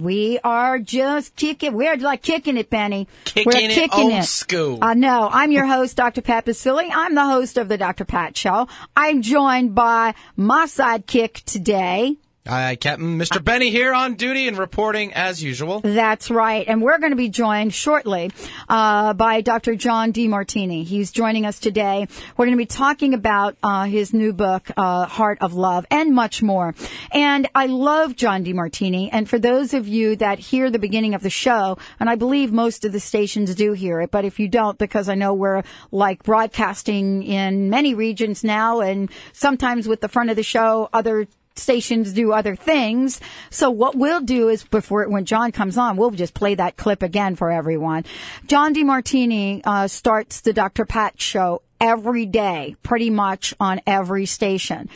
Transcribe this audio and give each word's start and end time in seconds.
we 0.00 0.38
are 0.44 0.78
just 0.78 1.36
kicking. 1.36 1.74
We're 1.74 1.96
like 1.96 2.22
kicking 2.22 2.56
it, 2.56 2.70
Penny. 2.70 3.08
Kicking 3.24 3.44
We're 3.46 3.58
it 3.58 3.70
kicking 3.70 4.04
old 4.04 4.12
it. 4.12 4.24
school. 4.24 4.78
I 4.82 4.94
know. 4.94 5.28
I'm 5.32 5.52
your 5.52 5.66
host, 5.66 5.96
Dr. 5.96 6.22
Pat 6.22 6.46
Baccili. 6.46 6.88
I'm 6.92 7.14
the 7.14 7.24
host 7.24 7.56
of 7.56 7.68
the 7.68 7.78
Dr. 7.78 8.04
Pat 8.04 8.36
Show. 8.36 8.68
I'm 8.96 9.22
joined 9.22 9.74
by 9.74 10.14
my 10.36 10.66
sidekick 10.66 11.44
today. 11.44 12.16
Hi, 12.46 12.76
Captain. 12.76 13.18
Mr. 13.18 13.42
Benny 13.42 13.70
here 13.70 13.94
on 13.94 14.16
duty 14.16 14.48
and 14.48 14.58
reporting 14.58 15.14
as 15.14 15.42
usual. 15.42 15.80
That's 15.80 16.30
right. 16.30 16.68
And 16.68 16.82
we're 16.82 16.98
going 16.98 17.12
to 17.12 17.16
be 17.16 17.30
joined 17.30 17.72
shortly 17.72 18.32
uh, 18.68 19.14
by 19.14 19.40
Dr. 19.40 19.76
John 19.76 20.12
DeMartini. 20.12 20.84
He's 20.84 21.10
joining 21.10 21.46
us 21.46 21.58
today. 21.58 22.06
We're 22.36 22.44
going 22.44 22.58
to 22.58 22.60
be 22.60 22.66
talking 22.66 23.14
about 23.14 23.56
uh, 23.62 23.84
his 23.84 24.12
new 24.12 24.34
book, 24.34 24.70
uh, 24.76 25.06
Heart 25.06 25.38
of 25.40 25.54
Love, 25.54 25.86
and 25.90 26.14
much 26.14 26.42
more. 26.42 26.74
And 27.12 27.48
I 27.54 27.64
love 27.64 28.14
John 28.14 28.44
DeMartini. 28.44 29.08
And 29.10 29.26
for 29.26 29.38
those 29.38 29.72
of 29.72 29.88
you 29.88 30.14
that 30.16 30.38
hear 30.38 30.68
the 30.68 30.78
beginning 30.78 31.14
of 31.14 31.22
the 31.22 31.30
show, 31.30 31.78
and 31.98 32.10
I 32.10 32.16
believe 32.16 32.52
most 32.52 32.84
of 32.84 32.92
the 32.92 33.00
stations 33.00 33.54
do 33.54 33.72
hear 33.72 34.02
it, 34.02 34.10
but 34.10 34.26
if 34.26 34.38
you 34.38 34.48
don't, 34.48 34.76
because 34.76 35.08
I 35.08 35.14
know 35.14 35.32
we're 35.32 35.62
like 35.90 36.22
broadcasting 36.22 37.22
in 37.22 37.70
many 37.70 37.94
regions 37.94 38.44
now, 38.44 38.80
and 38.80 39.10
sometimes 39.32 39.88
with 39.88 40.02
the 40.02 40.08
front 40.08 40.28
of 40.28 40.36
the 40.36 40.42
show, 40.42 40.90
other 40.92 41.26
stations 41.56 42.12
do 42.12 42.32
other 42.32 42.56
things. 42.56 43.20
So 43.50 43.70
what 43.70 43.94
we'll 43.94 44.20
do 44.20 44.48
is 44.48 44.64
before 44.64 45.08
when 45.08 45.24
John 45.24 45.52
comes 45.52 45.76
on, 45.76 45.96
we'll 45.96 46.10
just 46.10 46.34
play 46.34 46.54
that 46.54 46.76
clip 46.76 47.02
again 47.02 47.36
for 47.36 47.50
everyone. 47.50 48.04
John 48.46 48.74
DeMartini 48.74 49.62
uh, 49.64 49.88
starts 49.88 50.40
the 50.40 50.52
Dr. 50.52 50.84
Pat 50.84 51.20
show 51.20 51.62
every 51.80 52.26
day, 52.26 52.76
pretty 52.82 53.10
much 53.10 53.54
on 53.58 53.80
every 53.86 54.26
station. 54.26 54.88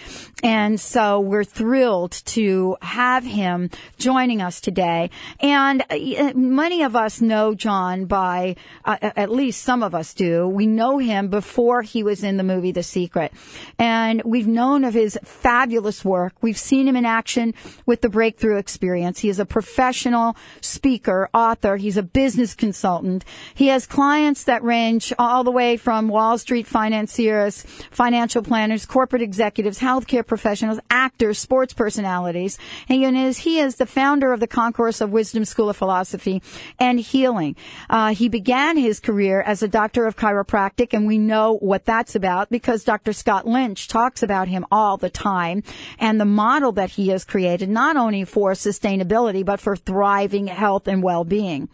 And 0.43 0.81
so 0.81 1.21
we're 1.21 1.45
thrilled 1.45 2.13
to 2.27 2.77
have 2.81 3.25
him 3.25 3.71
joining 3.99 4.41
us 4.41 4.61
today. 4.61 5.11
And 5.41 5.83
uh, 5.91 6.33
many 6.35 6.83
of 6.83 6.95
us 6.95 7.21
know 7.21 7.55
John 7.55 8.05
by, 8.05 8.57
uh, 8.85 8.97
at 9.01 9.31
least 9.31 9.63
some 9.63 9.83
of 9.83 9.95
us 9.95 10.15
do. 10.15 10.47
We 10.47 10.67
know 10.67 10.99
him 10.99 11.29
before 11.29 11.83
he 11.83 12.03
was 12.03 12.23
in 12.23 12.37
the 12.37 12.45
movie 12.45 12.73
The 12.73 12.83
Secret. 12.83 13.33
And 13.79 14.23
we've 14.25 14.47
known 14.47 14.85
of 14.85 14.95
his 14.95 15.19
fabulous 15.25 16.05
work. 16.05 16.35
We've 16.41 16.59
seen 16.59 16.87
him 16.87 16.97
in 16.97 17.05
action 17.05 17.55
with 17.85 18.01
the 18.01 18.09
Breakthrough 18.09 18.59
Experience. 18.59 19.19
He 19.19 19.29
is 19.29 19.41
a 19.41 19.45
professional 19.45 20.37
speaker, 20.61 21.29
author. 21.35 21.77
He's 21.77 21.97
a 21.97 22.03
business 22.03 22.55
consultant. 22.55 23.25
He 23.55 23.69
has 23.69 23.87
clients 23.87 24.45
that 24.45 24.63
range 24.63 25.13
all 25.19 25.43
the 25.43 25.51
way 25.51 25.77
from 25.77 26.09
Wall 26.09 26.39
Street 26.39 26.67
financiers, 26.69 27.65
financial 27.91 28.43
planners, 28.43 28.87
corporate 28.87 29.23
executives, 29.23 29.79
healthcare 29.81 30.27
professionals, 30.27 30.79
actors, 30.91 31.39
sports 31.39 31.73
personalities. 31.73 32.59
And 32.89 32.99
he 32.99 33.25
is, 33.25 33.39
he 33.39 33.59
is 33.59 33.77
the 33.77 33.87
founder 33.87 34.33
of 34.33 34.41
the 34.41 34.47
Concourse 34.47 35.01
of 35.01 35.11
Wisdom 35.11 35.45
School 35.45 35.71
of 35.71 35.77
Philosophy 35.77 36.43
and 36.79 37.01
Healing. 37.01 37.57
Uh, 37.89 38.15
he 38.15 38.29
began 38.29 38.77
his 38.77 39.01
career 39.01 39.41
as 39.41 39.63
a 39.63 39.69
doctor 39.69 40.07
of 40.07 40.17
chiropractic, 40.17 40.93
and 40.93 41.07
we 41.07 41.19
know 41.19 41.57
what 41.59 41.85
that's 41.85 42.15
about 42.15 42.51
because 42.51 42.85
Dr. 42.85 43.13
Scott 43.13 43.47
Lynch 43.47 43.89
talks 43.89 44.23
about 44.23 44.49
him 44.49 44.67
all 44.71 44.97
the 44.97 45.11
time 45.11 45.63
and 45.99 46.21
the 46.21 46.25
model 46.25 46.73
that 46.73 46.91
he 46.91 47.09
has 47.09 47.25
created, 47.25 47.69
not 47.69 47.97
only 47.97 48.25
for 48.25 48.53
sustainability, 48.53 49.45
but 49.45 49.61
for 49.61 49.77
thriving 49.77 50.47
health 50.47 50.89
and 50.89 51.03
well-being. 51.03 51.69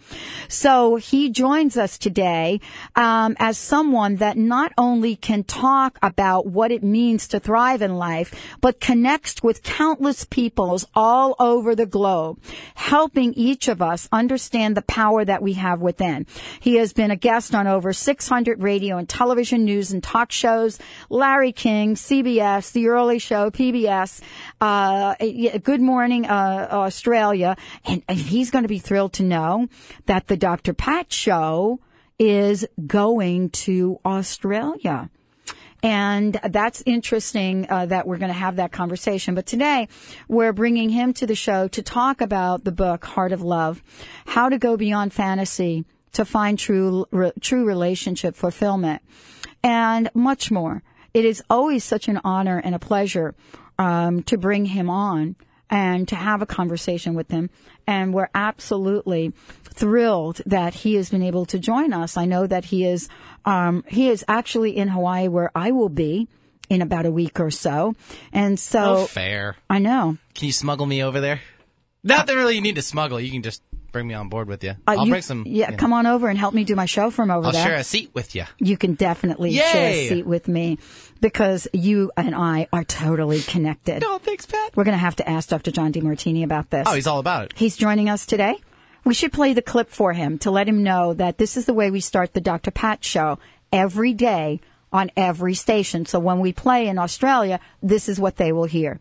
So 0.48 0.96
he 0.96 1.30
joins 1.30 1.76
us 1.76 1.98
today 1.98 2.60
um, 2.94 3.36
as 3.38 3.58
someone 3.58 4.16
that 4.16 4.36
not 4.36 4.72
can 5.16 5.44
talk 5.44 5.98
about 6.02 6.46
what 6.46 6.70
it 6.70 6.82
means 6.82 7.28
to 7.28 7.40
thrive 7.40 7.82
in 7.82 7.96
life, 7.96 8.34
but 8.60 8.80
connects 8.80 9.42
with 9.42 9.62
countless 9.62 10.24
peoples 10.24 10.86
all 10.94 11.34
over 11.38 11.74
the 11.74 11.86
globe, 11.86 12.38
helping 12.74 13.32
each 13.34 13.68
of 13.68 13.80
us 13.80 14.08
understand 14.12 14.76
the 14.76 14.82
power 14.82 15.24
that 15.24 15.42
we 15.42 15.54
have 15.54 15.80
within. 15.80 16.26
He 16.60 16.76
has 16.76 16.92
been 16.92 17.10
a 17.10 17.16
guest 17.16 17.54
on 17.54 17.66
over 17.66 17.92
600 17.92 18.62
radio 18.62 18.98
and 18.98 19.08
television 19.08 19.64
news 19.64 19.92
and 19.92 20.02
talk 20.02 20.30
shows, 20.30 20.78
Larry 21.08 21.52
King, 21.52 21.94
CBS, 21.94 22.72
The 22.72 22.88
Early 22.88 23.18
Show, 23.18 23.50
PBS, 23.50 24.20
uh, 24.60 25.14
Good 25.62 25.80
Morning 25.80 26.26
uh, 26.26 26.68
Australia, 26.70 27.56
and, 27.84 28.02
and 28.08 28.18
he's 28.18 28.50
going 28.50 28.64
to 28.64 28.68
be 28.68 28.78
thrilled 28.78 29.14
to 29.14 29.22
know 29.22 29.68
that 30.06 30.26
the 30.26 30.36
Dr. 30.36 30.74
Pat 30.74 31.12
Show 31.12 31.80
is 32.18 32.66
going 32.86 33.50
to 33.50 33.98
Australia. 34.04 35.10
And 35.82 36.40
that's 36.42 36.82
interesting 36.86 37.66
uh, 37.68 37.84
that 37.86 38.06
we're 38.06 38.16
going 38.16 38.32
to 38.32 38.38
have 38.38 38.56
that 38.56 38.72
conversation. 38.72 39.34
But 39.34 39.44
today 39.44 39.88
we're 40.28 40.54
bringing 40.54 40.88
him 40.88 41.12
to 41.14 41.26
the 41.26 41.34
show 41.34 41.68
to 41.68 41.82
talk 41.82 42.22
about 42.22 42.64
the 42.64 42.72
book 42.72 43.04
Heart 43.04 43.32
of 43.32 43.42
Love, 43.42 43.82
how 44.24 44.48
to 44.48 44.56
go 44.56 44.78
beyond 44.78 45.12
fantasy 45.12 45.84
to 46.12 46.24
find 46.24 46.58
true 46.58 47.04
re- 47.10 47.32
true 47.40 47.66
relationship 47.66 48.34
fulfillment, 48.34 49.02
and 49.62 50.08
much 50.14 50.50
more. 50.50 50.82
It 51.12 51.26
is 51.26 51.42
always 51.50 51.84
such 51.84 52.08
an 52.08 52.20
honor 52.24 52.58
and 52.58 52.74
a 52.74 52.78
pleasure 52.78 53.34
um, 53.78 54.22
to 54.24 54.38
bring 54.38 54.64
him 54.64 54.88
on 54.88 55.36
and 55.68 56.08
to 56.08 56.14
have 56.16 56.40
a 56.40 56.46
conversation 56.46 57.14
with 57.14 57.30
him. 57.30 57.50
And 57.86 58.14
we're 58.14 58.30
absolutely 58.34 59.32
thrilled 59.74 60.40
that 60.46 60.74
he 60.74 60.94
has 60.94 61.10
been 61.10 61.22
able 61.22 61.46
to 61.46 61.58
join 61.58 61.92
us. 61.92 62.16
I 62.16 62.24
know 62.24 62.46
that 62.46 62.64
he 62.64 62.86
is 62.86 63.08
um, 63.44 63.84
he 63.88 64.08
is 64.08 64.24
actually 64.28 64.76
in 64.76 64.88
Hawaii, 64.88 65.28
where 65.28 65.50
I 65.54 65.72
will 65.72 65.88
be 65.88 66.28
in 66.70 66.82
about 66.82 67.06
a 67.06 67.10
week 67.10 67.40
or 67.40 67.50
so. 67.50 67.94
And 68.32 68.58
so, 68.58 68.96
oh, 68.96 69.06
fair. 69.06 69.56
I 69.68 69.78
know. 69.78 70.16
Can 70.34 70.46
you 70.46 70.52
smuggle 70.52 70.86
me 70.86 71.02
over 71.02 71.20
there? 71.20 71.40
Not 72.02 72.26
that 72.26 72.34
really 72.34 72.54
you 72.54 72.60
need 72.60 72.76
to 72.76 72.82
smuggle. 72.82 73.18
You 73.18 73.30
can 73.30 73.42
just 73.42 73.62
bring 73.92 74.06
me 74.06 74.14
on 74.14 74.28
board 74.28 74.48
with 74.48 74.62
you. 74.62 74.70
Uh, 74.70 74.74
I'll 74.88 75.04
you, 75.06 75.10
bring 75.10 75.22
some. 75.22 75.44
Yeah, 75.46 75.66
you 75.66 75.72
know, 75.72 75.78
come 75.78 75.92
on 75.94 76.06
over 76.06 76.28
and 76.28 76.38
help 76.38 76.52
me 76.52 76.64
do 76.64 76.74
my 76.74 76.84
show 76.84 77.10
from 77.10 77.30
over 77.30 77.50
there. 77.50 77.60
I'll 77.62 77.66
share 77.66 77.76
a 77.76 77.84
seat 77.84 78.10
with 78.12 78.34
you. 78.34 78.44
You 78.58 78.76
can 78.76 78.94
definitely 78.94 79.54
share 79.56 79.90
a 79.90 80.08
seat 80.08 80.26
with 80.26 80.48
me 80.48 80.78
because 81.20 81.66
you 81.72 82.12
and 82.16 82.34
I 82.34 82.68
are 82.72 82.84
totally 82.84 83.40
connected. 83.40 84.02
No, 84.02 84.18
thanks, 84.18 84.44
Pat. 84.44 84.76
We're 84.76 84.84
going 84.84 84.96
to 84.96 84.98
have 84.98 85.16
to 85.16 85.28
ask 85.28 85.48
Dr. 85.48 85.70
John 85.70 85.92
DeMartini 85.92 86.44
about 86.44 86.68
this. 86.68 86.86
Oh, 86.86 86.94
he's 86.94 87.06
all 87.06 87.20
about 87.20 87.46
it. 87.46 87.52
He's 87.56 87.76
joining 87.76 88.10
us 88.10 88.26
today. 88.26 88.58
We 89.04 89.12
should 89.12 89.34
play 89.34 89.52
the 89.52 89.60
clip 89.60 89.90
for 89.90 90.14
him 90.14 90.38
to 90.38 90.50
let 90.50 90.66
him 90.66 90.82
know 90.82 91.12
that 91.12 91.36
this 91.36 91.58
is 91.58 91.66
the 91.66 91.74
way 91.74 91.90
we 91.90 92.00
start 92.00 92.32
the 92.32 92.40
Dr. 92.40 92.70
Pat 92.70 93.04
show 93.04 93.38
every 93.70 94.14
day 94.14 94.60
on 94.90 95.10
every 95.14 95.52
station. 95.52 96.06
So 96.06 96.18
when 96.18 96.40
we 96.40 96.54
play 96.54 96.88
in 96.88 96.98
Australia, 96.98 97.60
this 97.82 98.08
is 98.08 98.18
what 98.18 98.36
they 98.36 98.50
will 98.50 98.64
hear. 98.64 99.00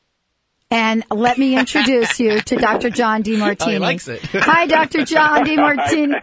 And 0.71 1.03
let 1.11 1.37
me 1.37 1.57
introduce 1.57 2.17
you 2.19 2.39
to 2.39 2.55
Dr. 2.67 2.89
John 2.89 3.23
DeMartini. 3.23 3.67
Oh, 3.67 3.69
he 3.71 3.79
likes 3.79 4.07
it. 4.07 4.21
Hi, 4.31 4.65
Dr. 4.67 5.03
John 5.03 5.45
DeMartini. 5.45 6.15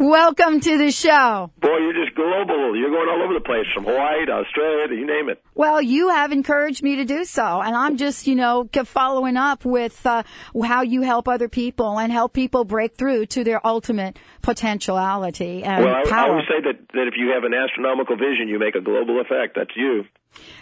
Welcome 0.00 0.58
to 0.60 0.78
the 0.78 0.90
show. 0.90 1.50
Boy, 1.60 1.78
you're 1.78 1.92
just 2.04 2.16
global. 2.16 2.76
You're 2.76 2.90
going 2.90 3.08
all 3.08 3.22
over 3.22 3.34
the 3.34 3.40
place 3.44 3.66
from 3.72 3.84
Hawaii 3.84 4.26
to 4.26 4.32
Australia 4.32 4.88
to 4.88 4.94
you 4.96 5.06
name 5.06 5.28
it. 5.28 5.40
Well, 5.54 5.80
you 5.80 6.08
have 6.08 6.32
encouraged 6.32 6.82
me 6.82 6.96
to 6.96 7.04
do 7.04 7.24
so, 7.24 7.60
and 7.60 7.76
I'm 7.76 7.96
just, 7.98 8.26
you 8.26 8.34
know, 8.34 8.68
following 8.84 9.36
up 9.36 9.64
with 9.64 10.04
uh, 10.06 10.24
how 10.64 10.82
you 10.82 11.02
help 11.02 11.28
other 11.28 11.48
people 11.48 11.98
and 12.00 12.10
help 12.10 12.32
people 12.32 12.64
break 12.64 12.96
through 12.96 13.26
to 13.26 13.44
their 13.44 13.64
ultimate 13.64 14.18
potentiality 14.42 15.62
and 15.62 15.84
Well, 15.84 15.94
I, 15.94 16.00
I 16.00 16.10
power. 16.10 16.30
always 16.30 16.46
say 16.48 16.60
that, 16.64 16.88
that 16.94 17.06
if 17.06 17.14
you 17.16 17.30
have 17.34 17.44
an 17.44 17.54
astronomical 17.54 18.16
vision, 18.16 18.48
you 18.48 18.58
make 18.58 18.74
a 18.74 18.80
global 18.80 19.20
effect. 19.20 19.54
That's 19.54 19.76
you. 19.76 20.04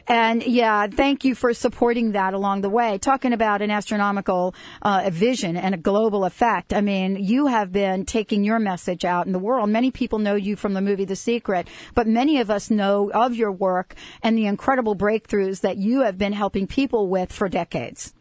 And 0.06 0.42
yeah, 0.42 0.86
thank 0.86 1.24
you 1.24 1.34
for 1.34 1.52
supporting 1.54 2.12
that 2.12 2.34
along 2.34 2.62
the 2.62 2.70
way. 2.70 2.98
Talking 2.98 3.32
about 3.32 3.62
an 3.62 3.70
astronomical 3.70 4.54
uh, 4.82 5.08
vision 5.12 5.56
and 5.56 5.74
a 5.74 5.78
global 5.78 6.24
effect. 6.24 6.72
I 6.72 6.80
mean, 6.80 7.16
you 7.16 7.46
have 7.46 7.72
been 7.72 8.04
taking 8.04 8.44
your 8.44 8.58
message 8.58 9.04
out 9.04 9.26
in 9.26 9.32
the 9.32 9.38
world. 9.38 9.68
Many 9.70 9.90
people 9.90 10.18
know 10.18 10.34
you 10.34 10.56
from 10.56 10.74
the 10.74 10.80
movie 10.80 11.04
The 11.04 11.16
Secret, 11.16 11.68
but 11.94 12.06
many 12.06 12.40
of 12.40 12.50
us 12.50 12.70
know 12.70 13.10
of 13.12 13.34
your 13.34 13.52
work 13.52 13.94
and 14.22 14.36
the 14.36 14.46
incredible 14.46 14.96
breakthroughs 14.96 15.60
that 15.60 15.76
you 15.76 16.02
have 16.02 16.18
been 16.18 16.32
helping 16.32 16.66
people 16.66 17.08
with 17.08 17.32
for 17.32 17.48
decades. 17.48 18.14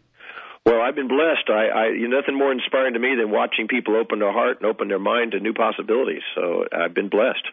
Well, 0.66 0.82
I've 0.82 0.96
been 0.96 1.08
blessed. 1.08 1.50
I, 1.50 1.68
I 1.68 1.86
you 1.94 2.08
nothing 2.08 2.38
more 2.38 2.52
inspiring 2.52 2.94
to 2.94 3.00
me 3.00 3.16
than 3.18 3.32
watching 3.32 3.68
people 3.68 3.96
open 3.96 4.20
their 4.20 4.32
heart 4.32 4.58
and 4.62 4.70
open 4.70 4.88
their 4.88 5.00
mind 5.00 5.32
to 5.32 5.40
new 5.40 5.54
possibilities. 5.54 6.22
So 6.36 6.66
I've 6.72 6.94
been 6.94 7.10
blessed. 7.10 7.48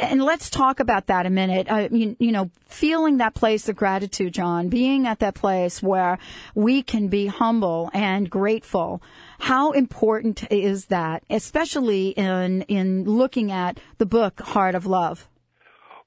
And 0.00 0.22
let's 0.22 0.50
talk 0.50 0.80
about 0.80 1.06
that 1.06 1.26
a 1.26 1.30
minute. 1.30 1.70
Uh, 1.70 1.88
you, 1.90 2.32
know, 2.32 2.50
feeling 2.66 3.18
that 3.18 3.34
place 3.34 3.68
of 3.68 3.76
gratitude, 3.76 4.34
John, 4.34 4.68
being 4.68 5.06
at 5.06 5.20
that 5.20 5.34
place 5.34 5.82
where 5.82 6.18
we 6.54 6.82
can 6.82 7.08
be 7.08 7.26
humble 7.26 7.90
and 7.94 8.28
grateful. 8.28 9.02
How 9.38 9.72
important 9.72 10.50
is 10.50 10.86
that, 10.86 11.22
especially 11.30 12.08
in 12.10 12.62
in 12.62 13.04
looking 13.04 13.52
at 13.52 13.78
the 13.98 14.06
book 14.06 14.40
Heart 14.40 14.74
of 14.74 14.86
Love? 14.86 15.28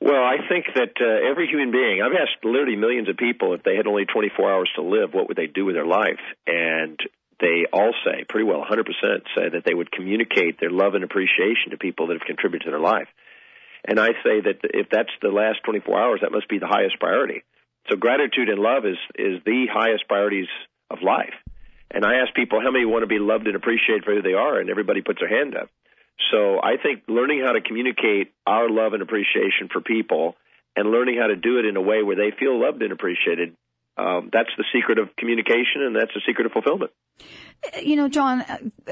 Well, 0.01 0.23
I 0.23 0.37
think 0.47 0.65
that 0.75 0.95
uh, 1.01 1.29
every 1.29 1.47
human 1.47 1.71
being, 1.71 2.01
I've 2.01 2.13
asked 2.15 2.45
literally 2.45 2.77
millions 2.77 3.09
of 3.09 3.17
people 3.17 3.53
if 3.53 3.63
they 3.63 3.75
had 3.75 3.85
only 3.85 4.05
24 4.05 4.51
hours 4.51 4.69
to 4.75 4.81
live, 4.81 5.13
what 5.13 5.27
would 5.27 5.35
they 5.35 5.47
do 5.47 5.65
with 5.65 5.75
their 5.75 5.85
life? 5.85 6.23
And 6.47 6.97
they 7.41 7.65
all 7.71 7.93
say, 8.05 8.23
pretty 8.27 8.45
well, 8.45 8.63
100% 8.63 8.85
say 9.35 9.49
that 9.49 9.63
they 9.65 9.73
would 9.73 9.91
communicate 9.91 10.59
their 10.59 10.69
love 10.69 10.95
and 10.95 11.03
appreciation 11.03 11.71
to 11.71 11.77
people 11.77 12.07
that 12.07 12.13
have 12.13 12.25
contributed 12.25 12.65
to 12.65 12.71
their 12.71 12.79
life. 12.79 13.07
And 13.85 13.99
I 13.99 14.09
say 14.23 14.41
that 14.41 14.59
if 14.63 14.87
that's 14.89 15.11
the 15.21 15.29
last 15.29 15.59
24 15.63 15.99
hours, 15.99 16.19
that 16.21 16.31
must 16.31 16.49
be 16.49 16.59
the 16.59 16.67
highest 16.67 16.99
priority. 16.99 17.43
So 17.89 17.95
gratitude 17.95 18.49
and 18.49 18.59
love 18.59 18.85
is, 18.85 18.97
is 19.15 19.41
the 19.45 19.67
highest 19.71 20.07
priorities 20.07 20.47
of 20.89 20.99
life. 21.01 21.33
And 21.91 22.05
I 22.05 22.21
ask 22.21 22.33
people 22.35 22.61
how 22.61 22.71
many 22.71 22.85
want 22.85 23.03
to 23.03 23.07
be 23.07 23.19
loved 23.19 23.47
and 23.47 23.55
appreciated 23.55 24.03
for 24.03 24.13
who 24.13 24.21
they 24.21 24.33
are, 24.33 24.59
and 24.59 24.69
everybody 24.69 25.01
puts 25.01 25.19
their 25.19 25.29
hand 25.29 25.55
up. 25.55 25.69
So 26.31 26.59
I 26.61 26.77
think 26.77 27.03
learning 27.07 27.41
how 27.43 27.53
to 27.53 27.61
communicate 27.61 28.31
our 28.45 28.69
love 28.69 28.93
and 28.93 29.01
appreciation 29.01 29.69
for 29.71 29.81
people 29.81 30.35
and 30.75 30.91
learning 30.91 31.17
how 31.19 31.27
to 31.27 31.35
do 31.35 31.57
it 31.57 31.65
in 31.65 31.77
a 31.77 31.81
way 31.81 32.03
where 32.03 32.15
they 32.15 32.31
feel 32.37 32.59
loved 32.59 32.81
and 32.83 32.91
appreciated 32.91 33.55
um, 33.99 34.29
that's 34.31 34.49
the 34.57 34.63
secret 34.73 34.97
of 34.97 35.15
communication 35.17 35.81
and 35.81 35.95
that's 35.95 36.13
the 36.13 36.21
secret 36.25 36.45
of 36.45 36.53
fulfillment. 36.53 36.91
You 37.81 37.97
know, 37.97 38.07
John, 38.07 38.45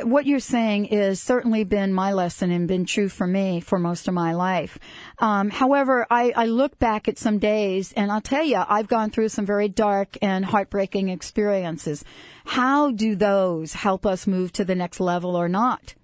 what 0.04 0.26
you're 0.26 0.40
saying 0.40 0.88
is 0.88 1.22
certainly 1.22 1.64
been 1.64 1.94
my 1.94 2.12
lesson 2.12 2.52
and 2.52 2.68
been 2.68 2.86
true 2.86 3.08
for 3.08 3.26
me 3.26 3.62
for 3.62 3.80
most 3.80 4.10
of 4.10 4.14
my 4.14 4.34
life. 4.34 4.78
Um, 5.20 5.50
however, 5.50 6.06
I, 6.10 6.34
I 6.36 6.46
look 6.48 6.78
back 6.78 7.08
at 7.08 7.18
some 7.18 7.40
days 7.40 7.94
and 7.94 8.12
I'll 8.12 8.22
tell 8.22 8.44
you, 8.44 8.62
I've 8.68 8.90
gone 8.90 9.10
through 9.10 9.30
some 9.30 9.46
very 9.46 9.70
dark 9.70 10.18
and 10.22 10.44
heartbreaking 10.44 11.08
experiences. 11.08 12.04
How 12.46 12.92
do 12.92 13.16
those 13.16 13.74
help 13.74 14.06
us 14.06 14.28
move 14.28 14.52
to 14.54 14.66
the 14.66 14.76
next 14.76 15.00
level 15.00 15.38
or 15.38 15.48
not? 15.48 15.96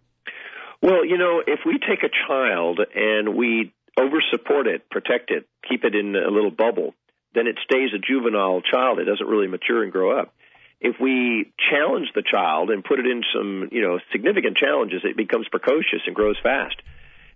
Well, 0.81 1.05
you 1.05 1.17
know, 1.17 1.41
if 1.45 1.61
we 1.65 1.73
take 1.79 2.03
a 2.03 2.11
child 2.27 2.79
and 2.95 3.35
we 3.35 3.73
over 3.99 4.21
support 4.31 4.67
it, 4.67 4.89
protect 4.89 5.29
it, 5.31 5.45
keep 5.69 5.83
it 5.83 5.95
in 5.95 6.15
a 6.15 6.31
little 6.31 6.51
bubble, 6.51 6.93
then 7.33 7.47
it 7.47 7.57
stays 7.63 7.89
a 7.93 7.99
juvenile 7.99 8.61
child. 8.61 8.99
It 8.99 9.05
doesn't 9.05 9.27
really 9.27 9.47
mature 9.47 9.83
and 9.83 9.91
grow 9.91 10.19
up. 10.19 10.33
If 10.79 10.97
we 10.99 11.51
challenge 11.71 12.09
the 12.13 12.23
child 12.23 12.69
and 12.69 12.83
put 12.83 12.99
it 12.99 13.05
in 13.05 13.23
some, 13.33 13.69
you 13.71 13.81
know, 13.81 13.99
significant 14.11 14.57
challenges, 14.57 15.01
it 15.03 15.15
becomes 15.15 15.47
precocious 15.49 16.03
and 16.05 16.15
grows 16.15 16.35
fast. 16.43 16.75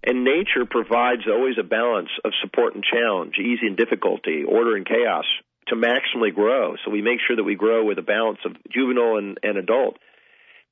And 0.04 0.24
nature 0.24 0.66
provides 0.70 1.24
always 1.28 1.58
a 1.60 1.64
balance 1.64 2.10
of 2.24 2.32
support 2.42 2.76
and 2.76 2.84
challenge, 2.84 3.36
easy 3.40 3.66
and 3.66 3.78
difficulty, 3.78 4.44
order 4.44 4.76
and 4.76 4.86
chaos 4.86 5.26
to 5.68 5.76
maximally 5.76 6.34
grow. 6.34 6.76
So 6.84 6.92
we 6.92 7.02
make 7.02 7.20
sure 7.26 7.36
that 7.36 7.44
we 7.44 7.56
grow 7.56 7.86
with 7.86 7.98
a 7.98 8.04
balance 8.04 8.40
of 8.46 8.56
juvenile 8.72 9.18
and, 9.18 9.40
and 9.44 9.58
adult. 9.58 9.98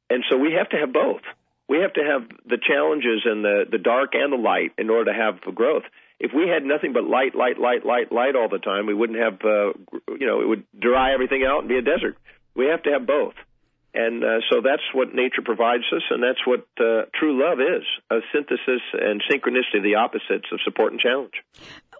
And 0.09 0.23
so 0.29 0.37
we 0.37 0.53
have 0.53 0.69
to 0.69 0.77
have 0.77 0.93
both. 0.93 1.21
We 1.67 1.79
have 1.79 1.93
to 1.93 2.01
have 2.01 2.29
the 2.45 2.59
challenges 2.61 3.23
and 3.25 3.43
the, 3.43 3.65
the 3.71 3.79
dark 3.79 4.13
and 4.13 4.31
the 4.31 4.37
light 4.37 4.73
in 4.77 4.89
order 4.89 5.11
to 5.11 5.17
have 5.17 5.55
growth 5.55 5.83
if 6.19 6.31
we 6.33 6.47
had 6.47 6.63
nothing 6.63 6.93
but 6.93 7.03
light, 7.03 7.35
light, 7.35 7.59
light, 7.59 7.85
light, 7.85 8.11
light 8.11 8.35
all 8.35 8.49
the 8.49 8.59
time, 8.59 8.85
we 8.85 8.93
wouldn't 8.93 9.19
have, 9.19 9.41
uh, 9.43 9.73
you 10.19 10.27
know, 10.27 10.41
it 10.41 10.47
would 10.47 10.63
dry 10.77 11.13
everything 11.13 11.43
out 11.43 11.59
and 11.59 11.69
be 11.69 11.77
a 11.77 11.81
desert. 11.81 12.17
We 12.55 12.67
have 12.67 12.83
to 12.83 12.91
have 12.91 13.05
both. 13.05 13.33
And 13.93 14.23
uh, 14.23 14.41
so 14.49 14.59
that's 14.61 14.83
what 14.93 15.15
nature 15.15 15.41
provides 15.41 15.85
us, 15.95 16.03
and 16.09 16.21
that's 16.21 16.45
what 16.45 16.67
uh, 16.77 17.07
true 17.15 17.41
love 17.41 17.61
is 17.61 17.83
a 18.11 18.19
synthesis 18.33 18.81
and 18.91 19.23
synchronicity, 19.31 19.81
the 19.81 19.95
opposites 19.95 20.47
of 20.51 20.59
support 20.65 20.91
and 20.91 20.99
challenge 20.99 21.33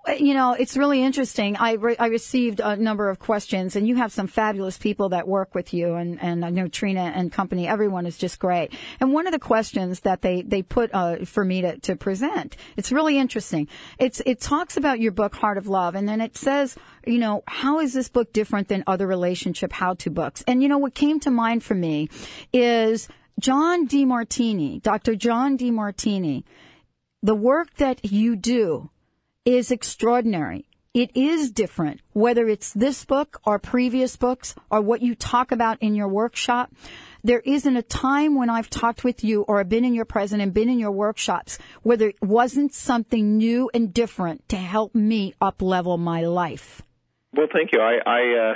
you 0.08 0.34
know, 0.34 0.54
it's 0.54 0.78
really 0.78 1.04
interesting. 1.04 1.56
I, 1.56 1.74
re- 1.74 1.96
I 1.98 2.08
received 2.08 2.60
a 2.60 2.76
number 2.76 3.10
of 3.10 3.20
questions, 3.20 3.76
and 3.76 3.88
you 3.88 3.96
have 3.96 4.12
some 4.12 4.28
fabulous 4.28 4.78
people 4.78 5.10
that 5.10 5.28
work 5.28 5.56
with 5.56 5.74
you, 5.74 5.96
and, 5.96 6.22
and 6.22 6.46
I 6.46 6.50
know 6.50 6.68
Trina 6.68 7.12
and 7.16 7.32
company. 7.32 7.68
Everyone 7.68 8.06
is 8.06 8.18
just 8.18 8.40
great. 8.40 8.74
And 9.00 9.14
one 9.14 9.26
of 9.26 9.34
the 9.34 9.40
questions 9.40 10.02
that 10.02 10.22
they 10.22 10.42
they 10.44 10.62
put 10.62 10.94
uh, 10.94 11.26
for 11.26 11.44
me 11.44 11.62
to, 11.62 11.80
to 11.80 11.96
present, 11.96 12.56
it's 12.78 12.92
really 12.92 13.18
interesting. 13.18 13.68
It's 13.98 14.22
it 14.26 14.42
talks 14.42 14.78
about 14.78 15.00
your 15.00 15.12
book 15.12 15.36
Heart 15.36 15.58
of 15.58 15.68
Love, 15.68 15.96
and 15.96 16.08
then 16.08 16.22
it 16.22 16.38
says, 16.38 16.76
you 17.06 17.18
know, 17.18 17.44
how 17.48 17.80
is 17.80 17.94
this 17.94 18.10
book 18.10 18.32
different 18.32 18.68
than 18.68 18.84
other 18.86 19.08
relationship 19.08 19.72
how 19.72 19.96
to 19.96 20.10
books? 20.10 20.44
And 20.48 20.62
you 20.62 20.70
know, 20.70 20.78
what 20.78 20.94
came 20.94 21.20
to 21.22 21.32
mind 21.32 21.64
for 21.64 21.76
me 21.76 22.10
is 22.54 23.08
John 23.40 23.88
Demartini, 23.88 24.82
Dr. 24.82 25.16
John 25.16 25.58
Demartini. 25.58 26.44
The 27.24 27.36
work 27.36 27.74
that 27.78 28.12
you 28.12 28.36
do 28.36 28.92
is 29.46 29.72
extraordinary. 29.72 30.66
It 30.96 31.12
is 31.14 31.52
different, 31.52 32.02
whether 32.14 32.48
it's 32.48 32.74
this 32.74 33.06
book 33.06 33.42
or 33.46 33.60
previous 33.60 34.16
books 34.16 34.56
or 34.72 34.82
what 34.82 35.02
you 35.02 35.14
talk 35.14 35.52
about 35.52 35.78
in 35.82 35.94
your 35.94 36.08
workshop. 36.08 36.72
There 37.24 37.42
isn't 37.42 37.76
a 37.76 37.82
time 37.82 38.36
when 38.36 38.50
I've 38.50 38.70
talked 38.70 39.04
with 39.04 39.24
you 39.24 39.42
or 39.42 39.64
been 39.66 39.84
in 39.84 39.94
your 39.94 40.06
presence 40.06 40.42
and 40.42 40.54
been 40.54 40.70
in 40.70 40.80
your 40.80 40.92
workshops 40.92 41.60
where 41.84 41.98
there 41.98 42.14
wasn't 42.22 42.74
something 42.74 43.38
new 43.38 43.70
and 43.74 43.94
different 43.94 44.48
to 44.50 44.56
help 44.56 44.96
me 44.96 45.34
up 45.42 45.62
level 45.62 45.98
my 45.98 46.22
life. 46.22 46.82
Well, 47.34 47.48
thank 47.52 47.72
you. 47.74 47.82
I, 47.82 47.98
I, 48.06 48.52
uh, 48.52 48.54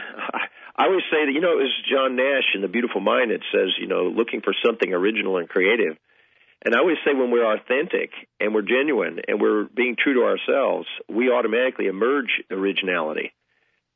I 0.77 0.85
always 0.85 1.03
say 1.11 1.25
that, 1.25 1.33
you 1.33 1.41
know, 1.41 1.51
it 1.51 1.63
was 1.63 1.83
John 1.91 2.15
Nash 2.15 2.55
in 2.55 2.61
The 2.61 2.69
Beautiful 2.69 3.01
Mind. 3.01 3.31
It 3.31 3.41
says, 3.51 3.75
you 3.81 3.87
know, 3.87 4.03
looking 4.03 4.39
for 4.39 4.53
something 4.65 4.93
original 4.93 5.37
and 5.37 5.49
creative. 5.49 5.97
And 6.65 6.75
I 6.75 6.79
always 6.79 6.97
say 7.05 7.13
when 7.13 7.31
we're 7.31 7.53
authentic 7.53 8.11
and 8.39 8.53
we're 8.53 8.63
genuine 8.63 9.19
and 9.27 9.39
we're 9.39 9.65
being 9.65 9.95
true 9.97 10.15
to 10.15 10.23
ourselves, 10.23 10.87
we 11.07 11.31
automatically 11.31 11.87
emerge 11.87 12.43
originality. 12.51 13.33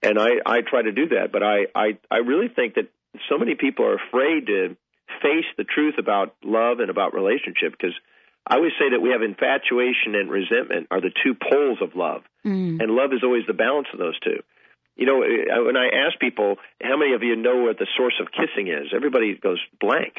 And 0.02 0.20
I, 0.20 0.30
I 0.46 0.62
try 0.62 0.82
to 0.82 0.92
do 0.92 1.10
that, 1.10 1.32
but 1.32 1.44
I, 1.44 1.68
I, 1.76 1.98
I 2.10 2.18
really 2.18 2.48
think 2.48 2.76
that 2.76 2.90
so 3.30 3.38
many 3.38 3.56
people 3.56 3.86
are 3.86 3.96
afraid 3.96 4.48
to 4.48 4.76
face 5.22 5.46
the 5.58 5.64
truth 5.64 5.96
about 5.98 6.36
love 6.44 6.80
and 6.80 6.90
about 6.90 7.14
relationship 7.14 7.72
because 7.72 7.94
I 8.46 8.56
always 8.56 8.74
say 8.80 8.90
that 8.92 9.02
we 9.02 9.12
have 9.12 9.22
infatuation 9.22 10.16
and 10.16 10.30
resentment 10.30 10.88
are 10.92 11.00
the 11.00 11.12
two 11.24 11.34
poles 11.34 11.80
of 11.82 11.96
love, 11.96 12.24
mm. 12.46 12.82
and 12.82 12.92
love 12.92 13.14
is 13.14 13.24
always 13.24 13.44
the 13.48 13.54
balance 13.54 13.88
of 13.94 14.00
those 14.00 14.20
two. 14.20 14.44
You 14.96 15.06
know, 15.06 15.20
when 15.66 15.78
I 15.78 16.06
ask 16.06 16.20
people, 16.20 16.58
how 16.82 16.98
many 16.98 17.14
of 17.14 17.24
you 17.24 17.36
know 17.36 17.64
what 17.64 17.80
the 17.80 17.88
source 17.98 18.14
of 18.20 18.28
kissing 18.32 18.68
is? 18.68 18.94
Everybody 18.94 19.36
goes 19.36 19.60
blank. 19.80 20.14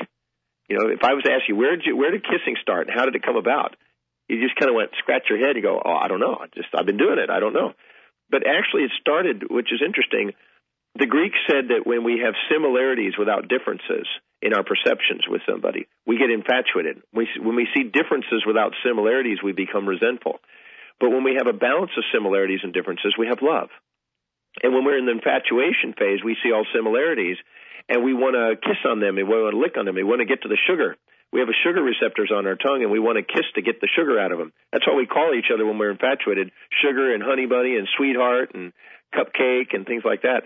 You 0.75 0.83
know, 0.83 0.90
if 0.90 1.07
I 1.07 1.14
was 1.14 1.23
to 1.23 1.31
ask 1.31 1.47
you 1.47 1.54
where 1.54 1.78
did 1.78 1.87
you 1.87 1.95
where 1.95 2.11
did 2.11 2.26
kissing 2.26 2.59
start 2.59 2.90
and 2.90 2.99
how 2.99 3.07
did 3.07 3.14
it 3.14 3.23
come 3.23 3.38
about, 3.38 3.78
you 4.26 4.43
just 4.43 4.59
kind 4.59 4.66
of 4.66 4.75
went 4.75 4.90
scratch 4.99 5.31
your 5.31 5.38
head. 5.38 5.54
You 5.54 5.62
go, 5.62 5.78
oh, 5.78 5.95
I 5.95 6.11
don't 6.11 6.19
know. 6.19 6.35
I 6.35 6.50
just 6.50 6.75
I've 6.75 6.85
been 6.85 6.99
doing 6.99 7.23
it. 7.23 7.31
I 7.31 7.38
don't 7.38 7.54
know. 7.54 7.78
But 8.26 8.43
actually, 8.43 8.83
it 8.83 8.90
started, 8.99 9.47
which 9.47 9.71
is 9.71 9.78
interesting. 9.87 10.35
The 10.99 11.07
Greeks 11.07 11.38
said 11.47 11.71
that 11.71 11.87
when 11.87 12.02
we 12.02 12.26
have 12.26 12.35
similarities 12.50 13.14
without 13.14 13.47
differences 13.47 14.11
in 14.43 14.50
our 14.50 14.66
perceptions 14.66 15.31
with 15.31 15.47
somebody, 15.47 15.87
we 16.07 16.19
get 16.19 16.35
infatuated. 16.35 17.07
We, 17.14 17.28
when 17.38 17.54
we 17.54 17.71
see 17.71 17.87
differences 17.87 18.43
without 18.43 18.75
similarities, 18.83 19.38
we 19.43 19.52
become 19.52 19.87
resentful. 19.87 20.43
But 20.99 21.11
when 21.11 21.23
we 21.23 21.38
have 21.38 21.47
a 21.47 21.54
balance 21.54 21.90
of 21.99 22.02
similarities 22.11 22.61
and 22.62 22.75
differences, 22.75 23.14
we 23.19 23.26
have 23.26 23.43
love. 23.43 23.71
And 24.62 24.75
when 24.75 24.85
we're 24.85 24.99
in 24.99 25.07
the 25.07 25.19
infatuation 25.19 25.95
phase, 25.99 26.23
we 26.25 26.38
see 26.43 26.50
all 26.50 26.66
similarities 26.75 27.38
and 27.88 28.05
we 28.05 28.14
want 28.14 28.35
to 28.35 28.57
kiss 28.57 28.79
on 28.88 29.00
them 29.00 29.19
and 29.19 29.29
we 29.29 29.35
want 29.35 29.55
to 29.55 29.61
lick 29.61 29.76
on 29.76 29.85
them. 29.85 29.95
We 29.95 30.05
want 30.05 30.21
to 30.21 30.26
get 30.26 30.43
to 30.43 30.49
the 30.49 30.59
sugar. 30.67 30.97
We 31.33 31.41
have 31.41 31.49
a 31.49 31.61
sugar 31.67 31.83
receptors 31.83 32.31
on 32.31 32.47
our 32.47 32.55
tongue 32.55 32.83
and 32.83 32.93
we 32.93 33.00
want 33.00 33.19
to 33.19 33.25
kiss 33.25 33.45
to 33.57 33.62
get 33.62 33.81
the 33.81 33.88
sugar 33.91 34.19
out 34.21 34.33
of 34.33 34.38
them. 34.38 34.53
That's 34.73 34.87
what 34.87 34.97
we 34.97 35.07
call 35.07 35.35
each 35.35 35.50
other 35.53 35.67
when 35.67 35.79
we're 35.79 35.91
infatuated. 35.91 36.50
Sugar 36.83 37.12
and 37.12 37.23
honey 37.23 37.47
bunny 37.47 37.76
and 37.76 37.88
sweetheart 37.97 38.53
and 38.55 38.73
cupcake 39.14 39.75
and 39.75 39.85
things 39.85 40.05
like 40.05 40.23
that. 40.23 40.45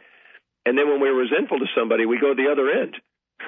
And 0.65 0.77
then 0.77 0.89
when 0.89 1.01
we're 1.01 1.17
resentful 1.17 1.59
to 1.59 1.67
somebody, 1.77 2.07
we 2.07 2.19
go 2.19 2.35
to 2.35 2.43
the 2.43 2.51
other 2.51 2.71
end 2.71 2.97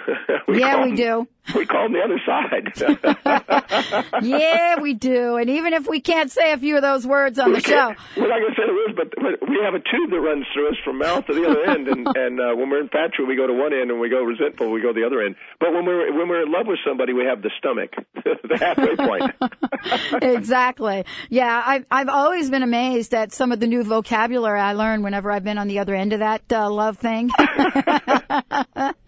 we 0.49 0.61
yeah, 0.61 0.83
we 0.83 0.91
them, 0.91 0.97
do. 0.97 1.29
We 1.55 1.67
call 1.67 1.89
them 1.89 1.95
the 1.95 2.01
other 2.01 2.21
side. 2.25 4.23
yeah, 4.23 4.81
we 4.81 4.95
do. 4.95 5.37
And 5.37 5.51
even 5.51 5.73
if 5.73 5.89
we 5.89 6.01
can't 6.01 6.31
say 6.31 6.53
a 6.53 6.59
few 6.59 6.77
of 6.77 6.83
those 6.83 7.07
words 7.07 7.39
on 7.39 7.53
the 7.53 7.61
show, 7.61 7.95
We're 8.17 8.29
not 8.29 8.41
going 8.41 8.55
to 8.55 8.61
say 8.61 8.67
the 8.67 8.73
words, 8.73 8.95
but, 8.97 9.11
but 9.17 9.49
we 9.49 9.59
have 9.65 9.75
a 9.75 9.81
tube 9.81 10.11
that 10.11 10.21
runs 10.21 10.47
through 10.55 10.69
us 10.71 10.77
from 10.85 10.99
mouth 10.99 11.27
to 11.27 11.35
the 11.35 11.49
other 11.49 11.65
end, 11.65 11.89
and 11.89 12.07
and 12.17 12.41
uh, 12.41 12.55
when 12.55 12.71
we're 12.71 12.81
infatuated, 12.81 13.29
we 13.29 13.37
go 13.37 13.47
to 13.47 13.55
one 13.55 13.73
end, 13.73 13.91
and 13.91 13.93
when 13.93 14.01
we 14.01 14.09
go 14.11 14.23
resentful, 14.23 14.71
we 14.71 14.81
go 14.81 14.93
to 14.93 15.01
the 15.01 15.07
other 15.07 15.23
end. 15.23 15.35
But 15.59 15.73
when 15.73 15.85
we're 15.85 16.17
when 16.17 16.29
we're 16.29 16.43
in 16.43 16.53
love 16.53 16.67
with 16.67 16.79
somebody, 16.87 17.13
we 17.13 17.25
have 17.25 17.43
the 17.43 17.51
stomach, 17.59 17.91
the 18.15 18.57
halfway 18.59 18.97
point. 18.97 20.23
exactly. 20.23 21.05
Yeah, 21.31 21.63
I've 21.65 21.87
I've 21.91 22.09
always 22.09 22.51
been 22.51 22.63
amazed 22.63 23.15
at 23.15 23.33
some 23.33 23.51
of 23.51 23.61
the 23.61 23.67
new 23.67 23.83
vocabulary 23.83 24.61
I 24.61 24.75
learn 24.75 25.03
whenever 25.03 25.31
I've 25.31 25.45
been 25.45 25.59
on 25.59 25.69
the 25.69 25.81
other 25.81 25.95
end 25.95 26.13
of 26.13 26.21
that 26.21 26.43
uh, 26.53 26.71
love 26.71 26.99
thing. 26.99 27.31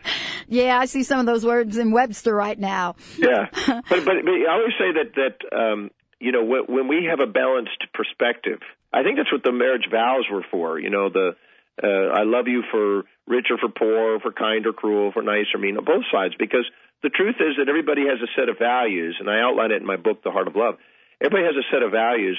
yeah, 0.48 0.78
I 0.78 0.86
see 0.86 1.02
some 1.02 1.20
of 1.20 1.26
those 1.26 1.44
words 1.44 1.76
in 1.76 1.92
Webster 1.92 2.34
right 2.34 2.58
now. 2.58 2.96
yeah, 3.18 3.46
but, 3.52 3.84
but 3.88 4.04
but 4.04 4.14
I 4.14 4.52
always 4.52 4.74
say 4.78 4.92
that 4.92 5.14
that 5.16 5.56
um, 5.56 5.90
you 6.20 6.32
know 6.32 6.44
when, 6.44 6.64
when 6.66 6.88
we 6.88 7.08
have 7.10 7.20
a 7.20 7.30
balanced 7.30 7.84
perspective, 7.94 8.60
I 8.92 9.02
think 9.02 9.16
that's 9.16 9.32
what 9.32 9.42
the 9.42 9.52
marriage 9.52 9.88
vows 9.90 10.24
were 10.30 10.44
for. 10.50 10.78
You 10.78 10.90
know, 10.90 11.08
the 11.08 11.36
uh, 11.82 12.12
I 12.12 12.24
love 12.24 12.48
you 12.48 12.62
for 12.70 13.04
rich 13.26 13.46
or 13.50 13.58
for 13.58 13.68
poor, 13.68 14.20
for 14.20 14.32
kind 14.32 14.66
or 14.66 14.72
cruel, 14.72 15.12
for 15.12 15.22
nice 15.22 15.46
or 15.54 15.58
mean, 15.58 15.76
on 15.76 15.84
both 15.84 16.04
sides. 16.12 16.34
Because 16.38 16.68
the 17.02 17.08
truth 17.08 17.36
is 17.40 17.56
that 17.58 17.68
everybody 17.68 18.02
has 18.02 18.20
a 18.20 18.30
set 18.38 18.48
of 18.48 18.58
values, 18.58 19.16
and 19.18 19.30
I 19.30 19.40
outline 19.40 19.72
it 19.72 19.80
in 19.80 19.86
my 19.86 19.96
book, 19.96 20.22
The 20.22 20.30
Heart 20.30 20.48
of 20.48 20.56
Love. 20.56 20.76
Everybody 21.20 21.44
has 21.44 21.56
a 21.56 21.66
set 21.72 21.82
of 21.82 21.92
values, 21.92 22.38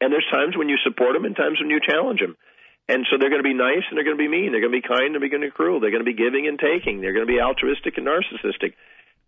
and 0.00 0.12
there's 0.12 0.26
times 0.32 0.56
when 0.56 0.68
you 0.68 0.76
support 0.82 1.14
them 1.14 1.24
and 1.24 1.36
times 1.36 1.58
when 1.60 1.70
you 1.70 1.80
challenge 1.80 2.20
them. 2.20 2.36
And 2.88 3.06
so 3.10 3.18
they're 3.18 3.30
going 3.30 3.42
to 3.42 3.48
be 3.48 3.54
nice 3.54 3.82
and 3.90 3.98
they're 3.98 4.06
going 4.06 4.16
to 4.16 4.22
be 4.22 4.30
mean. 4.30 4.52
They're 4.54 4.62
going 4.62 4.74
to 4.74 4.80
be 4.80 4.86
kind 4.86 5.14
and 5.14 5.22
they're 5.22 5.32
going 5.32 5.42
to 5.42 5.50
be 5.50 5.58
cruel. 5.58 5.80
They're 5.80 5.90
going 5.90 6.06
to 6.06 6.08
be 6.08 6.14
giving 6.14 6.46
and 6.46 6.58
taking. 6.58 7.00
They're 7.02 7.14
going 7.14 7.26
to 7.26 7.32
be 7.32 7.42
altruistic 7.42 7.98
and 7.98 8.06
narcissistic. 8.06 8.78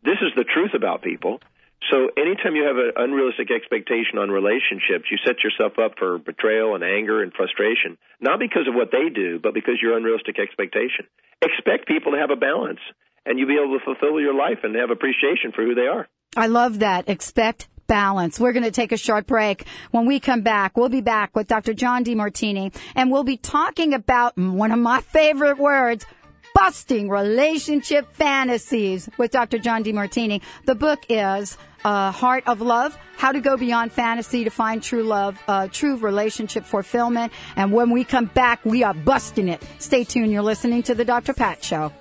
This 0.02 0.22
is 0.22 0.30
the 0.38 0.46
truth 0.46 0.78
about 0.78 1.02
people. 1.02 1.42
So 1.90 2.10
anytime 2.14 2.54
you 2.54 2.66
have 2.66 2.78
an 2.78 2.92
unrealistic 2.96 3.50
expectation 3.50 4.18
on 4.18 4.30
relationships, 4.30 5.10
you 5.10 5.18
set 5.26 5.42
yourself 5.42 5.78
up 5.78 5.98
for 5.98 6.18
betrayal 6.18 6.74
and 6.74 6.82
anger 6.82 7.22
and 7.22 7.32
frustration, 7.32 7.98
not 8.20 8.38
because 8.38 8.66
of 8.66 8.74
what 8.74 8.90
they 8.90 9.10
do, 9.10 9.38
but 9.38 9.54
because 9.54 9.78
your 9.82 9.96
unrealistic 9.96 10.38
expectation. 10.38 11.06
Expect 11.42 11.86
people 11.86 12.12
to 12.12 12.18
have 12.18 12.30
a 12.30 12.38
balance 12.38 12.82
and 13.26 13.38
you'll 13.38 13.48
be 13.48 13.58
able 13.58 13.78
to 13.78 13.84
fulfill 13.84 14.20
your 14.20 14.34
life 14.34 14.62
and 14.62 14.74
have 14.74 14.90
appreciation 14.90 15.52
for 15.54 15.62
who 15.64 15.74
they 15.74 15.86
are. 15.86 16.08
I 16.36 16.46
love 16.46 16.80
that. 16.80 17.08
Expect 17.08 17.68
balance. 17.88 18.38
We're 18.38 18.52
going 18.52 18.64
to 18.64 18.70
take 18.70 18.92
a 18.92 18.96
short 18.96 19.26
break. 19.26 19.66
When 19.90 20.06
we 20.06 20.20
come 20.20 20.42
back, 20.42 20.76
we'll 20.76 20.88
be 20.88 21.00
back 21.00 21.34
with 21.34 21.48
Dr. 21.48 21.74
John 21.74 22.04
DeMartini 22.04 22.72
and 22.94 23.10
we'll 23.10 23.24
be 23.24 23.36
talking 23.36 23.94
about 23.94 24.38
one 24.38 24.70
of 24.70 24.78
my 24.78 25.00
favorite 25.00 25.58
words, 25.58 26.06
busting 26.54 27.08
relationship 27.08 28.14
fantasies 28.14 29.08
with 29.18 29.32
Dr. 29.32 29.58
John 29.58 29.82
DeMartini. 29.82 30.42
The 30.66 30.76
book 30.76 31.00
is 31.08 31.58
uh, 31.84 32.10
Heart 32.12 32.44
of 32.46 32.60
Love, 32.60 32.96
How 33.16 33.32
to 33.32 33.40
Go 33.40 33.56
Beyond 33.56 33.92
Fantasy 33.92 34.44
to 34.44 34.50
Find 34.50 34.82
True 34.82 35.02
Love, 35.02 35.38
uh, 35.48 35.68
True 35.68 35.96
Relationship 35.96 36.64
Fulfillment. 36.64 37.32
And 37.56 37.72
when 37.72 37.90
we 37.90 38.04
come 38.04 38.26
back, 38.26 38.64
we 38.64 38.82
are 38.82 38.94
busting 38.94 39.48
it. 39.48 39.62
Stay 39.78 40.04
tuned. 40.04 40.30
You're 40.32 40.42
listening 40.42 40.82
to 40.84 40.94
The 40.94 41.04
Dr. 41.04 41.32
Pat 41.32 41.64
Show. 41.64 41.92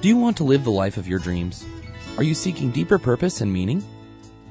Do 0.00 0.06
you 0.06 0.16
want 0.16 0.36
to 0.36 0.44
live 0.44 0.62
the 0.62 0.70
life 0.70 0.96
of 0.96 1.08
your 1.08 1.18
dreams? 1.18 1.66
Are 2.18 2.22
you 2.22 2.32
seeking 2.32 2.70
deeper 2.70 3.00
purpose 3.00 3.40
and 3.40 3.52
meaning? 3.52 3.82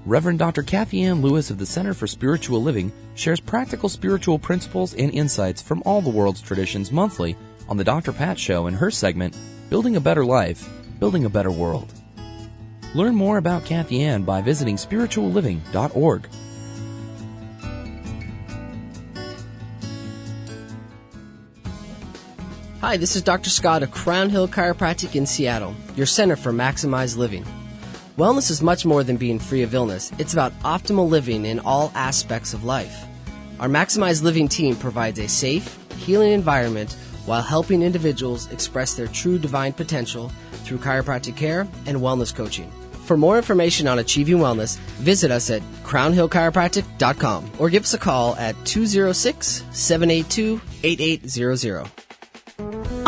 Reverend 0.06 0.40
Dr. 0.40 0.62
Kathianne 0.62 1.22
Lewis 1.22 1.50
of 1.50 1.58
the 1.58 1.66
Center 1.66 1.94
for 1.94 2.06
Spiritual 2.06 2.62
Living 2.62 2.92
shares 3.16 3.40
practical 3.40 3.88
spiritual 3.88 4.40
principles 4.40 4.94
and 4.94 5.10
insights 5.14 5.62
from 5.62 5.82
all 5.86 6.02
the 6.02 6.10
world's 6.10 6.42
traditions 6.42 6.92
monthly 6.92 7.38
on 7.70 7.78
the 7.78 7.86
Dr. 7.86 8.12
Pat 8.12 8.38
Show 8.38 8.68
in 8.68 8.74
her 8.74 8.92
segment, 8.92 9.38
Building 9.70 9.96
a 9.96 10.02
Better 10.02 10.26
Life, 10.26 10.70
Building 11.00 11.24
a 11.24 11.30
Better 11.30 11.52
World. 11.52 11.94
Learn 12.94 13.16
more 13.16 13.38
about 13.38 13.64
Kathy 13.64 14.04
Ann 14.04 14.24
by 14.24 14.42
visiting 14.42 14.76
spiritualliving.org. 14.76 16.28
Hi, 22.88 22.96
this 22.96 23.18
is 23.18 23.22
Dr. 23.22 23.50
Scott 23.50 23.84
of 23.84 23.92
Crown 23.92 24.30
Hill 24.30 24.48
Chiropractic 24.48 25.14
in 25.14 25.26
Seattle, 25.26 25.76
your 25.98 26.06
center 26.06 26.38
for 26.38 26.54
maximized 26.54 27.18
living. 27.18 27.46
Wellness 28.18 28.50
is 28.50 28.62
much 28.62 28.86
more 28.86 29.04
than 29.04 29.18
being 29.18 29.40
free 29.40 29.62
of 29.64 29.74
illness. 29.74 30.14
It's 30.20 30.32
about 30.32 30.58
optimal 30.62 31.10
living 31.10 31.46
in 31.46 31.60
all 31.60 31.92
aspects 31.96 32.54
of 32.54 32.64
life. 32.64 33.04
Our 33.60 33.68
Maximized 33.68 34.24
Living 34.24 34.48
team 34.48 34.74
provides 34.78 35.20
a 35.20 35.28
safe, 35.28 35.78
healing 35.98 36.32
environment 36.32 36.94
while 37.26 37.42
helping 37.42 37.82
individuals 37.82 38.50
express 38.54 38.94
their 38.94 39.08
true 39.08 39.38
divine 39.38 39.74
potential 39.74 40.32
through 40.64 40.78
chiropractic 40.78 41.36
care 41.36 41.68
and 41.88 41.98
wellness 41.98 42.34
coaching. 42.34 42.72
For 43.04 43.18
more 43.18 43.36
information 43.36 43.90
on 43.90 44.00
achieving 44.00 44.38
wellness, 44.38 44.78
visit 45.04 45.30
us 45.30 45.50
at 45.50 45.62
crownhillchiropractic.com 45.84 47.52
or 47.60 47.70
give 47.70 47.84
us 47.84 47.94
a 47.94 47.98
call 47.98 48.38
at 48.38 48.56
206 48.66 49.66
782 49.72 50.62
8800. 50.84 51.97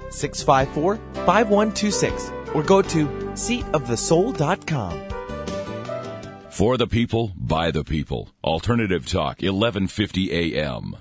800-654-5126. 0.09 2.55
Or 2.55 2.63
go 2.63 2.81
to 2.81 3.05
seatofthesoul.com. 3.33 4.99
For 6.49 6.77
the 6.77 6.87
people, 6.87 7.33
by 7.37 7.69
the 7.71 7.83
people. 7.83 8.29
Alternative 8.43 9.05
Talk, 9.05 9.41
1150 9.41 10.57
AM. 10.57 10.95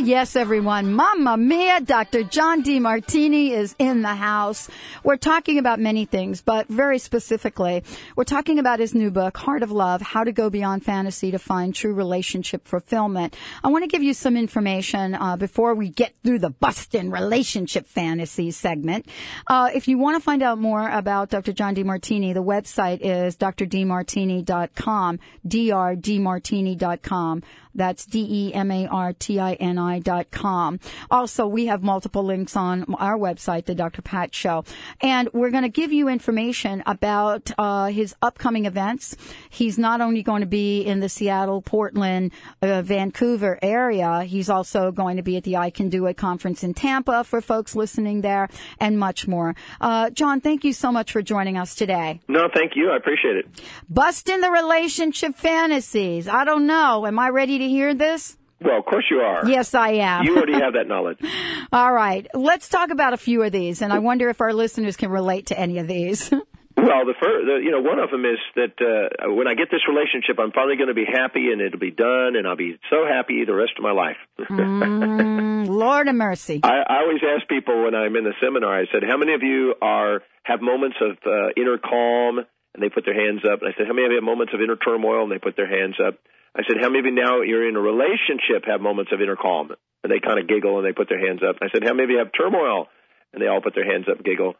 Yes, 0.00 0.36
everyone. 0.36 0.92
Mamma 0.94 1.36
mia, 1.36 1.80
Dr. 1.80 2.22
John 2.22 2.62
Demartini 2.62 3.50
is 3.50 3.74
in 3.80 4.02
the 4.02 4.14
house. 4.14 4.68
We're 5.02 5.16
talking 5.16 5.58
about 5.58 5.80
many 5.80 6.04
things, 6.04 6.40
but 6.40 6.68
very 6.68 7.00
specifically, 7.00 7.82
we're 8.14 8.22
talking 8.22 8.60
about 8.60 8.78
his 8.78 8.94
new 8.94 9.10
book, 9.10 9.36
Heart 9.36 9.64
of 9.64 9.72
Love, 9.72 10.00
How 10.00 10.22
to 10.22 10.30
Go 10.30 10.50
Beyond 10.50 10.84
Fantasy 10.84 11.32
to 11.32 11.38
Find 11.38 11.74
True 11.74 11.92
Relationship 11.92 12.68
Fulfillment. 12.68 13.34
I 13.64 13.68
want 13.68 13.82
to 13.82 13.88
give 13.88 14.04
you 14.04 14.14
some 14.14 14.36
information 14.36 15.16
uh, 15.16 15.36
before 15.36 15.74
we 15.74 15.88
get 15.88 16.14
through 16.22 16.38
the 16.38 16.50
bustin' 16.50 17.10
relationship 17.10 17.88
fantasy 17.88 18.52
segment. 18.52 19.08
Uh, 19.48 19.70
if 19.74 19.88
you 19.88 19.98
want 19.98 20.16
to 20.16 20.22
find 20.22 20.44
out 20.44 20.58
more 20.58 20.88
about 20.88 21.30
Dr. 21.30 21.52
John 21.52 21.74
Demartini, 21.74 22.32
the 22.34 22.44
website 22.44 23.00
is 23.00 23.36
drdemartini.com, 23.36 25.18
drdemartini.com. 25.46 27.42
That's 27.74 28.06
E 28.14 28.50
D-E-M-A-R-T-I-N-I 28.52 29.98
dot 30.00 30.30
com. 30.30 30.80
Also, 31.10 31.46
we 31.46 31.66
have 31.66 31.82
multiple 31.82 32.24
links 32.24 32.56
on 32.56 32.94
our 32.94 33.16
website, 33.16 33.64
The 33.66 33.74
Dr. 33.74 34.02
Pat 34.02 34.34
Show. 34.34 34.64
And 35.00 35.28
we're 35.32 35.50
going 35.50 35.62
to 35.62 35.68
give 35.68 35.92
you 35.92 36.08
information 36.08 36.82
about 36.86 37.50
uh, 37.58 37.86
his 37.86 38.14
upcoming 38.22 38.66
events. 38.66 39.16
He's 39.50 39.78
not 39.78 40.00
only 40.00 40.22
going 40.22 40.40
to 40.40 40.46
be 40.46 40.82
in 40.82 41.00
the 41.00 41.08
Seattle, 41.08 41.62
Portland, 41.62 42.32
uh, 42.62 42.82
Vancouver 42.82 43.58
area, 43.62 44.22
he's 44.22 44.50
also 44.50 44.90
going 44.92 45.16
to 45.16 45.22
be 45.22 45.36
at 45.36 45.44
the 45.44 45.56
I 45.56 45.70
Can 45.70 45.88
Do 45.88 46.06
It 46.06 46.16
conference 46.16 46.62
in 46.62 46.74
Tampa 46.74 47.24
for 47.24 47.40
folks 47.40 47.74
listening 47.74 48.20
there 48.20 48.48
and 48.80 48.98
much 48.98 49.26
more. 49.26 49.54
Uh, 49.80 50.10
John, 50.10 50.40
thank 50.40 50.64
you 50.64 50.72
so 50.72 50.92
much 50.92 51.12
for 51.12 51.22
joining 51.22 51.56
us 51.56 51.74
today. 51.74 52.20
No, 52.28 52.48
thank 52.52 52.72
you. 52.76 52.90
I 52.90 52.96
appreciate 52.96 53.36
it. 53.36 53.46
Busting 53.88 54.40
the 54.40 54.50
relationship 54.50 55.34
fantasies. 55.36 56.28
I 56.28 56.44
don't 56.44 56.66
know. 56.66 57.06
Am 57.06 57.18
I 57.18 57.28
ready 57.30 57.57
to 57.58 57.68
hear 57.68 57.94
this? 57.94 58.36
Well, 58.60 58.78
of 58.78 58.86
course 58.86 59.04
you 59.10 59.18
are. 59.18 59.48
Yes, 59.48 59.74
I 59.74 59.90
am. 59.90 60.24
You 60.24 60.36
already 60.36 60.54
have 60.54 60.74
that 60.74 60.88
knowledge. 60.88 61.18
All 61.72 61.92
right. 61.92 62.26
Let's 62.34 62.68
talk 62.68 62.90
about 62.90 63.12
a 63.12 63.16
few 63.16 63.42
of 63.42 63.52
these, 63.52 63.82
and 63.82 63.92
I 63.92 64.00
wonder 64.00 64.28
if 64.30 64.40
our 64.40 64.52
listeners 64.52 64.96
can 64.96 65.10
relate 65.10 65.46
to 65.46 65.58
any 65.58 65.78
of 65.78 65.86
these. 65.86 66.32
Well, 66.78 67.04
the 67.04 67.14
first, 67.20 67.42
the, 67.44 67.58
you 67.58 67.72
know, 67.72 67.80
one 67.80 67.98
of 67.98 68.10
them 68.10 68.24
is 68.24 68.38
that 68.54 68.78
uh, 68.78 69.34
when 69.34 69.48
I 69.48 69.54
get 69.54 69.66
this 69.68 69.82
relationship, 69.88 70.38
I'm 70.38 70.52
finally 70.52 70.76
going 70.76 70.88
to 70.88 70.94
be 70.94 71.06
happy, 71.10 71.50
and 71.50 71.60
it'll 71.60 71.80
be 71.80 71.90
done, 71.90 72.36
and 72.36 72.46
I'll 72.46 72.56
be 72.56 72.78
so 72.88 73.04
happy 73.04 73.44
the 73.44 73.54
rest 73.54 73.72
of 73.76 73.82
my 73.82 73.90
life. 73.90 74.16
mm, 74.38 75.66
Lord 75.66 76.06
of 76.06 76.14
mercy. 76.14 76.60
I, 76.62 76.78
I 76.86 76.96
always 77.02 77.18
ask 77.26 77.48
people 77.48 77.82
when 77.82 77.96
I'm 77.96 78.14
in 78.14 78.22
the 78.22 78.34
seminar. 78.40 78.78
I 78.78 78.86
said, 78.92 79.02
"How 79.02 79.16
many 79.16 79.34
of 79.34 79.42
you 79.42 79.74
are 79.82 80.22
have 80.44 80.62
moments 80.62 80.96
of 81.02 81.18
uh, 81.26 81.50
inner 81.56 81.78
calm?" 81.78 82.46
And 82.78 82.82
they 82.86 82.94
put 82.94 83.02
their 83.02 83.18
hands 83.18 83.42
up. 83.42 83.58
And 83.58 83.66
I 83.66 83.74
said, 83.74 83.90
"How 83.90 83.92
many 83.92 84.06
of 84.06 84.14
you 84.14 84.22
have 84.22 84.30
moments 84.30 84.54
of 84.54 84.62
inner 84.62 84.78
turmoil?" 84.78 85.26
And 85.26 85.32
they 85.34 85.42
put 85.42 85.58
their 85.58 85.66
hands 85.66 85.98
up. 85.98 86.14
I 86.54 86.62
said, 86.62 86.78
"How 86.78 86.86
many 86.86 87.02
of 87.02 87.06
you 87.10 87.18
now 87.18 87.42
you're 87.42 87.66
in 87.66 87.74
a 87.74 87.82
relationship 87.82 88.70
have 88.70 88.80
moments 88.80 89.10
of 89.10 89.20
inner 89.20 89.34
calm?" 89.34 89.74
And 90.06 90.08
they 90.12 90.22
kind 90.22 90.38
of 90.38 90.46
giggle 90.46 90.78
and 90.78 90.86
they 90.86 90.94
put 90.94 91.10
their 91.10 91.18
hands 91.18 91.42
up. 91.42 91.58
I 91.58 91.74
said, 91.74 91.82
"How 91.82 91.90
many 91.90 92.04
of 92.06 92.10
you 92.14 92.18
have 92.22 92.30
turmoil?" 92.30 92.86
And 93.34 93.42
they 93.42 93.50
all 93.50 93.60
put 93.60 93.74
their 93.74 93.84
hands 93.84 94.06
up 94.08 94.22
giggle. 94.22 94.54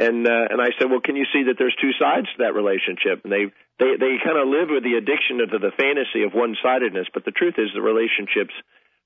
And 0.00 0.26
uh, 0.26 0.48
and 0.48 0.64
I 0.64 0.72
said, 0.80 0.88
well, 0.88 1.04
can 1.04 1.14
you 1.14 1.28
see 1.28 1.44
that 1.52 1.60
there's 1.60 1.76
two 1.76 1.92
sides 2.00 2.24
to 2.32 2.48
that 2.48 2.56
relationship? 2.56 3.20
And 3.20 3.30
they 3.30 3.52
they 3.76 4.00
they 4.00 4.16
kind 4.24 4.40
of 4.40 4.48
live 4.48 4.72
with 4.72 4.82
the 4.82 4.96
addiction 4.96 5.44
to 5.44 5.60
the 5.60 5.76
fantasy 5.76 6.24
of 6.24 6.32
one 6.32 6.56
sidedness. 6.64 7.12
But 7.12 7.28
the 7.28 7.36
truth 7.36 7.60
is, 7.60 7.68
the 7.76 7.84
relationships 7.84 8.56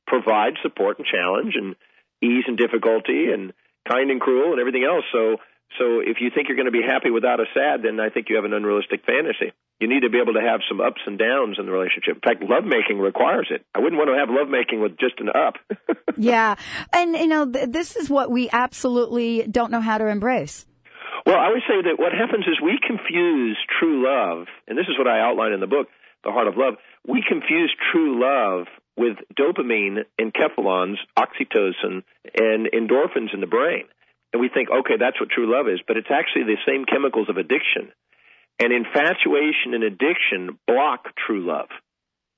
provide 0.07 0.55
support 0.63 1.03
and 1.03 1.07
challenge 1.11 1.59
and 1.59 1.75
ease 2.23 2.47
and 2.47 2.57
difficulty 2.57 3.35
and 3.35 3.53
kind 3.91 4.15
and 4.15 4.23
cruel 4.23 4.55
and 4.55 4.61
everything 4.63 4.87
else. 4.87 5.03
So 5.11 5.43
so 5.79 6.01
if 6.01 6.19
you 6.21 6.31
think 6.35 6.49
you're 6.49 6.57
going 6.57 6.71
to 6.71 6.73
be 6.73 6.83
happy 6.87 7.11
without 7.11 7.41
a 7.41 7.47
sad, 7.53 7.83
then 7.83 7.99
I 7.99 8.11
think 8.11 8.29
you 8.29 8.37
have 8.37 8.45
an 8.45 8.53
unrealistic 8.53 9.05
fantasy. 9.05 9.53
You 9.81 9.89
need 9.89 10.01
to 10.01 10.11
be 10.11 10.21
able 10.21 10.35
to 10.35 10.41
have 10.41 10.61
some 10.69 10.81
ups 10.81 11.01
and 11.07 11.19
downs 11.19 11.57
in 11.59 11.67
the 11.67 11.73
relationship. 11.73 12.15
In 12.15 12.21
fact, 12.21 12.43
lovemaking 12.43 13.01
requires 13.01 13.49
it. 13.51 13.67
I 13.75 13.81
wouldn't 13.81 13.99
want 13.99 14.09
to 14.09 14.19
have 14.19 14.31
lovemaking 14.31 14.81
with 14.81 14.97
just 14.99 15.19
an 15.19 15.31
up. 15.31 15.59
yeah. 16.17 16.55
And, 16.93 17.17
you 17.17 17.27
know, 17.27 17.51
th- 17.51 17.71
this 17.71 17.97
is 17.97 18.09
what 18.09 18.31
we 18.31 18.49
absolutely 18.51 19.47
don't 19.49 19.73
know 19.73 19.81
how 19.81 19.99
to 19.99 20.07
embrace. 20.07 20.65
Well, 21.27 21.37
I 21.37 21.49
would 21.49 21.63
say 21.67 21.83
that 21.91 21.99
what 21.99 22.13
happens 22.13 22.47
is 22.47 22.61
we 22.63 22.79
confuse 22.79 23.59
true 23.81 24.05
love, 24.07 24.47
and 24.69 24.79
this 24.79 24.87
is 24.87 24.97
what 24.97 25.09
I 25.09 25.21
outline 25.21 25.53
in 25.53 25.61
the 25.61 25.67
book, 25.67 25.89
The 26.23 26.31
Heart 26.31 26.49
of 26.49 26.57
Love. 26.57 26.75
We 27.07 27.25
confuse 27.27 27.75
true 27.93 28.21
love 28.23 28.67
with 28.97 29.17
dopamine, 29.37 30.05
and 30.19 30.33
enkephalins, 30.33 30.97
oxytocin, 31.19 32.05
and 32.39 32.69
endorphins 32.73 33.35
in 33.35 33.41
the 33.41 33.47
brain. 33.47 33.85
And 34.35 34.43
we 34.43 34.51
think, 34.51 34.67
okay, 34.67 34.99
that's 34.99 35.15
what 35.23 35.31
true 35.31 35.47
love 35.47 35.71
is, 35.71 35.79
but 35.87 35.97
it's 35.97 36.11
actually 36.11 36.51
the 36.51 36.59
same 36.67 36.91
chemicals 36.91 37.31
of 37.31 37.39
addiction. 37.39 37.95
And 38.59 38.75
infatuation 38.75 39.79
and 39.79 39.87
addiction 39.87 40.59
block 40.67 41.07
true 41.15 41.47
love 41.47 41.71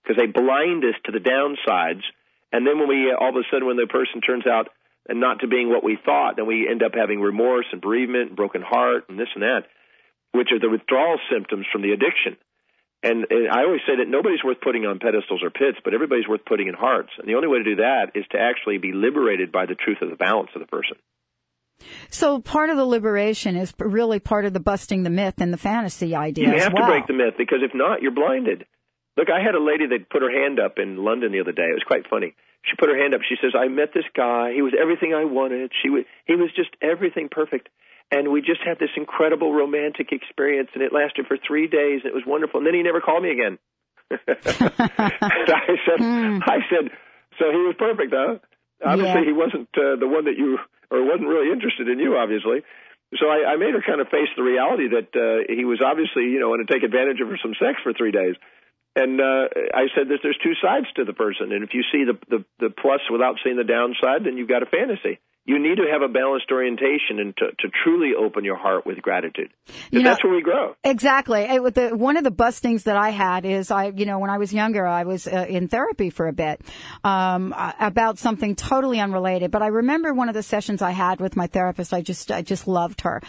because 0.05 0.21
they 0.21 0.29
blind 0.29 0.85
us 0.85 1.01
to 1.09 1.13
the 1.13 1.25
downsides. 1.25 2.05
And 2.53 2.69
then 2.69 2.79
when 2.79 2.89
we, 2.93 3.09
all 3.17 3.33
of 3.33 3.41
a 3.41 3.49
sudden, 3.49 3.67
when 3.67 3.81
the 3.81 3.89
person 3.89 4.21
turns 4.21 4.45
out 4.47 4.69
not 5.09 5.41
to 5.41 5.49
being 5.49 5.73
what 5.73 5.83
we 5.83 5.97
thought, 5.97 6.37
then 6.37 6.45
we 6.45 6.69
end 6.69 6.85
up 6.85 6.93
having 6.93 7.19
remorse 7.19 7.65
and 7.73 7.81
bereavement 7.81 8.29
and 8.29 8.37
broken 8.37 8.61
heart 8.61 9.09
and 9.09 9.19
this 9.19 9.33
and 9.33 9.43
that, 9.43 9.65
which 10.37 10.53
are 10.53 10.61
the 10.61 10.69
withdrawal 10.69 11.17
symptoms 11.33 11.65
from 11.73 11.81
the 11.81 11.97
addiction. 11.97 12.37
And, 13.03 13.25
and 13.31 13.49
I 13.49 13.65
always 13.65 13.81
say 13.89 13.97
that 14.05 14.09
nobody's 14.09 14.45
worth 14.45 14.61
putting 14.61 14.85
on 14.85 15.01
pedestals 15.01 15.41
or 15.43 15.49
pits, 15.49 15.81
but 15.83 15.95
everybody's 15.95 16.29
worth 16.29 16.45
putting 16.45 16.69
in 16.69 16.75
hearts. 16.75 17.17
And 17.17 17.27
the 17.27 17.41
only 17.41 17.49
way 17.49 17.65
to 17.65 17.65
do 17.65 17.77
that 17.77 18.13
is 18.15 18.29
to 18.33 18.39
actually 18.39 18.77
be 18.77 18.93
liberated 18.93 19.51
by 19.51 19.65
the 19.65 19.81
truth 19.81 20.03
of 20.03 20.11
the 20.11 20.21
balance 20.21 20.51
of 20.55 20.61
the 20.61 20.69
person. 20.69 21.01
So 22.11 22.41
part 22.41 22.71
of 22.71 22.77
the 22.77 22.85
liberation 22.85 23.57
is 23.57 23.73
really 23.79 24.19
part 24.19 24.45
of 24.45 24.53
the 24.53 24.61
busting 24.61 25.03
the 25.03 25.11
myth 25.11 25.35
and 25.39 25.53
the 25.53 25.59
fantasy 25.59 26.15
idea. 26.15 26.49
You 26.53 26.61
have 26.61 26.73
well. 26.73 26.87
to 26.87 26.93
break 26.93 27.07
the 27.07 27.13
myth 27.13 27.35
because 27.39 27.59
if 27.63 27.73
not, 27.75 28.03
you're 28.03 28.13
blinded. 28.13 28.65
Look, 29.17 29.29
I 29.31 29.41
had 29.43 29.55
a 29.55 29.63
lady 29.63 29.87
that 29.87 30.11
put 30.11 30.23
her 30.23 30.31
hand 30.31 30.59
up 30.61 30.79
in 30.79 30.97
London 31.05 31.33
the 31.33 31.41
other 31.41 31.53
day. 31.53 31.65
It 31.71 31.75
was 31.75 31.85
quite 31.87 32.09
funny. 32.09 32.35
She 32.65 32.77
put 32.79 32.89
her 32.89 32.97
hand 33.01 33.15
up. 33.15 33.21
She 33.29 33.37
says, 33.41 33.53
"I 33.57 33.69
met 33.69 33.95
this 33.95 34.05
guy. 34.17 34.53
He 34.53 34.61
was 34.63 34.75
everything 34.79 35.15
I 35.15 35.25
wanted. 35.25 35.71
She 35.83 35.89
was, 35.89 36.05
he 36.27 36.35
was 36.35 36.51
just 36.57 36.71
everything 36.83 37.29
perfect." 37.31 37.69
And 38.11 38.31
we 38.31 38.41
just 38.41 38.61
had 38.65 38.79
this 38.79 38.91
incredible 38.97 39.53
romantic 39.53 40.13
experience, 40.13 40.71
and 40.75 40.83
it 40.83 40.93
lasted 40.93 41.27
for 41.27 41.37
three 41.37 41.67
days. 41.67 42.01
And 42.05 42.11
it 42.11 42.15
was 42.15 42.25
wonderful. 42.27 42.59
And 42.59 42.67
then 42.67 42.75
he 42.75 42.83
never 42.83 43.01
called 43.01 43.23
me 43.23 43.31
again. 43.31 43.59
I 44.11 45.77
said, 45.87 46.01
I 46.01 46.59
said, 46.71 46.91
so 47.39 47.51
he 47.51 47.59
was 47.67 47.75
perfect, 47.79 48.15
huh? 48.15 48.39
Obviously, 48.85 49.21
Yeah. 49.23 49.27
he 49.27 49.33
wasn't 49.33 49.69
uh, 49.77 49.97
the 49.99 50.07
one 50.07 50.25
that 50.27 50.37
you, 50.39 50.59
or 50.91 51.05
wasn't 51.05 51.29
really 51.29 51.53
interested 51.53 51.89
in 51.89 51.99
you, 51.99 52.17
obviously. 52.17 52.63
So 53.19 53.31
I, 53.31 53.55
I 53.55 53.57
made 53.57 53.75
her 53.75 53.85
kind 53.87 54.01
of 54.01 54.09
face 54.09 54.29
the 54.37 54.43
reality 54.43 54.91
that 54.91 55.11
uh, 55.15 55.47
he 55.47 55.65
was 55.65 55.79
obviously, 55.79 56.27
you 56.35 56.41
know, 56.41 56.51
going 56.51 56.67
to 56.67 56.73
take 56.73 56.83
advantage 56.83 57.21
of 57.23 57.29
her 57.29 57.39
some 57.39 57.55
sex 57.55 57.79
for 57.83 57.93
three 57.93 58.11
days. 58.11 58.35
And 58.97 59.21
uh, 59.21 59.47
I 59.77 59.93
said 59.95 60.09
that 60.09 60.25
there's 60.25 60.41
two 60.43 60.57
sides 60.61 60.87
to 60.97 61.05
the 61.05 61.13
person, 61.13 61.53
and 61.53 61.63
if 61.63 61.75
you 61.75 61.85
see 61.93 62.09
the, 62.09 62.17
the 62.33 62.45
the 62.59 62.71
plus 62.73 63.05
without 63.13 63.37
seeing 63.45 63.61
the 63.61 63.69
downside, 63.69 64.25
then 64.25 64.39
you've 64.39 64.49
got 64.49 64.63
a 64.63 64.67
fantasy. 64.67 65.21
You 65.47 65.61
need 65.61 65.77
to 65.77 65.87
have 65.93 66.03
a 66.03 66.09
balanced 66.09 66.51
orientation 66.51 67.21
and 67.21 67.37
to, 67.37 67.47
to 67.61 67.69
truly 67.85 68.15
open 68.19 68.45
your 68.45 68.57
heart 68.57 68.85
with 68.85 69.01
gratitude. 69.01 69.51
You 69.93 70.03
know- 70.03 70.11
that's 70.11 70.25
where 70.25 70.35
we 70.35 70.43
grow. 70.43 70.75
Exactly. 70.83 71.43
It, 71.43 71.63
with 71.63 71.77
the, 71.77 71.97
one 71.97 72.17
of 72.17 72.25
the 72.25 72.33
bustings 72.33 72.83
that 72.83 72.97
I 72.97 73.11
had 73.11 73.45
is 73.45 73.71
I, 73.71 73.87
you 73.95 74.07
know, 74.07 74.19
when 74.19 74.29
I 74.29 74.39
was 74.39 74.53
younger, 74.53 74.85
I 74.85 75.05
was 75.05 75.29
uh, 75.29 75.47
in 75.49 75.69
therapy 75.69 76.11
for 76.11 76.27
a 76.27 76.33
bit 76.33 76.61
um, 77.05 77.55
about 77.79 78.19
something 78.19 78.57
totally 78.57 78.99
unrelated. 78.99 79.53
But 79.53 79.63
I 79.63 79.69
remember 79.69 80.13
one 80.13 80.29
of 80.29 80.35
the 80.35 80.43
sessions 80.43 80.83
I 80.83 80.91
had 80.91 81.21
with 81.21 81.37
my 81.37 81.47
therapist. 81.47 81.95
I 81.95 82.03
just, 82.03 82.33
I 82.33 82.43
just 82.43 82.67
loved 82.67 83.03
her, 83.03 83.23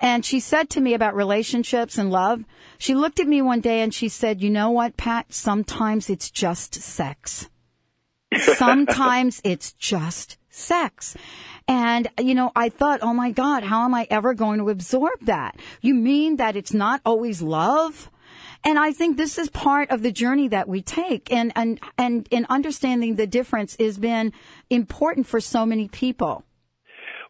and 0.00 0.24
she 0.24 0.38
said 0.40 0.70
to 0.70 0.80
me 0.80 0.94
about 0.94 1.16
relationships 1.16 1.98
and 1.98 2.10
love. 2.10 2.44
She 2.78 2.94
looked 2.94 3.18
at 3.18 3.26
me 3.26 3.42
one 3.42 3.60
day 3.60 3.80
and 3.80 3.92
she 3.92 4.08
said, 4.08 4.40
"You 4.40 4.50
know 4.50 4.70
what, 4.70 4.96
Pat? 4.96 5.32
Sometimes 5.32 6.08
it's 6.08 6.30
just 6.30 6.74
sex." 6.74 7.48
Sometimes 8.56 9.40
it's 9.44 9.72
just 9.72 10.38
sex. 10.54 11.16
And, 11.66 12.08
you 12.18 12.34
know, 12.34 12.52
I 12.54 12.68
thought, 12.68 13.00
oh 13.02 13.14
my 13.14 13.30
God, 13.30 13.62
how 13.62 13.84
am 13.84 13.94
I 13.94 14.06
ever 14.10 14.34
going 14.34 14.58
to 14.58 14.70
absorb 14.70 15.20
that? 15.22 15.56
You 15.80 15.94
mean 15.94 16.36
that 16.36 16.56
it's 16.56 16.74
not 16.74 17.00
always 17.04 17.42
love? 17.42 18.10
And 18.64 18.78
I 18.78 18.92
think 18.92 19.16
this 19.16 19.36
is 19.38 19.50
part 19.50 19.90
of 19.90 20.02
the 20.02 20.12
journey 20.12 20.48
that 20.48 20.68
we 20.68 20.80
take 20.80 21.32
and, 21.32 21.52
and, 21.54 21.80
and 21.98 22.26
in 22.30 22.46
understanding 22.48 23.16
the 23.16 23.26
difference 23.26 23.76
has 23.78 23.98
been 23.98 24.32
important 24.70 25.26
for 25.26 25.40
so 25.40 25.66
many 25.66 25.88
people. 25.88 26.44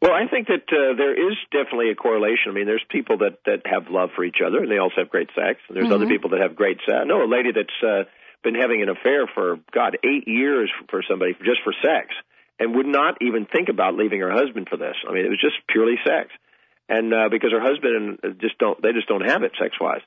Well, 0.00 0.12
I 0.12 0.28
think 0.28 0.48
that 0.48 0.68
uh, 0.68 0.94
there 0.96 1.14
is 1.14 1.37
definitely 1.50 1.90
a 1.90 1.94
correlation. 1.94 2.48
I 2.48 2.52
mean, 2.52 2.66
there's 2.66 2.84
people 2.90 3.18
that 3.18 3.38
that 3.46 3.62
have 3.64 3.88
love 3.88 4.10
for 4.14 4.22
each 4.22 4.42
other, 4.44 4.58
and 4.58 4.70
they 4.70 4.76
also 4.76 4.96
have 4.98 5.08
great 5.08 5.30
sex. 5.34 5.60
And 5.66 5.76
there's 5.76 5.90
other 5.90 6.06
people 6.06 6.30
that 6.30 6.40
have 6.40 6.54
great 6.54 6.76
sex. 6.84 6.98
I 7.00 7.04
know 7.04 7.24
a 7.24 7.30
lady 7.30 7.52
that's 7.52 7.80
uh, 7.82 8.04
been 8.42 8.54
having 8.54 8.82
an 8.82 8.90
affair 8.90 9.26
for 9.32 9.60
God 9.72 9.96
eight 10.04 10.28
years 10.28 10.70
for 10.90 11.02
somebody 11.08 11.32
just 11.42 11.62
for 11.64 11.72
sex, 11.82 12.12
and 12.58 12.74
would 12.76 12.86
not 12.86 13.18
even 13.20 13.46
think 13.46 13.68
about 13.68 13.94
leaving 13.94 14.20
her 14.20 14.30
husband 14.30 14.68
for 14.68 14.76
this. 14.76 14.96
I 15.08 15.12
mean, 15.12 15.24
it 15.24 15.30
was 15.30 15.40
just 15.40 15.56
purely 15.68 15.96
sex, 16.06 16.30
and 16.88 17.12
uh, 17.12 17.28
because 17.30 17.52
her 17.52 17.60
husband 17.60 18.18
and 18.22 18.40
just 18.40 18.58
don't 18.58 18.80
they 18.82 18.92
just 18.92 19.08
don't 19.08 19.26
have 19.26 19.42
it 19.42 19.52
sex 19.58 19.74
wise. 19.80 20.02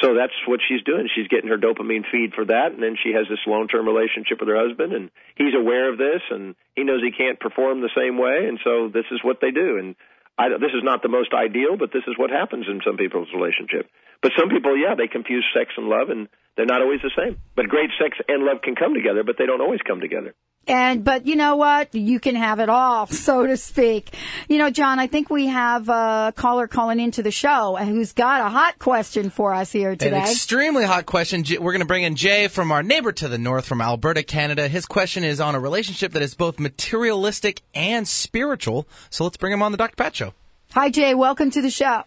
So 0.00 0.14
that's 0.16 0.32
what 0.48 0.60
she's 0.66 0.82
doing. 0.82 1.08
She's 1.14 1.28
getting 1.28 1.50
her 1.50 1.58
dopamine 1.60 2.08
feed 2.10 2.32
for 2.34 2.46
that, 2.46 2.72
and 2.72 2.82
then 2.82 2.96
she 2.96 3.12
has 3.12 3.28
this 3.28 3.44
long-term 3.46 3.86
relationship 3.86 4.40
with 4.40 4.48
her 4.48 4.56
husband, 4.56 4.94
and 4.94 5.10
he's 5.36 5.54
aware 5.54 5.92
of 5.92 5.98
this, 5.98 6.22
and 6.30 6.56
he 6.74 6.82
knows 6.82 7.04
he 7.04 7.12
can't 7.12 7.38
perform 7.38 7.82
the 7.82 7.92
same 7.94 8.16
way, 8.16 8.48
and 8.48 8.58
so 8.64 8.88
this 8.88 9.04
is 9.12 9.20
what 9.22 9.44
they 9.44 9.50
do. 9.52 9.76
And 9.76 9.94
I, 10.38 10.48
this 10.56 10.72
is 10.72 10.82
not 10.82 11.02
the 11.02 11.12
most 11.12 11.34
ideal, 11.36 11.76
but 11.76 11.92
this 11.92 12.08
is 12.08 12.16
what 12.16 12.30
happens 12.30 12.66
in 12.68 12.80
some 12.80 12.96
people's 12.96 13.28
relationship. 13.36 13.86
But 14.22 14.32
some 14.38 14.48
people, 14.48 14.76
yeah, 14.76 14.94
they 14.96 15.08
confuse 15.08 15.44
sex 15.52 15.76
and 15.76 15.88
love, 15.92 16.08
and 16.08 16.26
they're 16.56 16.66
not 16.66 16.82
always 16.82 17.00
the 17.02 17.10
same. 17.16 17.38
But 17.56 17.68
great 17.68 17.90
sex 18.00 18.16
and 18.28 18.44
love 18.44 18.62
can 18.62 18.74
come 18.74 18.94
together, 18.94 19.22
but 19.24 19.36
they 19.38 19.46
don't 19.46 19.60
always 19.60 19.80
come 19.86 20.00
together. 20.00 20.34
And, 20.68 21.02
but 21.02 21.26
you 21.26 21.34
know 21.34 21.56
what? 21.56 21.94
You 21.94 22.20
can 22.20 22.36
have 22.36 22.60
it 22.60 22.68
all, 22.68 23.06
so 23.08 23.46
to 23.46 23.56
speak. 23.56 24.14
You 24.48 24.58
know, 24.58 24.70
John, 24.70 24.98
I 24.98 25.06
think 25.06 25.28
we 25.30 25.46
have 25.46 25.88
a 25.88 26.32
caller 26.36 26.68
calling 26.68 27.00
into 27.00 27.22
the 27.22 27.30
show 27.30 27.76
who's 27.76 28.12
got 28.12 28.40
a 28.40 28.48
hot 28.48 28.78
question 28.78 29.30
for 29.30 29.52
us 29.52 29.72
here 29.72 29.92
today. 29.92 30.08
An 30.08 30.20
today. 30.20 30.30
extremely 30.30 30.84
hot 30.84 31.06
question. 31.06 31.44
We're 31.48 31.72
going 31.72 31.80
to 31.80 31.86
bring 31.86 32.04
in 32.04 32.14
Jay 32.14 32.48
from 32.48 32.70
our 32.70 32.82
neighbor 32.82 33.12
to 33.12 33.28
the 33.28 33.38
north 33.38 33.66
from 33.66 33.80
Alberta, 33.80 34.22
Canada. 34.22 34.68
His 34.68 34.86
question 34.86 35.24
is 35.24 35.40
on 35.40 35.54
a 35.54 35.60
relationship 35.60 36.12
that 36.12 36.22
is 36.22 36.34
both 36.34 36.60
materialistic 36.60 37.62
and 37.74 38.06
spiritual. 38.06 38.86
So 39.10 39.24
let's 39.24 39.36
bring 39.36 39.52
him 39.52 39.62
on 39.62 39.72
the 39.72 39.78
Dr. 39.78 39.96
Pat 39.96 40.14
Show. 40.14 40.34
Hi, 40.72 40.90
Jay. 40.90 41.14
Welcome 41.14 41.50
to 41.50 41.62
the 41.62 41.70
show. 41.70 42.04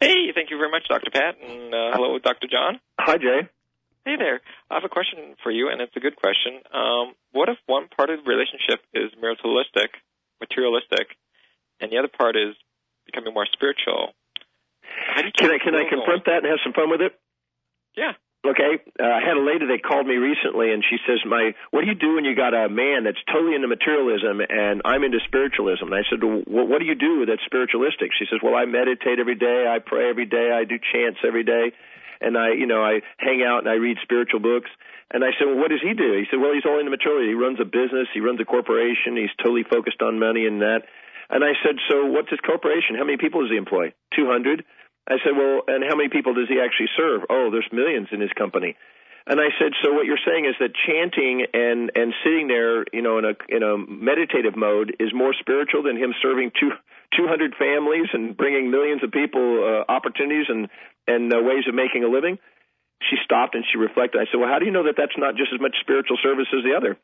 Hey, 0.00 0.30
thank 0.34 0.50
you 0.50 0.58
very 0.58 0.70
much, 0.70 0.86
Dr. 0.88 1.10
Pat, 1.10 1.36
and 1.42 1.72
uh, 1.72 1.92
hello, 1.94 2.18
Dr. 2.18 2.46
John. 2.48 2.78
Hi, 3.00 3.16
Jay. 3.16 3.48
Hey 4.06 4.14
there. 4.14 4.38
I 4.70 4.78
have 4.78 4.86
a 4.86 4.88
question 4.88 5.34
for 5.42 5.50
you, 5.50 5.66
and 5.66 5.82
it's 5.82 5.98
a 5.98 5.98
good 5.98 6.14
question. 6.14 6.62
Um, 6.70 7.18
what 7.34 7.50
if 7.50 7.58
one 7.66 7.90
part 7.90 8.06
of 8.08 8.22
the 8.22 8.30
relationship 8.30 8.78
is 8.94 9.10
materialistic, 9.18 9.98
materialistic, 10.38 11.18
and 11.82 11.90
the 11.90 11.98
other 11.98 12.06
part 12.06 12.38
is 12.38 12.54
becoming 13.02 13.34
more 13.34 13.50
spiritual? 13.50 14.14
How 15.10 15.26
do 15.26 15.26
you 15.26 15.34
Can 15.34 15.50
I 15.50 15.58
can 15.58 15.74
I 15.74 15.90
confront 15.90 16.22
that 16.30 16.46
and 16.46 16.46
have 16.46 16.62
some 16.62 16.70
fun 16.70 16.86
with 16.86 17.02
it? 17.02 17.18
Yeah. 17.98 18.14
Okay, 18.46 18.78
uh, 18.78 19.10
I 19.10 19.26
had 19.26 19.34
a 19.34 19.42
lady 19.42 19.66
that 19.74 19.82
called 19.82 20.06
me 20.06 20.22
recently, 20.22 20.70
and 20.70 20.86
she 20.86 21.02
says, 21.02 21.18
"My, 21.26 21.58
what 21.74 21.82
do 21.82 21.90
you 21.90 21.98
do 21.98 22.14
when 22.14 22.22
you 22.22 22.38
got 22.38 22.54
a 22.54 22.70
man 22.70 23.02
that's 23.02 23.18
totally 23.26 23.58
into 23.58 23.66
materialism 23.66 24.38
and 24.38 24.86
I'm 24.86 25.02
into 25.02 25.18
spiritualism?" 25.26 25.82
And 25.82 25.98
I 25.98 26.06
said, 26.06 26.22
well, 26.22 26.46
"What 26.46 26.78
do 26.78 26.86
you 26.86 26.94
do 26.94 27.26
that's 27.26 27.42
spiritualistic?" 27.42 28.14
She 28.14 28.30
says, 28.30 28.38
"Well, 28.38 28.54
I 28.54 28.70
meditate 28.70 29.18
every 29.18 29.34
day, 29.34 29.66
I 29.66 29.82
pray 29.82 30.06
every 30.06 30.30
day, 30.30 30.54
I 30.54 30.62
do 30.62 30.78
chants 30.78 31.18
every 31.26 31.42
day, 31.42 31.74
and 32.20 32.36
I, 32.36 32.52
you 32.52 32.66
know, 32.66 32.82
I 32.82 33.00
hang 33.18 33.42
out 33.42 33.60
and 33.60 33.68
I 33.68 33.74
read 33.74 33.98
spiritual 34.02 34.40
books." 34.40 34.70
And 35.10 35.22
I 35.22 35.30
said, 35.38 35.46
"Well, 35.46 35.58
what 35.58 35.70
does 35.70 35.82
he 35.82 35.94
do?" 35.94 36.12
He 36.18 36.26
said, 36.30 36.40
"Well, 36.40 36.52
he's 36.54 36.66
all 36.66 36.78
into 36.78 36.90
materialism. 36.90 37.28
He 37.28 37.38
runs 37.38 37.60
a 37.60 37.64
business, 37.64 38.08
he 38.12 38.20
runs 38.20 38.40
a 38.40 38.44
corporation, 38.44 39.16
he's 39.16 39.34
totally 39.38 39.64
focused 39.64 40.02
on 40.02 40.18
money 40.18 40.46
and 40.46 40.62
that." 40.62 40.86
And 41.30 41.42
I 41.42 41.54
said, 41.62 41.76
"So 41.90 42.06
what's 42.06 42.30
his 42.30 42.40
corporation? 42.40 42.96
How 42.96 43.04
many 43.04 43.18
people 43.18 43.42
does 43.42 43.50
he 43.50 43.56
employ? 43.56 43.92
Two 44.14 44.26
hundred? 44.26 44.64
I 45.08 45.18
said, 45.22 45.36
well, 45.36 45.62
and 45.68 45.84
how 45.88 45.94
many 45.94 46.08
people 46.08 46.34
does 46.34 46.48
he 46.48 46.58
actually 46.58 46.90
serve? 46.96 47.22
Oh, 47.30 47.50
there's 47.50 47.68
millions 47.70 48.08
in 48.10 48.20
his 48.20 48.32
company. 48.32 48.74
And 49.26 49.40
I 49.40 49.50
said, 49.58 49.72
so 49.82 49.92
what 49.92 50.06
you're 50.06 50.22
saying 50.24 50.46
is 50.46 50.54
that 50.60 50.70
chanting 50.86 51.46
and 51.52 51.90
and 51.94 52.14
sitting 52.22 52.46
there, 52.46 52.84
you 52.92 53.02
know, 53.02 53.18
in 53.18 53.24
a 53.24 53.34
in 53.48 53.62
a 53.62 53.76
meditative 53.76 54.56
mode 54.56 54.96
is 55.00 55.10
more 55.12 55.34
spiritual 55.34 55.82
than 55.82 55.96
him 55.96 56.14
serving 56.22 56.52
two 56.58 56.70
200 57.14 57.54
families 57.58 58.08
and 58.12 58.36
bringing 58.36 58.70
millions 58.70 59.02
of 59.02 59.10
people 59.12 59.62
uh, 59.62 59.90
opportunities 59.90 60.46
and 60.48 60.68
and 61.06 61.32
uh, 61.32 61.38
ways 61.38 61.64
of 61.68 61.74
making 61.74 62.02
a 62.02 62.08
living. 62.08 62.38
She 63.10 63.16
stopped 63.24 63.54
and 63.54 63.64
she 63.70 63.78
reflected. 63.78 64.20
I 64.20 64.26
said, 64.32 64.40
well, 64.40 64.48
how 64.48 64.58
do 64.58 64.64
you 64.64 64.72
know 64.72 64.84
that 64.90 64.96
that's 64.96 65.16
not 65.16 65.36
just 65.36 65.52
as 65.52 65.60
much 65.60 65.76
spiritual 65.80 66.18
service 66.22 66.48
as 66.50 66.64
the 66.64 66.74
other? 66.74 66.96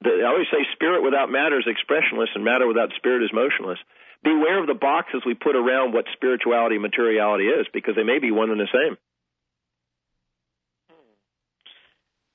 The, 0.00 0.24
I 0.24 0.28
always 0.30 0.46
say 0.48 0.64
spirit 0.72 1.02
without 1.02 1.28
matter 1.28 1.58
is 1.58 1.66
expressionless 1.66 2.30
and 2.34 2.44
matter 2.44 2.66
without 2.66 2.92
spirit 2.96 3.24
is 3.24 3.32
motionless. 3.32 3.78
Beware 4.22 4.60
of 4.60 4.66
the 4.66 4.78
boxes 4.78 5.22
we 5.26 5.34
put 5.34 5.56
around 5.56 5.92
what 5.92 6.06
spirituality 6.14 6.76
and 6.76 6.82
materiality 6.82 7.44
is 7.44 7.66
because 7.72 7.96
they 7.96 8.06
may 8.06 8.18
be 8.18 8.30
one 8.30 8.50
and 8.50 8.60
the 8.60 8.70
same. 8.72 8.96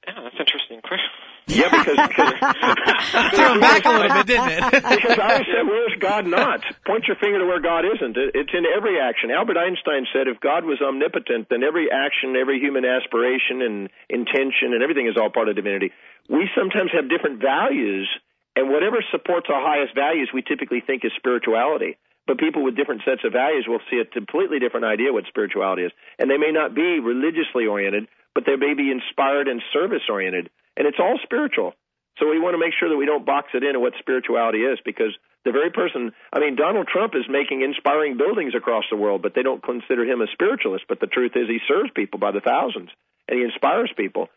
Yeah, 0.08 0.14
that's 0.24 0.36
interesting. 0.40 0.82
question. 0.82 1.10
Yeah, 1.48 1.68
because, 1.74 1.98
because 1.98 2.38
Threw 3.36 3.50
him 3.58 3.60
back 3.60 3.84
a 3.84 3.90
little 3.92 4.14
bit, 4.14 4.28
didn't 4.30 4.52
it? 4.56 4.62
because 4.94 5.18
I 5.20 5.42
said, 5.42 5.66
where's 5.66 5.98
God 6.00 6.28
not? 6.28 6.62
Point 6.86 7.08
your 7.10 7.18
finger 7.18 7.40
to 7.40 7.46
where 7.46 7.60
God 7.60 7.84
isn't. 7.84 8.16
It- 8.16 8.32
It's 8.38 8.54
in 8.54 8.64
every 8.64 9.02
action. 9.02 9.32
Albert 9.32 9.58
Einstein 9.58 10.06
said 10.14 10.28
if 10.30 10.40
God 10.40 10.64
was 10.64 10.80
omnipotent, 10.80 11.50
then 11.50 11.64
every 11.64 11.90
action, 11.92 12.38
every 12.38 12.60
human 12.62 12.86
aspiration 12.86 13.62
and 13.66 13.90
intention 14.08 14.72
and 14.78 14.84
everything 14.84 15.08
is 15.08 15.18
all 15.18 15.30
part 15.34 15.50
of 15.50 15.56
divinity. 15.58 15.92
We 16.30 16.48
sometimes 16.56 16.92
have 16.94 17.10
different 17.10 17.42
values, 17.42 18.08
and 18.56 18.70
whatever 18.70 19.04
supports 19.12 19.48
our 19.52 19.60
highest 19.66 19.96
values, 19.96 20.30
we 20.32 20.44
typically 20.44 20.80
think 20.86 21.04
is 21.04 21.12
spirituality. 21.18 21.98
But 22.28 22.38
people 22.38 22.64
with 22.64 22.78
different 22.78 23.02
sets 23.04 23.26
of 23.26 23.34
values 23.34 23.66
will 23.68 23.82
see 23.90 23.98
a 23.98 24.06
completely 24.06 24.60
different 24.60 24.86
idea 24.86 25.12
what 25.12 25.26
spirituality 25.28 25.84
is. 25.90 25.92
And 26.20 26.30
they 26.30 26.38
may 26.38 26.52
not 26.54 26.76
be 26.76 27.00
religiously 27.02 27.66
oriented, 27.66 28.08
but 28.34 28.46
they 28.46 28.56
may 28.56 28.74
be 28.74 28.92
inspired 28.92 29.48
and 29.48 29.62
service 29.74 30.04
oriented. 30.10 30.50
And 30.78 30.88
it's 30.88 31.00
all 31.00 31.20
spiritual. 31.24 31.74
So 32.18 32.30
we 32.30 32.40
want 32.40 32.54
to 32.54 32.60
make 32.60 32.74
sure 32.78 32.90
that 32.90 32.98
we 32.98 33.06
don't 33.06 33.26
box 33.26 33.50
it 33.54 33.64
into 33.64 33.80
what 33.80 33.94
spirituality 34.00 34.60
is 34.60 34.80
because 34.84 35.16
the 35.44 35.52
very 35.52 35.72
person, 35.72 36.12
I 36.32 36.40
mean, 36.40 36.56
Donald 36.56 36.88
Trump 36.88 37.14
is 37.16 37.26
making 37.30 37.62
inspiring 37.62 38.18
buildings 38.18 38.54
across 38.56 38.84
the 38.92 38.98
world, 38.98 39.22
but 39.22 39.34
they 39.34 39.44
don't 39.44 39.64
consider 39.64 40.06
him 40.06 40.22
a 40.22 40.28
spiritualist. 40.32 40.86
But 40.88 41.00
the 41.00 41.08
truth 41.08 41.32
is 41.36 41.48
he 41.48 41.60
serves 41.68 41.90
people 41.96 42.20
by 42.20 42.32
the 42.32 42.42
thousands 42.42 42.90
and 43.28 43.40
he 43.40 43.44
inspires 43.46 43.92
people. 43.96 44.28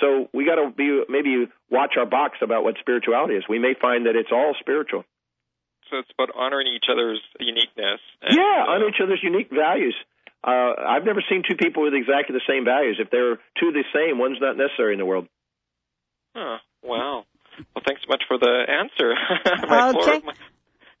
So 0.00 0.28
we 0.32 0.44
got 0.44 0.56
to 0.56 0.70
be 0.70 1.02
maybe 1.08 1.46
watch 1.70 1.94
our 1.98 2.06
box 2.06 2.38
about 2.42 2.64
what 2.64 2.76
spirituality 2.80 3.34
is. 3.34 3.44
We 3.48 3.58
may 3.58 3.74
find 3.80 4.06
that 4.06 4.16
it's 4.16 4.32
all 4.32 4.54
spiritual. 4.58 5.04
So 5.90 5.98
it's 5.98 6.10
about 6.16 6.34
honoring 6.34 6.66
each 6.66 6.88
other's 6.90 7.20
uniqueness. 7.38 8.00
And, 8.22 8.36
Yeah, 8.36 8.64
uh, 8.66 8.70
honor 8.72 8.88
each 8.88 9.02
other's 9.02 9.20
unique 9.22 9.50
values. 9.52 9.94
Uh, 10.46 10.74
I've 10.86 11.04
never 11.04 11.22
seen 11.30 11.42
two 11.48 11.56
people 11.56 11.82
with 11.84 11.94
exactly 11.94 12.34
the 12.36 12.42
same 12.46 12.64
values. 12.66 12.98
If 13.00 13.10
they're 13.10 13.36
two 13.58 13.72
the 13.72 13.84
same, 13.94 14.18
one's 14.18 14.38
not 14.40 14.56
necessary 14.58 14.92
in 14.92 14.98
the 14.98 15.06
world. 15.06 15.26
Huh, 16.36 16.58
wow. 16.82 17.24
Well, 17.74 17.82
thanks 17.86 18.02
so 18.02 18.08
much 18.08 18.22
for 18.28 18.36
the 18.38 18.64
answer. 18.68 19.14
My 19.68 19.92
floor- 19.92 20.02
Okay. 20.02 20.26
my- 20.26 20.34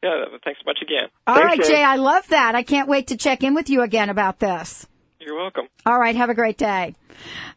yeah, 0.02 0.24
thanks 0.44 0.60
so 0.60 0.66
much 0.66 0.78
again. 0.82 1.08
All 1.26 1.34
Thanks, 1.34 1.48
right, 1.58 1.66
Jay. 1.66 1.74
Jay, 1.76 1.82
I 1.82 1.96
love 1.96 2.26
that. 2.28 2.54
I 2.54 2.62
can't 2.62 2.88
wait 2.88 3.06
to 3.06 3.16
check 3.16 3.42
in 3.42 3.54
with 3.54 3.70
you 3.70 3.80
again 3.80 4.10
about 4.10 4.38
this. 4.38 4.86
You're 5.24 5.36
welcome. 5.36 5.68
All 5.86 5.98
right, 5.98 6.14
have 6.14 6.28
a 6.28 6.34
great 6.34 6.58
day. 6.58 6.94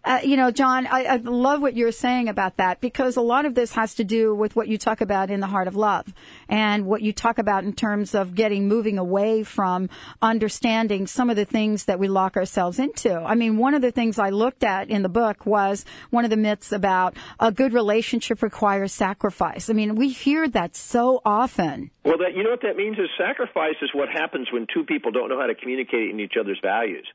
Uh, 0.06 0.20
you 0.24 0.38
know, 0.38 0.52
John, 0.52 0.88
I, 0.88 1.04
I 1.04 1.16
love 1.18 1.62
what 1.62 1.76
you're 1.76 1.92
saying 1.92 2.30
about 2.30 2.58
that 2.58 2.80
because 2.80 3.18
a 3.18 3.22
lot 3.22 3.46
of 3.46 3.56
this 3.56 3.74
has 3.74 3.96
to 3.96 4.06
do 4.06 4.34
with 4.34 4.56
what 4.56 4.70
you 4.70 4.78
talk 4.78 5.02
about 5.02 5.30
in 5.30 5.42
the 5.42 5.48
heart 5.48 5.68
of 5.68 5.76
love 5.76 6.06
and 6.48 6.86
what 6.86 7.02
you 7.02 7.12
talk 7.12 7.40
about 7.40 7.66
in 7.66 7.74
terms 7.74 8.16
of 8.16 8.36
getting 8.36 8.70
moving 8.70 8.98
away 8.98 9.44
from 9.44 9.90
understanding 10.22 11.08
some 11.08 11.30
of 11.30 11.36
the 11.36 11.44
things 11.44 11.86
that 11.86 12.00
we 12.00 12.08
lock 12.08 12.38
ourselves 12.38 12.80
into. 12.80 13.14
I 13.14 13.36
mean, 13.36 13.58
one 13.58 13.74
of 13.74 13.82
the 13.82 13.92
things 13.92 14.18
I 14.18 14.30
looked 14.30 14.64
at 14.64 14.90
in 14.90 15.02
the 15.02 15.10
book 15.10 15.46
was 15.46 15.84
one 16.10 16.24
of 16.24 16.30
the 16.30 16.38
myths 16.38 16.72
about 16.72 17.18
a 17.40 17.52
good 17.52 17.74
relationship 17.74 18.42
requires 18.42 18.94
sacrifice. 18.94 19.70
I 19.70 19.74
mean, 19.74 19.96
we 19.96 20.10
hear 20.10 20.48
that 20.50 20.76
so 20.76 21.22
often. 21.26 21.92
Well, 22.06 22.20
that 22.20 22.34
you 22.34 22.44
know 22.44 22.52
what 22.52 22.62
that 22.62 22.78
means 22.78 22.98
is 22.98 23.10
sacrifice 23.18 23.76
is 23.82 23.90
what 23.94 24.08
happens 24.08 24.48
when 24.54 24.68
two 24.74 24.86
people 24.86 25.12
don't 25.12 25.28
know 25.28 25.40
how 25.40 25.48
to 25.48 25.56
communicate 25.56 26.12
in 26.12 26.22
each 26.22 26.36
other's 26.40 26.60
values. 26.64 27.06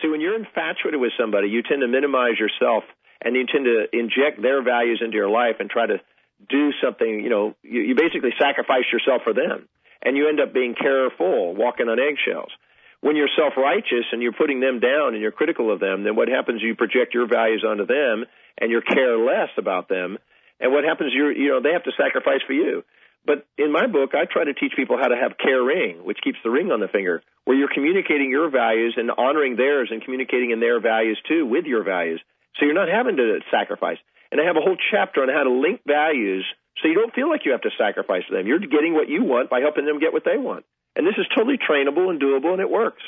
See, 0.00 0.08
when 0.08 0.20
you're 0.20 0.36
infatuated 0.36 1.00
with 1.00 1.12
somebody, 1.18 1.48
you 1.48 1.62
tend 1.62 1.82
to 1.82 1.88
minimize 1.88 2.38
yourself 2.38 2.84
and 3.20 3.36
you 3.36 3.46
tend 3.46 3.66
to 3.66 3.86
inject 3.92 4.40
their 4.40 4.62
values 4.62 5.02
into 5.04 5.16
your 5.16 5.28
life 5.28 5.56
and 5.60 5.68
try 5.68 5.86
to 5.86 6.00
do 6.48 6.72
something. 6.82 7.20
You 7.20 7.28
know, 7.28 7.54
you, 7.62 7.82
you 7.82 7.94
basically 7.94 8.30
sacrifice 8.40 8.88
yourself 8.92 9.22
for 9.24 9.34
them, 9.34 9.68
and 10.02 10.16
you 10.16 10.28
end 10.28 10.40
up 10.40 10.54
being 10.54 10.74
careful, 10.74 11.54
walking 11.54 11.88
on 11.88 12.00
eggshells. 12.00 12.50
When 13.02 13.16
you're 13.16 13.28
self-righteous 13.36 14.12
and 14.12 14.22
you're 14.22 14.32
putting 14.32 14.60
them 14.60 14.80
down 14.80 15.12
and 15.12 15.20
you're 15.20 15.32
critical 15.32 15.72
of 15.72 15.80
them, 15.80 16.04
then 16.04 16.16
what 16.16 16.28
happens? 16.28 16.62
You 16.62 16.74
project 16.74 17.12
your 17.12 17.26
values 17.28 17.64
onto 17.66 17.84
them, 17.84 18.24
and 18.58 18.70
you're 18.70 18.80
careless 18.80 19.50
about 19.58 19.88
them. 19.88 20.16
And 20.58 20.72
what 20.72 20.84
happens? 20.84 21.12
You're, 21.14 21.32
you 21.32 21.48
know, 21.48 21.60
they 21.60 21.72
have 21.72 21.84
to 21.84 21.92
sacrifice 21.96 22.40
for 22.46 22.52
you. 22.52 22.84
But 23.24 23.46
in 23.58 23.70
my 23.70 23.86
book, 23.86 24.14
I 24.14 24.24
try 24.24 24.44
to 24.44 24.54
teach 24.54 24.72
people 24.74 24.96
how 24.96 25.08
to 25.08 25.16
have 25.16 25.36
care 25.36 25.62
ring, 25.62 26.04
which 26.04 26.18
keeps 26.24 26.38
the 26.42 26.50
ring 26.50 26.72
on 26.72 26.80
the 26.80 26.88
finger, 26.88 27.22
where 27.44 27.56
you're 27.56 27.72
communicating 27.72 28.30
your 28.30 28.50
values 28.50 28.94
and 28.96 29.10
honoring 29.10 29.56
theirs 29.56 29.88
and 29.92 30.02
communicating 30.02 30.50
in 30.50 30.60
their 30.60 30.80
values 30.80 31.20
too 31.28 31.46
with 31.46 31.66
your 31.66 31.84
values. 31.84 32.20
So 32.56 32.64
you're 32.64 32.74
not 32.74 32.88
having 32.88 33.16
to 33.16 33.40
sacrifice. 33.50 33.98
And 34.32 34.40
I 34.40 34.44
have 34.44 34.56
a 34.56 34.64
whole 34.64 34.76
chapter 34.90 35.22
on 35.22 35.28
how 35.28 35.44
to 35.44 35.52
link 35.52 35.82
values 35.86 36.46
so 36.80 36.88
you 36.88 36.94
don't 36.94 37.14
feel 37.14 37.28
like 37.28 37.44
you 37.44 37.52
have 37.52 37.62
to 37.62 37.70
sacrifice 37.76 38.24
them. 38.30 38.46
You're 38.46 38.60
getting 38.60 38.94
what 38.94 39.08
you 39.08 39.24
want 39.24 39.50
by 39.50 39.60
helping 39.60 39.84
them 39.84 39.98
get 39.98 40.12
what 40.12 40.24
they 40.24 40.38
want. 40.38 40.64
And 40.96 41.06
this 41.06 41.18
is 41.18 41.26
totally 41.36 41.58
trainable 41.58 42.08
and 42.10 42.20
doable 42.20 42.52
and 42.52 42.60
it 42.60 42.70
works. 42.70 43.02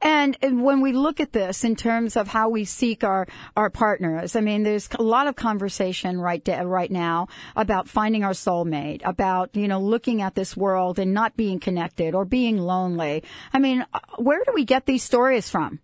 And 0.00 0.36
when 0.40 0.80
we 0.80 0.92
look 0.92 1.20
at 1.20 1.32
this 1.32 1.64
in 1.64 1.76
terms 1.76 2.16
of 2.16 2.28
how 2.28 2.48
we 2.48 2.64
seek 2.64 3.04
our, 3.04 3.26
our 3.56 3.70
partners, 3.70 4.36
I 4.36 4.40
mean, 4.40 4.62
there's 4.62 4.88
a 4.98 5.02
lot 5.02 5.26
of 5.26 5.36
conversation 5.36 6.20
right 6.20 6.42
de- 6.42 6.66
right 6.66 6.90
now 6.90 7.28
about 7.56 7.88
finding 7.88 8.24
our 8.24 8.32
soulmate, 8.32 9.02
about 9.04 9.54
you 9.56 9.68
know 9.68 9.80
looking 9.80 10.22
at 10.22 10.34
this 10.34 10.56
world 10.56 10.98
and 10.98 11.14
not 11.14 11.36
being 11.36 11.60
connected 11.60 12.14
or 12.14 12.24
being 12.24 12.58
lonely. 12.58 13.24
I 13.52 13.58
mean, 13.58 13.84
uh, 13.92 14.00
where 14.18 14.42
do 14.44 14.52
we 14.54 14.64
get 14.64 14.86
these 14.86 15.02
stories 15.02 15.48
from? 15.48 15.80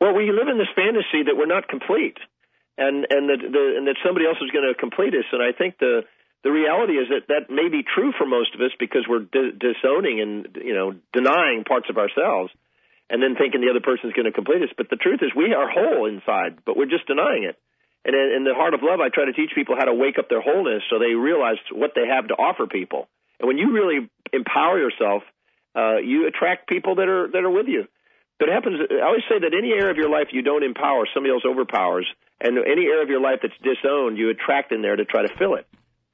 Well, 0.00 0.14
we 0.14 0.30
live 0.30 0.48
in 0.48 0.58
this 0.58 0.68
fantasy 0.74 1.24
that 1.24 1.36
we're 1.36 1.46
not 1.46 1.68
complete, 1.68 2.18
and 2.76 3.06
and 3.08 3.28
that 3.30 3.40
the, 3.40 3.74
and 3.78 3.86
that 3.86 3.96
somebody 4.04 4.26
else 4.26 4.38
is 4.42 4.50
going 4.50 4.68
to 4.68 4.78
complete 4.78 5.14
us. 5.14 5.24
And 5.32 5.42
I 5.42 5.56
think 5.56 5.78
the 5.78 6.02
the 6.44 6.52
reality 6.52 6.94
is 6.94 7.08
that 7.08 7.28
that 7.28 7.52
may 7.52 7.68
be 7.68 7.82
true 7.82 8.12
for 8.16 8.26
most 8.26 8.54
of 8.54 8.60
us 8.60 8.70
because 8.78 9.06
we're 9.08 9.26
di- 9.26 9.56
disowning 9.58 10.20
and 10.20 10.56
you 10.62 10.74
know 10.74 10.94
denying 11.12 11.64
parts 11.64 11.88
of 11.88 11.96
ourselves, 11.96 12.52
and 13.08 13.22
then 13.22 13.36
thinking 13.38 13.60
the 13.60 13.70
other 13.70 13.84
person's 13.84 14.12
going 14.12 14.26
to 14.26 14.34
complete 14.34 14.62
us. 14.62 14.74
But 14.76 14.90
the 14.90 14.96
truth 14.96 15.20
is, 15.22 15.30
we 15.34 15.54
are 15.54 15.68
whole 15.70 16.06
inside, 16.06 16.58
but 16.64 16.76
we're 16.76 16.90
just 16.90 17.06
denying 17.06 17.44
it. 17.44 17.56
And 18.04 18.14
in, 18.14 18.42
in 18.42 18.44
the 18.44 18.54
heart 18.54 18.74
of 18.74 18.82
love, 18.82 19.00
I 19.00 19.08
try 19.10 19.26
to 19.26 19.32
teach 19.32 19.50
people 19.54 19.74
how 19.78 19.86
to 19.86 19.94
wake 19.94 20.18
up 20.18 20.28
their 20.28 20.40
wholeness 20.40 20.82
so 20.90 20.98
they 20.98 21.14
realize 21.14 21.58
what 21.70 21.92
they 21.94 22.06
have 22.06 22.28
to 22.28 22.34
offer 22.34 22.66
people. 22.66 23.08
And 23.38 23.46
when 23.46 23.58
you 23.58 23.72
really 23.72 24.08
empower 24.32 24.78
yourself, 24.78 25.22
uh, 25.74 25.98
you 25.98 26.26
attract 26.26 26.68
people 26.68 26.96
that 26.96 27.08
are 27.08 27.28
that 27.28 27.44
are 27.44 27.50
with 27.50 27.68
you. 27.68 27.84
But 28.38 28.48
it 28.48 28.52
happens. 28.52 28.80
I 28.90 29.04
always 29.04 29.24
say 29.28 29.38
that 29.40 29.52
any 29.52 29.72
area 29.72 29.90
of 29.90 29.96
your 29.96 30.08
life 30.08 30.28
you 30.32 30.42
don't 30.42 30.62
empower, 30.62 31.06
somebody 31.12 31.32
else 31.32 31.44
overpowers, 31.44 32.06
and 32.40 32.56
any 32.58 32.84
area 32.86 33.02
of 33.02 33.08
your 33.08 33.20
life 33.20 33.40
that's 33.42 33.56
disowned, 33.60 34.18
you 34.18 34.30
attract 34.30 34.72
in 34.72 34.82
there 34.82 34.96
to 34.96 35.04
try 35.04 35.22
to 35.22 35.36
fill 35.36 35.54
it. 35.54 35.66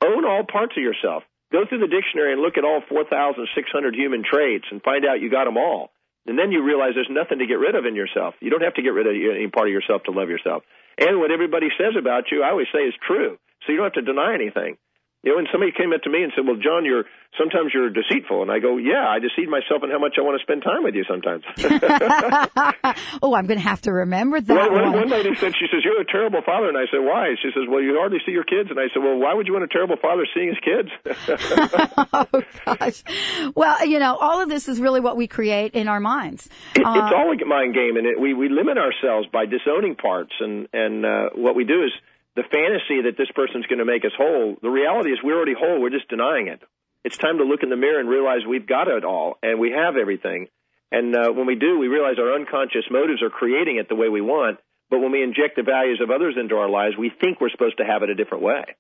Own 0.03 0.25
all 0.25 0.45
parts 0.45 0.75
of 0.77 0.83
yourself. 0.83 1.23
Go 1.53 1.67
through 1.69 1.81
the 1.81 1.93
dictionary 1.93 2.33
and 2.33 2.41
look 2.41 2.57
at 2.57 2.65
all 2.65 2.81
4,600 2.89 3.95
human 3.95 4.25
traits 4.25 4.65
and 4.71 4.83
find 4.83 5.05
out 5.05 5.21
you 5.21 5.31
got 5.31 5.45
them 5.45 5.59
all. 5.59 5.92
And 6.27 6.39
then 6.39 6.53
you 6.53 6.63
realize 6.63 6.93
there's 6.95 7.11
nothing 7.11 7.39
to 7.41 7.47
get 7.47 7.59
rid 7.59 7.75
of 7.75 7.85
in 7.85 7.97
yourself. 7.97 8.35
You 8.41 8.51
don't 8.51 8.63
have 8.63 8.75
to 8.75 8.83
get 8.83 8.95
rid 8.95 9.07
of 9.07 9.15
any 9.15 9.49
part 9.49 9.67
of 9.69 9.73
yourself 9.73 10.05
to 10.05 10.13
love 10.13 10.29
yourself. 10.29 10.63
And 10.99 11.19
what 11.19 11.31
everybody 11.31 11.69
says 11.79 11.95
about 11.99 12.31
you, 12.31 12.43
I 12.43 12.51
always 12.51 12.69
say 12.73 12.81
is 12.81 12.95
true. 13.07 13.39
So 13.67 13.73
you 13.73 13.79
don't 13.79 13.87
have 13.87 14.05
to 14.05 14.07
deny 14.07 14.35
anything. 14.35 14.77
You 15.23 15.31
know, 15.31 15.37
when 15.37 15.47
somebody 15.53 15.71
came 15.71 15.93
up 15.93 16.03
to 16.03 16.11
me 16.11 16.23
and 16.25 16.33
said, 16.35 16.45
"Well, 16.47 16.57
John, 16.57 16.85
you're 16.85 17.05
sometimes 17.39 17.71
you're 17.73 17.91
deceitful," 17.91 18.43
and 18.43 18.51
I 18.51 18.59
go, 18.59 18.77
"Yeah, 18.77 19.07
I 19.07 19.21
deceive 19.21 19.49
myself 19.49 19.83
and 19.85 19.93
how 19.93 19.99
much 20.01 20.15
I 20.19 20.23
want 20.23 20.35
to 20.39 20.43
spend 20.43 20.63
time 20.63 20.83
with 20.83 20.95
you 20.99 21.05
sometimes." 21.07 21.45
oh, 23.23 23.35
I'm 23.35 23.47
going 23.47 23.59
to 23.59 23.65
have 23.65 23.81
to 23.83 23.93
remember 23.93 24.41
that 24.41 24.55
Well, 24.55 24.73
one, 24.73 24.93
one. 24.93 25.09
lady 25.11 25.35
said, 25.37 25.55
she 25.59 25.67
says, 25.71 25.81
you're 25.85 26.01
a 26.01 26.05
terrible 26.05 26.43
father. 26.45 26.69
And 26.69 26.77
I 26.77 26.87
said, 26.91 26.99
why? 27.01 27.35
She 27.41 27.51
says, 27.55 27.65
well, 27.69 27.81
you 27.81 27.97
hardly 27.99 28.19
see 28.27 28.33
your 28.33 28.45
kids. 28.45 28.71
And 28.71 28.79
I 28.79 28.89
said, 28.93 29.03
well, 29.03 29.17
why 29.19 29.35
would 29.35 29.47
you 29.47 29.53
want 29.53 29.65
a 29.65 29.69
terrible 29.69 29.97
father 30.01 30.27
seeing 30.35 30.49
his 30.49 30.59
kids? 30.59 30.91
oh 32.13 32.43
gosh. 32.65 33.03
Well, 33.55 33.87
you 33.87 33.99
know, 33.99 34.17
all 34.17 34.41
of 34.41 34.49
this 34.49 34.69
is 34.69 34.81
really 34.81 35.01
what 35.01 35.17
we 35.17 35.27
create 35.27 35.75
in 35.75 35.89
our 35.89 36.01
minds. 36.01 36.49
It, 36.75 36.85
Uh, 36.85 36.93
it's 36.95 37.15
all 37.15 37.33
a 37.33 37.45
mind 37.47 37.75
game, 37.75 37.97
and 37.97 38.07
it, 38.07 38.19
we 38.21 38.35
we 38.35 38.49
limit 38.49 38.77
ourselves 38.79 39.27
by 39.33 39.47
disowning 39.47 39.95
parts, 39.95 40.33
and 40.41 40.69
and 40.73 41.05
uh, 41.07 41.29
what 41.35 41.55
we 41.55 41.65
do 41.65 41.85
is 41.85 41.93
the 42.37 42.42
fantasy 42.42 43.03
that 43.05 43.16
this 43.18 43.31
person's 43.35 43.66
going 43.66 43.79
to 43.79 43.85
make 43.85 44.05
us 44.05 44.16
whole. 44.16 44.57
The 44.61 44.71
reality 44.71 45.11
is 45.11 45.18
we're 45.23 45.37
already 45.37 45.55
whole. 45.59 45.81
We're 45.81 45.90
just 45.90 46.09
denying 46.09 46.49
it. 46.49 46.62
It's 47.05 47.18
time 47.18 47.38
to 47.38 47.45
look 47.45 47.62
in 47.62 47.71
the 47.71 47.77
mirror 47.77 48.01
and 48.01 48.09
realize 48.09 48.47
we've 48.49 48.66
got 48.66 48.88
it 48.88 49.05
all, 49.05 49.38
and 49.42 49.59
we 49.59 49.73
have 49.73 49.97
everything. 49.97 50.49
And 50.90 51.14
uh, 51.16 51.33
when 51.33 51.47
we 51.47 51.57
do, 51.57 51.79
we 51.79 51.88
realize 51.88 52.18
our 52.18 52.35
unconscious 52.35 52.85
motives 52.90 53.23
are 53.23 53.31
creating 53.31 53.79
it 53.79 53.88
the 53.88 53.97
way 53.97 54.09
we 54.09 54.21
want. 54.21 54.59
But 54.90 55.01
when 55.01 55.11
we 55.11 55.23
inject 55.23 55.57
the 55.57 55.62
values 55.62 56.01
of 56.03 56.11
others 56.11 56.37
into 56.38 56.57
our 56.57 56.68
lives, 56.68 56.97
we 56.99 57.11
think 57.11 57.40
we're 57.40 57.51
supposed 57.51 57.79
to 57.79 57.85
have 57.85 58.03
it 58.03 58.11
a 58.11 58.14
different 58.14 58.45
way. 58.45 58.77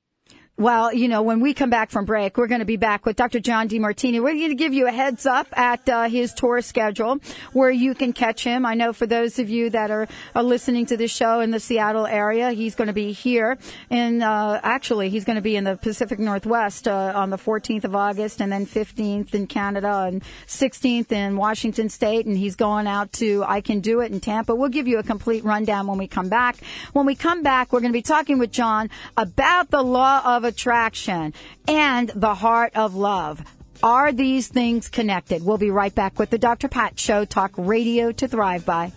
Well, 0.58 0.92
you 0.92 1.08
know, 1.08 1.22
when 1.22 1.40
we 1.40 1.54
come 1.54 1.70
back 1.70 1.90
from 1.90 2.04
break, 2.04 2.36
we're 2.36 2.46
going 2.46 2.58
to 2.58 2.66
be 2.66 2.76
back 2.76 3.06
with 3.06 3.16
Dr. 3.16 3.40
John 3.40 3.70
DeMartini. 3.70 4.22
We're 4.22 4.34
going 4.34 4.50
to 4.50 4.54
give 4.54 4.74
you 4.74 4.86
a 4.86 4.92
heads 4.92 5.24
up 5.24 5.46
at 5.58 5.88
uh, 5.88 6.10
his 6.10 6.34
tour 6.34 6.60
schedule 6.60 7.20
where 7.54 7.70
you 7.70 7.94
can 7.94 8.12
catch 8.12 8.44
him. 8.44 8.66
I 8.66 8.74
know 8.74 8.92
for 8.92 9.06
those 9.06 9.38
of 9.38 9.48
you 9.48 9.70
that 9.70 9.90
are, 9.90 10.06
are 10.34 10.42
listening 10.42 10.84
to 10.86 10.98
this 10.98 11.10
show 11.10 11.40
in 11.40 11.52
the 11.52 11.58
Seattle 11.58 12.06
area, 12.06 12.50
he's 12.50 12.74
going 12.74 12.88
to 12.88 12.92
be 12.92 13.12
here. 13.12 13.56
And 13.88 14.22
uh, 14.22 14.60
actually, 14.62 15.08
he's 15.08 15.24
going 15.24 15.36
to 15.36 15.42
be 15.42 15.56
in 15.56 15.64
the 15.64 15.76
Pacific 15.76 16.18
Northwest 16.18 16.86
uh, 16.86 17.12
on 17.14 17.30
the 17.30 17.38
14th 17.38 17.84
of 17.84 17.96
August 17.96 18.42
and 18.42 18.52
then 18.52 18.66
15th 18.66 19.32
in 19.32 19.46
Canada 19.46 20.04
and 20.06 20.22
16th 20.46 21.12
in 21.12 21.34
Washington 21.34 21.88
State. 21.88 22.26
And 22.26 22.36
he's 22.36 22.56
going 22.56 22.86
out 22.86 23.10
to 23.14 23.42
I 23.48 23.62
Can 23.62 23.80
Do 23.80 24.00
It 24.00 24.12
in 24.12 24.20
Tampa. 24.20 24.54
We'll 24.54 24.68
give 24.68 24.86
you 24.86 24.98
a 24.98 25.02
complete 25.02 25.44
rundown 25.44 25.86
when 25.86 25.96
we 25.96 26.08
come 26.08 26.28
back. 26.28 26.58
When 26.92 27.06
we 27.06 27.14
come 27.14 27.42
back, 27.42 27.72
we're 27.72 27.80
going 27.80 27.92
to 27.92 27.98
be 27.98 28.02
talking 28.02 28.38
with 28.38 28.52
John 28.52 28.90
about 29.16 29.70
the 29.70 29.82
law 29.82 30.20
of 30.36 30.41
attraction 30.44 31.34
and 31.66 32.10
the 32.14 32.34
heart 32.34 32.72
of 32.74 32.94
love. 32.94 33.42
Are 33.82 34.12
these 34.12 34.46
things 34.48 34.88
connected? 34.88 35.44
We'll 35.44 35.58
be 35.58 35.70
right 35.70 35.94
back 35.94 36.18
with 36.18 36.30
the 36.30 36.38
Dr. 36.38 36.68
Pat 36.68 37.00
Show, 37.00 37.24
talk 37.24 37.52
radio 37.56 38.12
to 38.12 38.28
thrive 38.28 38.64
by. 38.64 38.92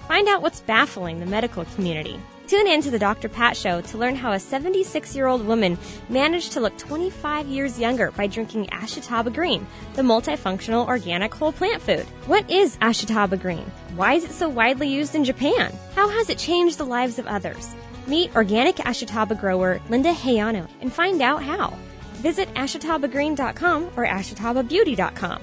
Find 0.07 0.27
out 0.27 0.43
what's 0.43 0.61
baffling 0.61 1.19
the 1.19 1.25
medical 1.25 1.65
community. 1.65 2.19
Tune 2.47 2.67
in 2.67 2.83
to 2.83 2.91
the 2.91 2.99
Dr. 2.99 3.27
Pat 3.27 3.57
Show 3.57 3.81
to 3.81 3.97
learn 3.97 4.15
how 4.15 4.31
a 4.31 4.39
76 4.39 5.15
year 5.15 5.25
old 5.25 5.43
woman 5.43 5.79
managed 6.09 6.51
to 6.51 6.59
look 6.59 6.77
25 6.77 7.47
years 7.47 7.79
younger 7.79 8.11
by 8.11 8.27
drinking 8.27 8.67
Ashitaba 8.67 9.33
Green, 9.33 9.65
the 9.95 10.03
multifunctional 10.03 10.87
organic 10.87 11.33
whole 11.33 11.51
plant 11.51 11.81
food. 11.81 12.05
What 12.27 12.47
is 12.51 12.77
Ashitaba 12.77 13.41
Green? 13.41 13.65
Why 13.95 14.13
is 14.13 14.23
it 14.23 14.31
so 14.31 14.47
widely 14.47 14.87
used 14.87 15.15
in 15.15 15.23
Japan? 15.23 15.73
How 15.95 16.07
has 16.07 16.29
it 16.29 16.37
changed 16.37 16.77
the 16.77 16.85
lives 16.85 17.17
of 17.17 17.25
others? 17.25 17.73
Meet 18.07 18.35
organic 18.35 18.75
Ashitaba 18.77 19.39
grower 19.39 19.81
Linda 19.89 20.13
Hayano 20.13 20.67
and 20.81 20.91
find 20.93 21.21
out 21.21 21.43
how. 21.43 21.77
Visit 22.15 22.53
ashitabagreen.com 22.53 23.91
or 23.95 24.05
ashitababeauty.com. 24.05 25.41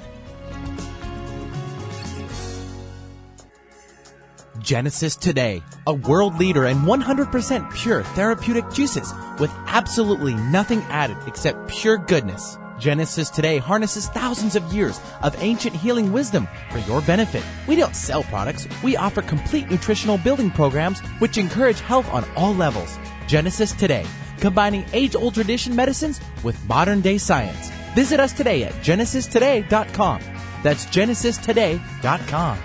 Genesis 4.61 5.17
Today, 5.17 5.63
a 5.87 5.93
world 5.93 6.39
leader 6.39 6.67
in 6.67 6.79
100% 6.79 7.75
pure 7.75 8.03
therapeutic 8.05 8.71
juices 8.71 9.13
with 9.39 9.51
absolutely 9.67 10.35
nothing 10.35 10.81
added 10.83 11.17
except 11.27 11.69
pure 11.69 11.99
goodness. 11.99 12.57
Genesis 12.83 13.31
Today 13.31 13.59
harnesses 13.59 14.09
thousands 14.09 14.57
of 14.57 14.73
years 14.73 15.01
of 15.23 15.41
ancient 15.41 15.77
healing 15.77 16.13
wisdom 16.13 16.49
for 16.69 16.79
your 16.81 17.01
benefit. 17.03 17.45
We 17.69 17.77
don't 17.77 17.95
sell 17.95 18.25
products, 18.25 18.67
we 18.83 18.97
offer 18.97 19.23
complete 19.23 19.71
nutritional 19.71 20.19
building 20.19 20.51
programs 20.51 20.99
which 21.21 21.39
encourage 21.39 21.79
health 21.79 22.13
on 22.13 22.29
all 22.35 22.53
levels. 22.53 22.99
Genesis 23.29 23.73
Today, 23.73 24.05
combining 24.41 24.85
age 24.93 25.15
old 25.15 25.35
tradition 25.35 25.77
medicines 25.77 26.21
with 26.43 26.59
modern 26.69 27.01
day 27.01 27.19
science. 27.19 27.71
Visit 27.95 28.19
us 28.19 28.33
today 28.33 28.65
at 28.65 28.73
genesistoday.com. 28.83 30.21
That's 30.65 30.87
genesistoday.com. 30.87 32.59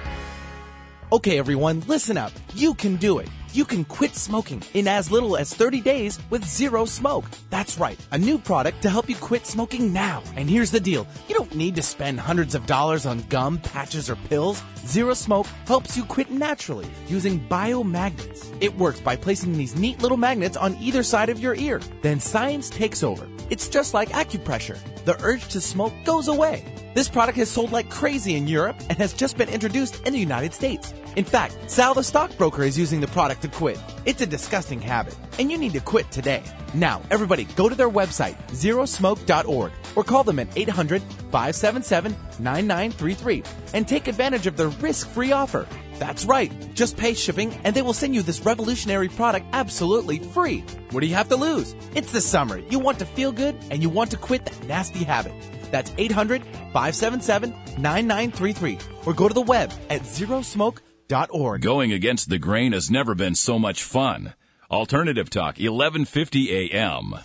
Okay, 1.11 1.37
everyone, 1.37 1.81
listen 1.81 2.17
up. 2.17 2.31
You 2.55 2.73
can 2.73 2.95
do 2.95 3.19
it. 3.19 3.29
You 3.57 3.65
can 3.65 3.85
quit 3.85 4.13
smoking 4.13 4.61
in 4.75 4.87
as 4.87 5.09
little 5.09 5.35
as 5.35 5.51
30 5.51 5.81
days 5.81 6.19
with 6.29 6.45
zero 6.45 6.85
smoke. 6.85 7.25
That's 7.49 7.79
right, 7.79 7.99
a 8.11 8.17
new 8.19 8.37
product 8.37 8.83
to 8.83 8.89
help 8.91 9.09
you 9.09 9.15
quit 9.15 9.47
smoking 9.47 9.91
now. 9.91 10.21
And 10.35 10.47
here's 10.47 10.69
the 10.69 10.79
deal 10.79 11.07
you 11.27 11.33
don't 11.33 11.55
need 11.55 11.75
to 11.77 11.81
spend 11.81 12.19
hundreds 12.19 12.53
of 12.53 12.67
dollars 12.67 13.07
on 13.07 13.23
gum, 13.29 13.57
patches, 13.57 14.11
or 14.11 14.15
pills. 14.29 14.61
Zero 14.85 15.15
Smoke 15.15 15.47
helps 15.65 15.97
you 15.97 16.05
quit 16.05 16.29
naturally 16.29 16.85
using 17.07 17.39
biomagnets. 17.49 18.55
It 18.61 18.77
works 18.77 19.01
by 19.01 19.15
placing 19.15 19.53
these 19.53 19.75
neat 19.75 20.03
little 20.03 20.17
magnets 20.17 20.55
on 20.55 20.77
either 20.77 21.01
side 21.01 21.29
of 21.29 21.39
your 21.39 21.55
ear. 21.55 21.81
Then 22.03 22.19
science 22.19 22.69
takes 22.69 23.01
over. 23.01 23.27
It's 23.49 23.69
just 23.69 23.93
like 23.93 24.09
acupressure. 24.09 24.77
The 25.05 25.21
urge 25.23 25.47
to 25.49 25.61
smoke 25.61 25.93
goes 26.03 26.27
away. 26.27 26.65
This 26.93 27.07
product 27.07 27.37
has 27.37 27.49
sold 27.49 27.71
like 27.71 27.89
crazy 27.89 28.35
in 28.35 28.47
Europe 28.47 28.75
and 28.89 28.97
has 28.97 29.13
just 29.13 29.37
been 29.37 29.49
introduced 29.49 30.05
in 30.05 30.13
the 30.13 30.19
United 30.19 30.53
States. 30.53 30.93
In 31.15 31.23
fact, 31.23 31.55
Sal 31.69 31.93
the 31.93 32.03
stockbroker 32.03 32.63
is 32.63 32.77
using 32.77 32.99
the 32.99 33.07
product 33.07 33.41
to 33.43 33.47
quit. 33.47 33.79
It's 34.05 34.21
a 34.21 34.25
disgusting 34.25 34.81
habit, 34.81 35.15
and 35.39 35.49
you 35.51 35.57
need 35.57 35.73
to 35.73 35.79
quit 35.79 36.09
today. 36.11 36.43
Now, 36.73 37.01
everybody, 37.09 37.45
go 37.55 37.69
to 37.69 37.75
their 37.75 37.89
website, 37.89 38.35
zerosmoke.org, 38.49 39.71
or 39.95 40.03
call 40.03 40.23
them 40.23 40.39
at 40.39 40.47
800 40.55 41.01
577 41.31 42.15
9933 42.39 43.43
and 43.73 43.87
take 43.87 44.07
advantage 44.07 44.45
of 44.45 44.57
their 44.57 44.69
risk 44.69 45.07
free 45.09 45.31
offer. 45.31 45.67
That's 45.99 46.25
right, 46.25 46.51
just 46.75 46.97
pay 46.97 47.13
shipping 47.13 47.53
and 47.63 47.75
they 47.75 47.81
will 47.81 47.93
send 47.93 48.13
you 48.13 48.21
this 48.21 48.41
revolutionary 48.41 49.09
product 49.09 49.47
absolutely 49.53 50.19
free. 50.19 50.63
What 50.91 51.01
do 51.01 51.07
you 51.07 51.15
have 51.15 51.29
to 51.29 51.35
lose? 51.35 51.75
It's 51.95 52.11
the 52.11 52.21
summer. 52.21 52.59
You 52.59 52.79
want 52.79 52.99
to 52.99 53.05
feel 53.05 53.31
good 53.31 53.55
and 53.71 53.81
you 53.81 53.89
want 53.89 54.11
to 54.11 54.17
quit 54.17 54.45
that 54.45 54.67
nasty 54.67 55.03
habit. 55.03 55.33
That's 55.71 55.91
800 55.97 56.43
577 56.71 57.49
9933 57.81 58.77
or 59.05 59.13
go 59.13 59.27
to 59.27 59.33
the 59.33 59.41
web 59.41 59.73
at 59.89 60.01
zerosmoke.org. 60.01 61.61
Going 61.61 61.91
against 61.91 62.29
the 62.29 62.39
grain 62.39 62.73
has 62.73 62.91
never 62.91 63.15
been 63.15 63.35
so 63.35 63.57
much 63.57 63.83
fun. 63.83 64.33
Alternative 64.69 65.29
Talk, 65.29 65.57
1150 65.57 66.71
AM. 66.73 67.15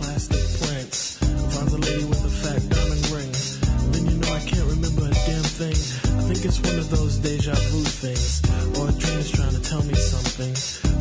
plastic 0.00 0.40
prints. 0.66 1.18
Finds 1.18 1.74
a 1.74 1.78
lady 1.78 2.04
with 2.04 2.24
a 2.24 2.30
fat 2.30 2.68
diamond 2.70 3.10
ring. 3.10 3.32
Then 3.92 4.06
you 4.06 4.16
know 4.16 4.32
I 4.32 4.40
can't 4.40 4.68
remember 4.68 5.06
a 5.06 5.10
damn 5.10 5.50
it's 6.50 6.60
one 6.60 6.78
of 6.78 6.90
those 6.90 7.09
deja 7.22 7.52
vu 7.52 7.84
things, 7.84 8.40
or 8.78 8.88
a 8.88 8.92
dream 8.92 9.18
is 9.18 9.30
trying 9.30 9.52
to 9.52 9.60
tell 9.60 9.82
me 9.84 9.94
something, 9.94 10.52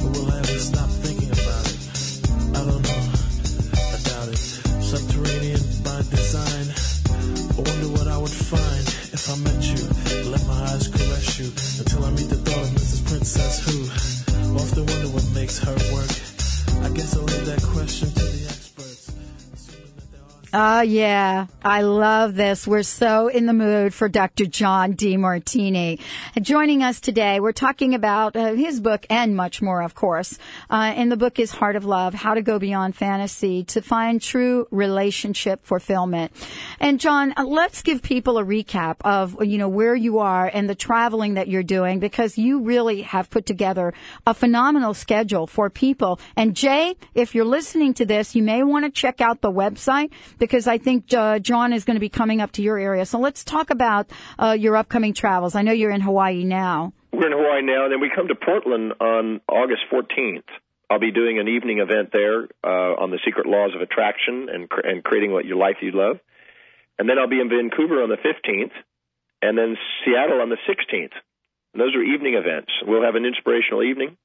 but 0.04 0.10
will 0.18 0.32
I 0.32 0.40
ever 0.40 0.60
stop 0.60 0.90
thinking 0.90 1.32
about 1.32 1.66
it? 1.72 1.80
I 2.56 2.62
don't 2.68 2.84
know. 2.84 3.04
I 3.80 3.98
doubt 4.04 4.28
it. 4.28 4.42
Subterranean 4.84 5.64
by 5.84 6.00
design. 6.12 6.68
I 7.56 7.62
wonder 7.64 7.90
what 7.96 8.08
I 8.08 8.18
would 8.18 8.32
find 8.52 8.86
if 9.16 9.30
I 9.32 9.36
met 9.48 9.62
you. 9.64 9.82
Let 10.32 10.46
my 10.46 10.60
eyes 10.72 10.88
caress 10.88 11.40
you 11.40 11.48
until 11.80 12.04
I 12.04 12.12
meet 12.12 12.30
the 12.30 12.40
thought 12.44 12.64
of 12.64 12.72
Mrs. 12.76 13.02
Princess 13.08 13.56
Who. 13.64 13.78
Often 14.56 14.86
wonder 14.88 15.10
what 15.16 15.26
makes 15.34 15.60
her 15.60 15.78
work. 15.96 16.12
I 16.84 16.90
guess 16.96 17.16
I'll 17.16 17.24
leave 17.24 17.46
that 17.46 17.64
question 17.64 18.12
to. 18.12 18.29
Oh, 20.52 20.82
yeah. 20.82 21.46
I 21.64 21.82
love 21.84 22.34
this. 22.34 22.66
We're 22.66 22.82
so 22.82 23.28
in 23.28 23.46
the 23.46 23.54
mood 23.54 23.94
for 23.94 24.10
Dr. 24.10 24.48
John 24.48 24.96
Demartini. 24.96 26.00
Joining 26.42 26.82
us 26.82 27.00
today, 27.00 27.40
we're 27.40 27.52
talking 27.52 27.94
about 27.94 28.36
uh, 28.36 28.54
his 28.54 28.80
book 28.80 29.06
and 29.12 29.36
much 29.36 29.62
more, 29.62 29.84
of 29.84 29.94
course. 29.94 30.40
Uh, 30.68 30.92
and 30.96 31.12
the 31.12 31.18
book 31.18 31.38
is 31.38 31.52
Heart 31.52 31.76
of 31.76 31.86
Love, 31.86 32.16
How 32.16 32.34
to 32.34 32.42
Go 32.42 32.58
Beyond 32.58 32.96
Fantasy 32.96 33.64
to 33.66 33.84
Find 33.84 34.20
True 34.20 34.68
Relationship 34.72 35.64
Fulfillment. 35.68 36.32
And 36.80 37.00
John, 37.00 37.32
uh, 37.38 37.44
let's 37.44 37.84
give 37.84 38.02
people 38.02 38.40
a 38.40 38.44
recap 38.44 38.96
of, 39.02 39.46
you 39.46 39.60
know, 39.60 39.70
where 39.70 39.94
you 39.94 40.18
are 40.18 40.50
and 40.52 40.68
the 40.68 40.74
traveling 40.74 41.36
that 41.36 41.48
you're 41.48 41.62
doing 41.62 42.00
because 42.00 42.40
you 42.40 42.62
really 42.62 43.04
have 43.04 43.30
put 43.30 43.46
together 43.46 43.94
a 44.26 44.34
phenomenal 44.34 44.96
schedule 44.96 45.46
for 45.46 45.70
people. 45.70 46.20
And 46.36 46.56
Jay, 46.56 46.96
if 47.14 47.36
you're 47.36 47.46
listening 47.46 47.94
to 47.96 48.06
this, 48.08 48.36
you 48.36 48.42
may 48.42 48.64
want 48.64 48.86
to 48.86 48.90
check 48.90 49.22
out 49.22 49.42
the 49.42 49.52
website 49.52 50.10
because 50.40 50.68
I 50.68 50.78
think 50.78 51.14
uh, 51.14 51.40
John 51.40 51.74
is 51.74 51.84
going 51.84 51.96
to 51.96 52.02
be 52.02 52.10
coming 52.10 52.42
up 52.42 52.52
to 52.54 52.62
your 52.62 52.78
area. 52.78 53.06
So 53.06 53.20
let's 53.20 53.44
talk 53.44 53.70
about 53.70 54.10
uh, 54.38 54.52
your 54.52 54.76
upcoming 54.76 55.14
travels. 55.14 55.56
I 55.56 55.62
know 55.62 55.72
you're 55.72 55.92
in 55.92 56.02
Hawaii 56.02 56.44
now. 56.44 56.94
We're 57.12 57.28
in 57.28 57.34
Hawaii 57.34 57.62
now, 57.62 57.86
and 57.86 57.92
then 57.92 58.00
we 58.00 58.12
come 58.14 58.28
to 58.28 58.36
Portland 58.36 58.94
on 59.00 59.42
August 59.48 59.82
14th. 59.92 60.48
I'll 60.90 61.00
be 61.00 61.12
doing 61.12 61.38
an 61.40 61.48
evening 61.48 61.80
event 61.80 62.10
there 62.12 62.48
uh, 62.64 62.98
on 62.98 63.12
the 63.12 63.20
secret 63.26 63.46
laws 63.46 63.72
of 63.76 63.82
attraction 63.82 64.50
and 64.50 64.70
cr- 64.70 64.82
and 64.82 65.04
creating 65.04 65.32
what 65.32 65.46
your 65.46 65.58
life 65.58 65.78
you 65.82 65.92
love. 65.92 66.20
And 66.98 67.08
then 67.08 67.20
I'll 67.20 67.30
be 67.30 67.40
in 67.40 67.50
Vancouver 67.50 68.02
on 68.02 68.10
the 68.10 68.18
15th, 68.18 68.74
and 69.42 69.58
then 69.58 69.78
Seattle 70.04 70.42
on 70.42 70.50
the 70.50 70.58
16th. 70.68 71.14
And 71.74 71.82
those 71.82 71.96
are 71.96 72.02
evening 72.02 72.34
events. 72.34 72.72
We'll 72.86 73.04
have 73.04 73.16
an 73.16 73.26
inspirational 73.26 73.84
evening. 73.84 74.18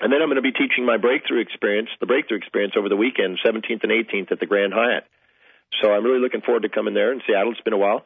And 0.00 0.12
then 0.12 0.22
I'm 0.22 0.28
going 0.28 0.42
to 0.42 0.42
be 0.42 0.52
teaching 0.52 0.84
my 0.84 0.96
breakthrough 0.96 1.40
experience, 1.40 1.90
the 2.00 2.06
breakthrough 2.06 2.38
experience 2.38 2.74
over 2.76 2.88
the 2.88 2.96
weekend, 2.96 3.38
17th 3.44 3.82
and 3.82 3.92
18th 3.92 4.32
at 4.32 4.40
the 4.40 4.46
Grand 4.46 4.72
Hyatt. 4.74 5.04
So 5.80 5.92
I'm 5.92 6.04
really 6.04 6.20
looking 6.20 6.40
forward 6.40 6.62
to 6.62 6.68
coming 6.68 6.94
there 6.94 7.12
in 7.12 7.20
Seattle. 7.26 7.52
It's 7.52 7.60
been 7.60 7.72
a 7.72 7.78
while. 7.78 8.04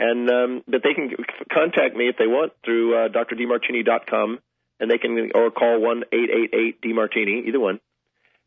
And 0.00 0.30
um, 0.30 0.62
but 0.68 0.82
they 0.84 0.94
can 0.94 1.10
contact 1.52 1.96
me 1.96 2.08
if 2.08 2.16
they 2.16 2.28
want 2.28 2.52
through 2.64 2.94
uh, 2.94 3.08
drdemartini.com, 3.08 4.38
and 4.78 4.90
they 4.90 4.98
can 4.98 5.32
or 5.34 5.50
call 5.50 5.80
one 5.80 6.04
eight 6.12 6.30
eight 6.30 6.54
eight 6.54 6.80
demartini, 6.80 7.48
either 7.48 7.58
one, 7.58 7.80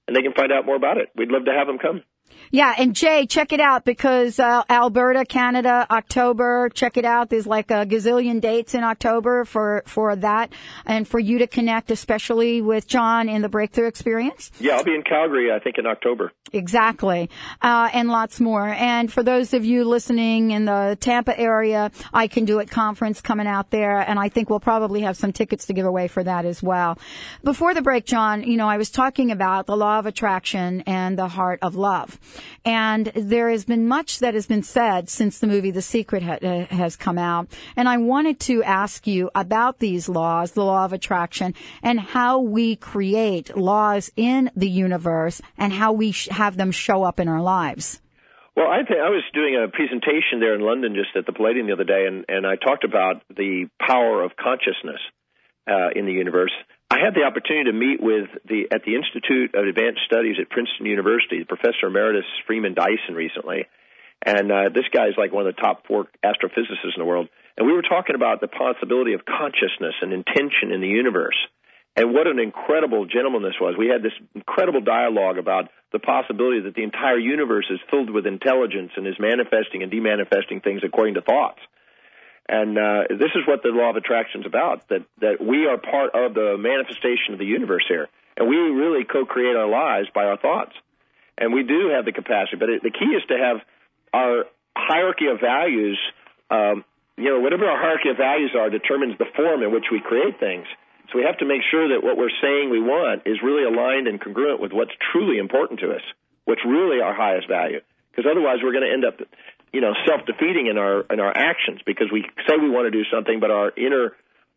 and 0.08 0.15
they 0.15 0.21
can 0.21 0.34
find 0.34 0.52
out 0.52 0.65
more 0.65 0.78
about 0.78 0.97
it. 0.97 1.10
We'd 1.15 1.30
love 1.30 1.45
to 1.45 1.52
have 1.52 1.67
them 1.67 1.78
come. 1.78 2.04
Yeah, 2.54 2.74
and 2.78 2.94
Jay, 2.94 3.26
check 3.28 3.54
it 3.54 3.62
out 3.62 3.86
because 3.86 4.38
uh, 4.38 4.63
Alberta, 4.70 5.24
Canada, 5.24 5.88
October. 5.89 6.70
Check 6.70 6.98
it 6.98 7.06
out. 7.06 7.30
There's 7.30 7.48
like 7.48 7.72
a 7.72 7.86
gazillion 7.86 8.41
dates 8.41 8.74
in 8.76 8.84
October 8.84 9.46
for 9.46 9.84
for 9.86 10.17
that, 10.17 10.52
and 10.86 11.08
for 11.08 11.17
you 11.17 11.39
to 11.39 11.48
connect, 11.48 11.91
especially 11.91 12.62
with 12.62 12.88
John 12.88 13.30
in 13.30 13.41
the 13.41 13.48
Breakthrough 13.48 13.88
Experience. 13.88 14.52
Yeah, 14.60 14.76
I'll 14.76 14.84
be 14.84 14.94
in 14.94 15.04
Calgary, 15.04 15.50
I 15.52 15.60
think, 15.60 15.78
in 15.78 15.86
October. 15.86 16.34
Exactly, 16.52 17.30
uh, 17.62 17.89
and 17.94 18.10
lots 18.10 18.41
more. 18.41 18.67
And 18.67 19.10
for 19.10 19.24
those 19.24 19.54
of 19.54 19.63
you 19.63 19.86
listening 19.86 20.52
in 20.52 20.65
the 20.65 20.98
Tampa 21.00 21.39
area, 21.39 21.89
I 22.13 22.28
Can 22.28 22.44
Do 22.44 22.60
It 22.60 22.70
conference 22.70 23.22
coming 23.22 23.48
out 23.48 23.72
there, 23.72 24.00
and 24.00 24.20
I 24.20 24.28
think 24.28 24.50
we'll 24.50 24.60
probably 24.60 25.02
have 25.02 25.15
some 25.15 25.32
tickets 25.32 25.67
to 25.67 25.74
give 25.74 25.86
away 25.86 26.10
for 26.10 26.22
that 26.22 26.44
as 26.44 26.62
well. 26.62 27.00
Before 27.46 27.74
the 27.74 27.82
break, 27.82 28.06
John, 28.06 28.44
you 28.44 28.58
know, 28.58 28.67
I 28.67 28.76
was 28.76 28.89
talking 28.89 29.32
about 29.32 29.67
the 29.67 29.78
law 29.78 30.00
of 30.00 30.06
attraction 30.06 30.82
and 30.82 31.17
the 31.17 31.30
heart 31.30 31.60
of 31.62 31.76
love. 31.76 32.20
And 32.66 33.08
there 33.16 33.50
has 33.50 33.66
been 33.66 33.88
much 33.88 34.20
that 34.20 34.34
has 34.34 34.48
been 34.48 34.64
said 34.64 35.10
since 35.10 35.40
the 35.40 35.48
movie 35.48 35.72
The 35.72 35.82
Secret 35.82 36.24
ha- 36.24 36.40
uh, 36.42 36.66
has 36.66 36.96
come 36.96 37.18
out. 37.18 37.48
And 37.76 37.88
I 37.90 37.98
wanted 37.98 38.40
to 38.42 38.64
ask 38.64 39.08
you 39.08 39.30
about 39.36 39.80
these 39.80 40.08
laws, 40.08 40.52
the 40.52 40.64
law 40.64 40.86
of 40.86 40.94
attraction, 40.94 41.54
and 41.82 42.00
how 42.00 42.40
we 42.40 42.76
create 42.76 43.58
laws 43.58 44.12
in 44.16 44.52
the 44.56 44.70
universe 44.70 45.42
and 45.58 45.74
how 45.74 45.94
we 45.94 46.12
sh- 46.12 46.28
have 46.30 46.58
them 46.58 46.72
show 46.72 47.04
up 47.04 47.20
in 47.20 47.28
our 47.28 47.42
lives. 47.42 48.02
Well, 48.56 48.68
I 48.68 48.84
think 48.84 49.00
I 49.00 49.10
was 49.10 49.24
doing 49.34 49.56
a 49.56 49.70
presentation 49.70 50.40
there 50.40 50.54
in 50.54 50.62
London 50.62 50.94
just 50.94 51.16
at 51.16 51.26
the 51.26 51.32
Palladium 51.32 51.68
the 51.68 51.74
other 51.74 51.86
day, 51.86 52.06
and, 52.06 52.26
and 52.28 52.46
I 52.46 52.58
talked 52.58 52.84
about 52.84 53.22
the 53.30 53.68
power 53.80 54.24
of 54.24 54.32
consciousness 54.36 55.00
uh, 55.68 55.90
in 55.96 56.06
the 56.06 56.12
universe. 56.12 56.52
I 56.92 57.00
had 57.00 57.16
the 57.16 57.24
opportunity 57.24 57.72
to 57.72 57.78
meet 57.78 58.04
with 58.04 58.28
the 58.44 58.68
at 58.68 58.84
the 58.84 59.00
Institute 59.00 59.56
of 59.56 59.64
Advanced 59.64 60.04
Studies 60.12 60.36
at 60.44 60.52
Princeton 60.52 60.92
University, 60.92 61.48
Professor 61.48 61.88
Emeritus 61.88 62.28
Freeman 62.46 62.76
Dyson 62.76 63.16
recently, 63.16 63.64
and 64.20 64.52
uh, 64.52 64.68
this 64.76 64.84
guy 64.92 65.08
is 65.08 65.16
like 65.16 65.32
one 65.32 65.48
of 65.48 65.56
the 65.56 65.62
top 65.62 65.88
four 65.88 66.12
astrophysicists 66.20 66.92
in 66.92 67.00
the 67.00 67.08
world. 67.08 67.30
And 67.56 67.64
we 67.64 67.72
were 67.72 67.82
talking 67.82 68.20
about 68.20 68.44
the 68.44 68.52
possibility 68.52 69.14
of 69.14 69.24
consciousness 69.24 69.96
and 70.04 70.12
intention 70.12 70.76
in 70.76 70.84
the 70.84 70.92
universe. 70.92 71.40
And 71.96 72.12
what 72.12 72.28
an 72.28 72.40
incredible 72.40 73.08
gentleman 73.08 73.44
this 73.44 73.56
was. 73.56 73.80
We 73.80 73.88
had 73.88 74.04
this 74.04 74.16
incredible 74.36 74.82
dialogue 74.84 75.38
about 75.40 75.72
the 75.96 76.00
possibility 76.00 76.60
that 76.68 76.76
the 76.76 76.84
entire 76.84 77.20
universe 77.20 77.72
is 77.72 77.80
filled 77.90 78.12
with 78.12 78.28
intelligence 78.28 78.92
and 79.00 79.08
is 79.08 79.16
manifesting 79.16 79.80
and 79.80 79.92
demanifesting 79.92 80.60
things 80.60 80.84
according 80.84 81.16
to 81.16 81.22
thoughts. 81.22 81.64
And 82.52 82.78
uh, 82.78 83.08
this 83.08 83.32
is 83.32 83.48
what 83.48 83.64
the 83.64 83.72
law 83.72 83.92
of 83.92 83.96
attraction 83.96 84.42
is 84.42 84.46
about 84.46 84.84
that, 84.90 85.08
that 85.24 85.40
we 85.40 85.68
are 85.68 85.80
part 85.80 86.12
of 86.12 86.36
the 86.36 86.60
manifestation 86.60 87.32
of 87.32 87.40
the 87.40 87.48
universe 87.48 87.86
here. 87.88 88.10
And 88.36 88.50
we 88.50 88.58
really 88.58 89.06
co 89.08 89.24
create 89.24 89.56
our 89.56 89.72
lives 89.72 90.10
by 90.14 90.26
our 90.26 90.36
thoughts. 90.36 90.76
And 91.38 91.54
we 91.54 91.64
do 91.64 91.96
have 91.96 92.04
the 92.04 92.12
capacity. 92.12 92.58
But 92.60 92.70
it, 92.70 92.84
the 92.84 92.92
key 92.92 93.16
is 93.16 93.24
to 93.32 93.38
have 93.40 93.64
our 94.12 94.52
hierarchy 94.76 95.28
of 95.32 95.40
values, 95.40 95.98
um, 96.52 96.84
you 97.16 97.32
know, 97.32 97.40
whatever 97.40 97.72
our 97.72 97.80
hierarchy 97.80 98.10
of 98.10 98.18
values 98.18 98.52
are 98.52 98.70
determines 98.70 99.18
the 99.18 99.32
form 99.34 99.64
in 99.64 99.72
which 99.72 99.88
we 99.90 100.02
create 100.04 100.38
things. 100.38 100.68
So 101.08 101.20
we 101.20 101.24
have 101.24 101.40
to 101.40 101.48
make 101.48 101.64
sure 101.72 101.96
that 101.96 102.04
what 102.04 102.18
we're 102.20 102.36
saying 102.44 102.68
we 102.70 102.84
want 102.84 103.24
is 103.26 103.40
really 103.42 103.64
aligned 103.64 104.08
and 104.08 104.20
congruent 104.20 104.60
with 104.60 104.74
what's 104.76 104.92
truly 105.12 105.40
important 105.40 105.80
to 105.80 105.96
us, 105.96 106.04
what's 106.44 106.68
really 106.68 107.00
our 107.00 107.16
highest 107.16 107.48
value. 107.48 107.80
Because 108.12 108.28
otherwise, 108.30 108.60
we're 108.60 108.76
going 108.76 108.88
to 108.88 108.92
end 108.92 109.06
up, 109.08 109.24
you 109.74 109.82
know, 109.82 109.94
self-defeating 110.08 110.68
in 110.68 110.78
our 110.78 111.06
in 111.10 111.20
our 111.20 111.36
actions 111.36 111.82
because 111.86 112.08
we 112.12 112.26
say 112.48 112.56
we 112.58 112.70
want 112.70 112.92
to 112.92 112.92
do 112.92 113.04
something, 113.12 113.40
but 113.40 113.52
our 113.52 113.72
inner 113.76 114.14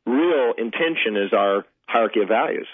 real 0.07 0.55
intention 0.59 1.17
is 1.17 1.33
our 1.33 1.65
hierarchy 1.87 2.21
of 2.21 2.29
values. 2.29 2.67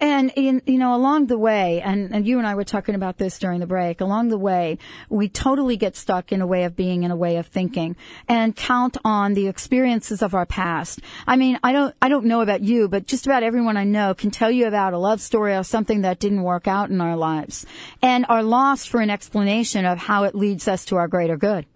And 0.00 0.32
in, 0.34 0.62
you 0.64 0.78
know, 0.78 0.94
along 0.94 1.26
the 1.26 1.36
way, 1.36 1.82
and, 1.82 2.14
and 2.14 2.26
you 2.26 2.38
and 2.38 2.46
I 2.46 2.54
were 2.54 2.64
talking 2.64 2.94
about 2.94 3.18
this 3.18 3.38
during 3.38 3.60
the 3.60 3.66
break, 3.66 4.00
along 4.00 4.28
the 4.28 4.38
way, 4.38 4.78
we 5.10 5.28
totally 5.28 5.76
get 5.76 5.94
stuck 5.94 6.32
in 6.32 6.40
a 6.40 6.46
way 6.46 6.64
of 6.64 6.74
being, 6.74 7.02
in 7.02 7.10
a 7.10 7.16
way 7.16 7.36
of 7.36 7.46
thinking, 7.46 7.96
and 8.26 8.56
count 8.56 8.96
on 9.04 9.34
the 9.34 9.46
experiences 9.46 10.22
of 10.22 10.34
our 10.34 10.46
past. 10.46 11.00
I 11.26 11.36
mean, 11.36 11.58
I 11.62 11.72
don't, 11.72 11.94
I 12.00 12.08
don't 12.08 12.24
know 12.24 12.40
about 12.40 12.62
you, 12.62 12.88
but 12.88 13.06
just 13.06 13.26
about 13.26 13.42
everyone 13.42 13.76
I 13.76 13.84
know 13.84 14.14
can 14.14 14.30
tell 14.30 14.50
you 14.50 14.66
about 14.66 14.94
a 14.94 14.98
love 14.98 15.20
story 15.20 15.54
or 15.54 15.64
something 15.64 16.00
that 16.00 16.18
didn't 16.18 16.42
work 16.42 16.66
out 16.66 16.88
in 16.88 17.02
our 17.02 17.16
lives, 17.16 17.66
and 18.00 18.24
are 18.30 18.42
lost 18.42 18.88
for 18.88 19.00
an 19.00 19.10
explanation 19.10 19.84
of 19.84 19.98
how 19.98 20.24
it 20.24 20.34
leads 20.34 20.66
us 20.66 20.86
to 20.86 20.96
our 20.96 21.08
greater 21.08 21.36
good. 21.36 21.66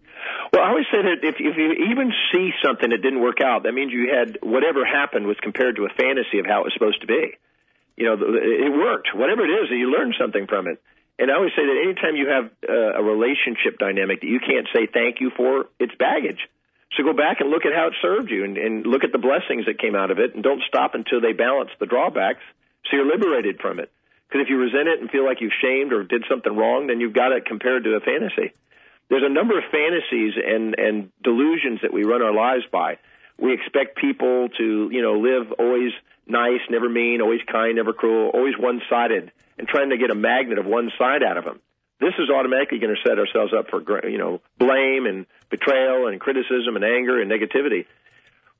Well, 0.50 0.62
I 0.62 0.68
always 0.68 0.86
say 0.90 1.02
that 1.02 1.28
if, 1.28 1.34
if 1.38 1.56
you 1.58 1.90
even 1.90 2.10
see 2.32 2.50
something 2.64 2.88
that 2.88 3.02
didn't 3.02 3.20
work 3.20 3.40
out, 3.44 3.64
that 3.64 3.72
means 3.72 3.92
you 3.92 4.14
had 4.16 4.38
whatever 4.42 4.86
happened 4.86 5.26
was 5.26 5.36
compared 5.42 5.76
to 5.76 5.84
a 5.84 5.88
fantasy 5.88 6.38
of 6.38 6.46
how 6.46 6.60
it 6.60 6.64
was 6.64 6.72
supposed 6.72 7.02
to 7.02 7.06
be. 7.06 7.36
You 7.96 8.06
know, 8.06 8.14
it 8.14 8.72
worked. 8.72 9.14
Whatever 9.14 9.44
it 9.44 9.50
is, 9.50 9.70
you 9.70 9.90
learned 9.90 10.14
something 10.18 10.46
from 10.46 10.66
it. 10.66 10.82
And 11.18 11.30
I 11.30 11.34
always 11.34 11.52
say 11.54 11.62
that 11.62 11.78
anytime 11.84 12.16
you 12.16 12.28
have 12.28 12.50
uh, 12.68 12.98
a 12.98 13.02
relationship 13.02 13.78
dynamic 13.78 14.20
that 14.20 14.26
you 14.26 14.40
can't 14.40 14.66
say 14.74 14.86
thank 14.86 15.20
you 15.20 15.30
for, 15.36 15.66
it's 15.78 15.94
baggage. 15.94 16.42
So 16.96 17.04
go 17.04 17.12
back 17.12 17.40
and 17.40 17.50
look 17.50 17.66
at 17.66 17.72
how 17.74 17.88
it 17.88 17.94
served 18.02 18.30
you 18.30 18.44
and, 18.44 18.58
and 18.58 18.86
look 18.86 19.04
at 19.04 19.12
the 19.12 19.18
blessings 19.18 19.66
that 19.66 19.78
came 19.78 19.94
out 19.94 20.10
of 20.10 20.18
it 20.18 20.34
and 20.34 20.42
don't 20.42 20.62
stop 20.66 20.94
until 20.94 21.20
they 21.20 21.32
balance 21.32 21.70
the 21.78 21.86
drawbacks 21.86 22.42
so 22.86 22.96
you're 22.96 23.06
liberated 23.06 23.60
from 23.60 23.78
it. 23.78 23.90
Because 24.28 24.42
if 24.46 24.50
you 24.50 24.58
resent 24.58 24.88
it 24.88 25.00
and 25.00 25.10
feel 25.10 25.24
like 25.24 25.40
you've 25.40 25.54
shamed 25.62 25.92
or 25.92 26.02
did 26.02 26.24
something 26.28 26.54
wrong, 26.54 26.86
then 26.88 27.00
you've 27.00 27.12
got 27.12 27.32
it 27.32 27.46
compared 27.46 27.84
to 27.84 27.94
a 27.94 28.00
fantasy. 28.00 28.52
There's 29.08 29.22
a 29.22 29.32
number 29.32 29.58
of 29.58 29.64
fantasies 29.70 30.34
and, 30.34 30.74
and 30.78 31.10
delusions 31.22 31.80
that 31.82 31.92
we 31.92 32.04
run 32.04 32.22
our 32.22 32.32
lives 32.32 32.64
by. 32.72 32.98
We 33.38 33.52
expect 33.52 33.98
people 33.98 34.48
to, 34.58 34.88
you 34.90 35.02
know, 35.02 35.18
live 35.18 35.52
always 35.58 35.92
nice, 36.26 36.60
never 36.70 36.88
mean, 36.88 37.20
always 37.20 37.40
kind, 37.50 37.76
never 37.76 37.92
cruel, 37.92 38.30
always 38.32 38.54
one-sided, 38.58 39.32
and 39.58 39.68
trying 39.68 39.90
to 39.90 39.98
get 39.98 40.10
a 40.10 40.14
magnet 40.14 40.58
of 40.58 40.66
one 40.66 40.90
side 40.98 41.22
out 41.22 41.36
of 41.36 41.44
them. 41.44 41.60
This 42.00 42.14
is 42.18 42.28
automatically 42.28 42.78
going 42.78 42.94
to 42.94 43.08
set 43.08 43.18
ourselves 43.18 43.52
up 43.56 43.70
for, 43.70 43.80
you 44.08 44.18
know, 44.18 44.40
blame 44.58 45.06
and 45.06 45.26
betrayal 45.48 46.08
and 46.08 46.20
criticism 46.20 46.76
and 46.76 46.84
anger 46.84 47.20
and 47.20 47.30
negativity. 47.30 47.86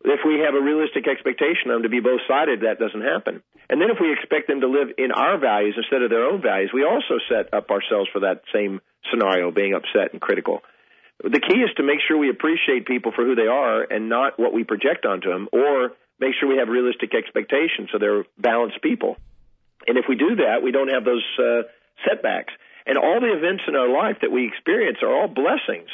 If 0.04 0.20
we 0.24 0.44
have 0.44 0.54
a 0.54 0.60
realistic 0.60 1.08
expectation 1.08 1.72
of 1.72 1.76
them 1.76 1.82
to 1.84 1.88
be 1.88 2.00
both 2.00 2.20
sided, 2.28 2.60
that 2.60 2.78
doesn't 2.78 3.00
happen. 3.00 3.42
And 3.68 3.80
then 3.80 3.90
if 3.90 3.96
we 4.00 4.12
expect 4.12 4.48
them 4.48 4.60
to 4.60 4.68
live 4.68 4.92
in 4.98 5.10
our 5.10 5.38
values 5.38 5.74
instead 5.76 6.02
of 6.02 6.10
their 6.10 6.24
own 6.24 6.42
values, 6.42 6.70
we 6.72 6.84
also 6.84 7.18
set 7.28 7.52
up 7.52 7.70
ourselves 7.70 8.08
for 8.12 8.20
that 8.20 8.42
same 8.52 8.80
scenario, 9.10 9.50
being 9.50 9.74
upset 9.74 10.12
and 10.12 10.20
critical. 10.20 10.60
The 11.22 11.40
key 11.40 11.60
is 11.60 11.70
to 11.76 11.82
make 11.82 12.00
sure 12.06 12.18
we 12.18 12.28
appreciate 12.28 12.86
people 12.86 13.12
for 13.16 13.24
who 13.24 13.34
they 13.34 13.48
are 13.48 13.82
and 13.82 14.08
not 14.08 14.38
what 14.38 14.52
we 14.52 14.64
project 14.64 15.06
onto 15.06 15.30
them, 15.30 15.48
or 15.52 15.92
make 16.20 16.34
sure 16.38 16.48
we 16.48 16.58
have 16.58 16.68
realistic 16.68 17.14
expectations 17.14 17.90
so 17.92 17.98
they're 17.98 18.24
balanced 18.38 18.80
people. 18.82 19.16
And 19.86 19.98
if 19.98 20.06
we 20.08 20.16
do 20.16 20.36
that, 20.36 20.62
we 20.62 20.72
don't 20.72 20.88
have 20.88 21.04
those 21.04 21.24
uh, 21.38 21.68
setbacks. 22.08 22.52
And 22.86 22.98
all 22.98 23.20
the 23.20 23.32
events 23.32 23.64
in 23.66 23.76
our 23.76 23.88
life 23.88 24.18
that 24.22 24.30
we 24.30 24.46
experience 24.46 24.98
are 25.02 25.12
all 25.12 25.28
blessings. 25.28 25.88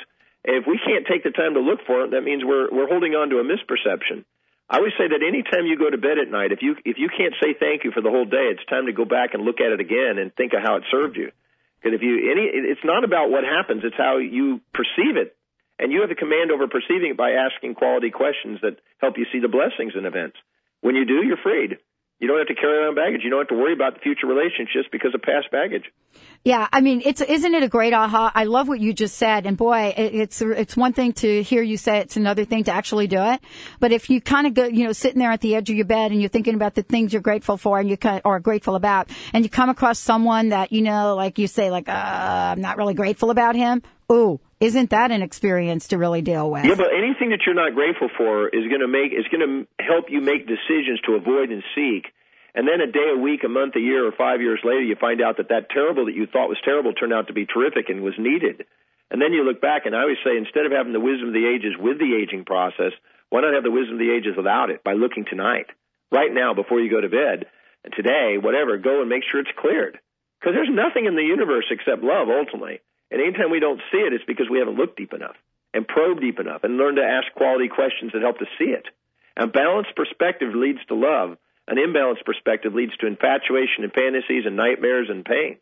And 0.45 0.57
If 0.57 0.67
we 0.67 0.79
can't 0.79 1.07
take 1.07 1.23
the 1.23 1.31
time 1.31 1.55
to 1.55 1.61
look 1.61 1.81
for 1.87 2.05
it, 2.05 2.11
that 2.13 2.23
means 2.23 2.43
we're 2.45 2.71
we're 2.73 2.89
holding 2.89 3.13
on 3.15 3.29
to 3.31 3.39
a 3.39 3.45
misperception. 3.45 4.25
I 4.71 4.79
always 4.79 4.95
say 4.97 5.09
that 5.09 5.23
anytime 5.23 5.67
you 5.67 5.77
go 5.77 5.91
to 5.91 5.99
bed 5.99 6.19
at 6.19 6.31
night, 6.31 6.53
if 6.53 6.63
you 6.63 6.77
if 6.85 6.97
you 6.97 7.11
can't 7.11 7.35
say 7.43 7.55
thank 7.59 7.85
you 7.85 7.91
for 7.91 8.01
the 8.01 8.11
whole 8.11 8.25
day, 8.25 8.55
it's 8.55 8.65
time 8.67 8.87
to 8.87 8.93
go 8.93 9.05
back 9.05 9.35
and 9.35 9.45
look 9.45 9.61
at 9.61 9.73
it 9.73 9.81
again 9.81 10.19
and 10.19 10.35
think 10.35 10.53
of 10.55 10.63
how 10.63 10.77
it 10.77 10.85
served 10.91 11.17
you. 11.17 11.31
Because 11.79 11.97
if 11.97 12.03
you 12.03 12.31
any, 12.31 12.49
it's 12.49 12.85
not 12.85 13.05
about 13.05 13.31
what 13.31 13.45
happens; 13.45 13.83
it's 13.85 13.97
how 13.97 14.19
you 14.19 14.61
perceive 14.73 15.17
it, 15.17 15.37
and 15.81 15.91
you 15.91 16.01
have 16.01 16.11
the 16.11 16.15
command 16.15 16.53
over 16.53 16.69
perceiving 16.69 17.11
it 17.13 17.17
by 17.17 17.33
asking 17.33 17.75
quality 17.75 18.11
questions 18.11 18.61
that 18.63 18.77
help 18.99 19.17
you 19.17 19.27
see 19.33 19.41
the 19.41 19.49
blessings 19.49 19.95
in 19.97 20.05
events. 20.05 20.37
When 20.83 20.95
you 20.95 21.05
do, 21.05 21.25
you're 21.25 21.41
freed. 21.43 21.79
You 22.21 22.29
don't 22.29 22.37
have 22.37 22.49
to 22.49 22.55
carry 22.55 22.77
around 22.77 22.97
baggage. 22.97 23.23
You 23.25 23.31
don't 23.31 23.41
have 23.41 23.49
to 23.49 23.55
worry 23.55 23.73
about 23.73 23.95
the 23.95 24.01
future 24.01 24.27
relationships 24.27 24.87
because 24.93 25.15
of 25.15 25.23
past 25.23 25.51
baggage. 25.51 25.85
Yeah, 26.45 26.69
I 26.71 26.83
mean, 26.83 27.01
it's 27.03 27.23
isn't 27.23 27.55
it 27.55 27.63
a 27.63 27.69
great 27.69 27.95
aha? 27.95 28.31
I 28.35 28.45
love 28.45 28.69
what 28.69 28.79
you 28.79 28.93
just 28.93 29.17
said, 29.17 29.47
and 29.47 29.57
boy, 29.57 29.95
it, 29.97 30.15
it's 30.15 30.43
it's 30.43 30.77
one 30.77 30.93
thing 30.93 31.15
to 31.15 31.43
hear 31.43 31.63
you 31.63 31.79
say 31.79 31.99
it, 31.99 32.03
it's 32.03 32.19
another 32.19 32.45
thing 32.45 32.65
to 32.65 32.73
actually 32.73 33.07
do 33.07 33.23
it. 33.23 33.41
But 33.79 33.93
if 33.93 34.11
you 34.11 34.21
kind 34.21 34.47
of 34.47 34.53
go, 34.53 34.67
you 34.67 34.85
know, 34.85 34.93
sitting 34.93 35.19
there 35.19 35.33
at 35.33 35.41
the 35.41 35.55
edge 35.55 35.71
of 35.71 35.77
your 35.77 35.87
bed 35.87 36.13
and 36.13 36.21
you're 36.21 36.29
thinking 36.29 36.55
about 36.55 36.75
the 36.75 36.83
things 36.83 37.15
you're 37.15 37.23
grateful 37.23 37.57
for 37.57 37.79
and 37.79 37.89
you 37.89 37.97
or 38.23 38.39
grateful 38.39 38.75
about, 38.75 39.09
and 39.33 39.43
you 39.43 39.49
come 39.49 39.71
across 39.71 39.99
someone 39.99 40.51
that 40.51 40.73
you 40.73 40.83
know, 40.83 41.17
like 41.17 41.39
you 41.39 41.47
say, 41.47 41.71
like 41.71 41.89
uh, 41.89 41.93
I'm 41.93 42.61
not 42.61 42.77
really 42.77 42.95
grateful 42.95 43.31
about 43.31 43.57
him. 43.57 43.83
Ooh, 44.13 44.41
isn't 44.61 44.91
that 44.91 45.11
an 45.11 45.23
experience 45.23 45.89
to 45.89 45.99
really 45.99 46.21
deal 46.21 46.51
with? 46.51 46.65
Yeah, 46.65 46.77
but 46.77 46.93
anything 46.93 47.31
that 47.31 47.41
you're 47.45 47.57
not 47.57 47.75
grateful 47.75 48.09
for 48.17 48.49
is 48.49 48.69
going 48.69 48.85
to 48.85 48.89
make 48.89 49.13
is 49.13 49.25
going 49.33 49.43
to 49.43 49.83
help 49.83 50.13
you 50.13 50.21
make 50.21 50.47
decisions 50.47 51.01
to 51.09 51.17
avoid 51.17 51.49
and 51.49 51.65
seek. 51.75 52.13
And 52.55 52.69
then 52.69 52.81
a 52.81 52.91
day, 52.91 53.15
a 53.17 53.19
week, 53.19 53.41
a 53.45 53.49
month, 53.49 53.77
a 53.77 53.81
year, 53.81 54.07
or 54.07 54.13
five 54.13 54.43
years 54.43 54.61
later, 54.63 54.83
you 54.83 54.97
find 55.01 55.23
out 55.23 55.39
that 55.39 55.49
that 55.49 55.71
terrible 55.71 56.07
that 56.07 56.15
you 56.15 56.27
thought 56.27 56.53
was 56.53 56.61
terrible 56.65 56.93
turned 56.93 57.13
out 57.13 57.29
to 57.29 57.33
be 57.33 57.47
terrific 57.47 57.89
and 57.89 58.03
was 58.03 58.19
needed. 58.19 58.67
And 59.11 59.23
then 59.23 59.33
you 59.33 59.45
look 59.45 59.61
back, 59.63 59.87
and 59.87 59.95
I 59.95 60.03
always 60.03 60.21
say, 60.23 60.37
instead 60.37 60.67
of 60.67 60.73
having 60.73 60.93
the 60.93 61.01
wisdom 61.01 61.29
of 61.29 61.35
the 61.35 61.47
ages 61.47 61.75
with 61.79 61.99
the 61.99 62.15
aging 62.21 62.45
process, 62.45 62.93
why 63.31 63.41
not 63.41 63.55
have 63.55 63.65
the 63.65 63.71
wisdom 63.71 63.95
of 63.95 64.03
the 64.03 64.13
ages 64.13 64.37
without 64.37 64.71
it 64.71 64.85
by 64.85 64.93
looking 64.93 65.25
tonight, 65.25 65.67
right 66.13 66.31
now, 66.31 66.55
before 66.55 66.81
you 66.81 66.91
go 66.91 67.01
to 67.01 67.09
bed, 67.09 67.47
and 67.85 67.95
today, 67.95 68.37
whatever, 68.37 68.77
go 68.79 69.01
and 69.01 69.09
make 69.09 69.23
sure 69.25 69.41
it's 69.41 69.57
cleared. 69.57 69.99
Because 70.39 70.55
there's 70.55 70.71
nothing 70.71 71.07
in 71.07 71.15
the 71.17 71.27
universe 71.27 71.67
except 71.71 72.03
love, 72.03 72.29
ultimately. 72.29 72.81
And 73.11 73.21
anytime 73.21 73.51
we 73.51 73.61
don't 73.61 73.81
see 73.91 73.99
it, 73.99 74.13
it's 74.13 74.25
because 74.25 74.49
we 74.51 74.59
haven't 74.59 74.77
looked 74.77 74.97
deep 74.97 75.13
enough 75.13 75.37
and 75.75 75.87
probed 75.87 76.21
deep 76.21 76.39
enough 76.39 76.65
and 76.65 76.77
learned 76.77 76.97
to 76.97 77.05
ask 77.05 77.33
quality 77.35 77.69
questions 77.69 78.13
that 78.13 78.23
help 78.23 78.39
to 78.39 78.47
see 78.59 78.71
it. 78.71 78.87
A 79.37 79.47
balanced 79.47 79.95
perspective 79.97 80.55
leads 80.55 80.81
to 80.89 80.95
love. 80.95 81.37
An 81.69 81.77
imbalanced 81.77 82.25
perspective 82.25 82.75
leads 82.75 82.97
to 82.99 83.07
infatuation 83.07 83.85
and 83.85 83.93
fantasies 83.93 84.45
and 84.47 84.57
nightmares 84.57 85.09
and 85.09 85.25
pains. 85.25 85.61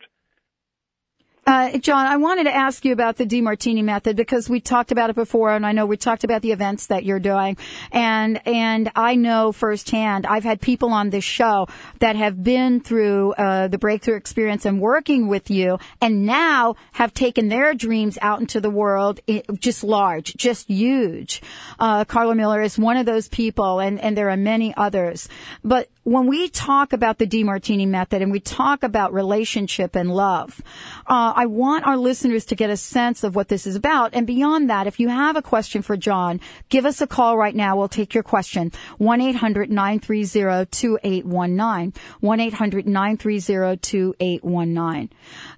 Uh, 1.48 1.78
John, 1.78 2.04
I 2.06 2.18
wanted 2.18 2.44
to 2.44 2.54
ask 2.54 2.84
you 2.84 2.92
about 2.92 3.16
the 3.16 3.24
Demartini 3.24 3.82
method 3.82 4.16
because 4.16 4.50
we 4.50 4.60
talked 4.60 4.92
about 4.92 5.08
it 5.08 5.16
before, 5.16 5.50
and 5.50 5.64
I 5.64 5.72
know 5.72 5.86
we 5.86 5.96
talked 5.96 6.22
about 6.22 6.42
the 6.42 6.52
events 6.52 6.88
that 6.88 7.06
you're 7.06 7.18
doing, 7.18 7.56
and 7.90 8.46
and 8.46 8.92
I 8.94 9.14
know 9.14 9.52
firsthand. 9.52 10.26
I've 10.26 10.44
had 10.44 10.60
people 10.60 10.90
on 10.92 11.08
this 11.08 11.24
show 11.24 11.66
that 12.00 12.16
have 12.16 12.44
been 12.44 12.82
through 12.82 13.32
uh, 13.32 13.68
the 13.68 13.78
breakthrough 13.78 14.16
experience 14.16 14.66
and 14.66 14.78
working 14.78 15.26
with 15.26 15.48
you, 15.48 15.78
and 16.02 16.26
now 16.26 16.76
have 16.92 17.14
taken 17.14 17.48
their 17.48 17.72
dreams 17.72 18.18
out 18.20 18.40
into 18.40 18.60
the 18.60 18.68
world, 18.68 19.20
just 19.58 19.82
large, 19.82 20.36
just 20.36 20.68
huge. 20.68 21.40
Uh, 21.78 22.04
Carla 22.04 22.34
Miller 22.34 22.60
is 22.60 22.78
one 22.78 22.98
of 22.98 23.06
those 23.06 23.26
people, 23.26 23.80
and 23.80 23.98
and 24.02 24.18
there 24.18 24.28
are 24.28 24.36
many 24.36 24.74
others. 24.76 25.30
But 25.64 25.88
when 26.08 26.26
we 26.26 26.48
talk 26.48 26.94
about 26.94 27.18
the 27.18 27.26
Demartini 27.26 27.86
method 27.86 28.22
and 28.22 28.32
we 28.32 28.40
talk 28.40 28.82
about 28.82 29.12
relationship 29.12 29.94
and 29.94 30.10
love, 30.10 30.58
uh, 31.06 31.34
I 31.36 31.44
want 31.44 31.86
our 31.86 31.98
listeners 31.98 32.46
to 32.46 32.54
get 32.54 32.70
a 32.70 32.78
sense 32.78 33.24
of 33.24 33.36
what 33.36 33.48
this 33.48 33.66
is 33.66 33.76
about. 33.76 34.14
And 34.14 34.26
beyond 34.26 34.70
that, 34.70 34.86
if 34.86 35.00
you 35.00 35.10
have 35.10 35.36
a 35.36 35.42
question 35.42 35.82
for 35.82 35.98
John, 35.98 36.40
give 36.70 36.86
us 36.86 37.02
a 37.02 37.06
call 37.06 37.36
right 37.36 37.54
now. 37.54 37.76
We'll 37.76 37.88
take 37.88 38.14
your 38.14 38.22
question. 38.22 38.72
1-800-930-2819. 38.98 41.94
1-800-930-2819. 42.22 45.10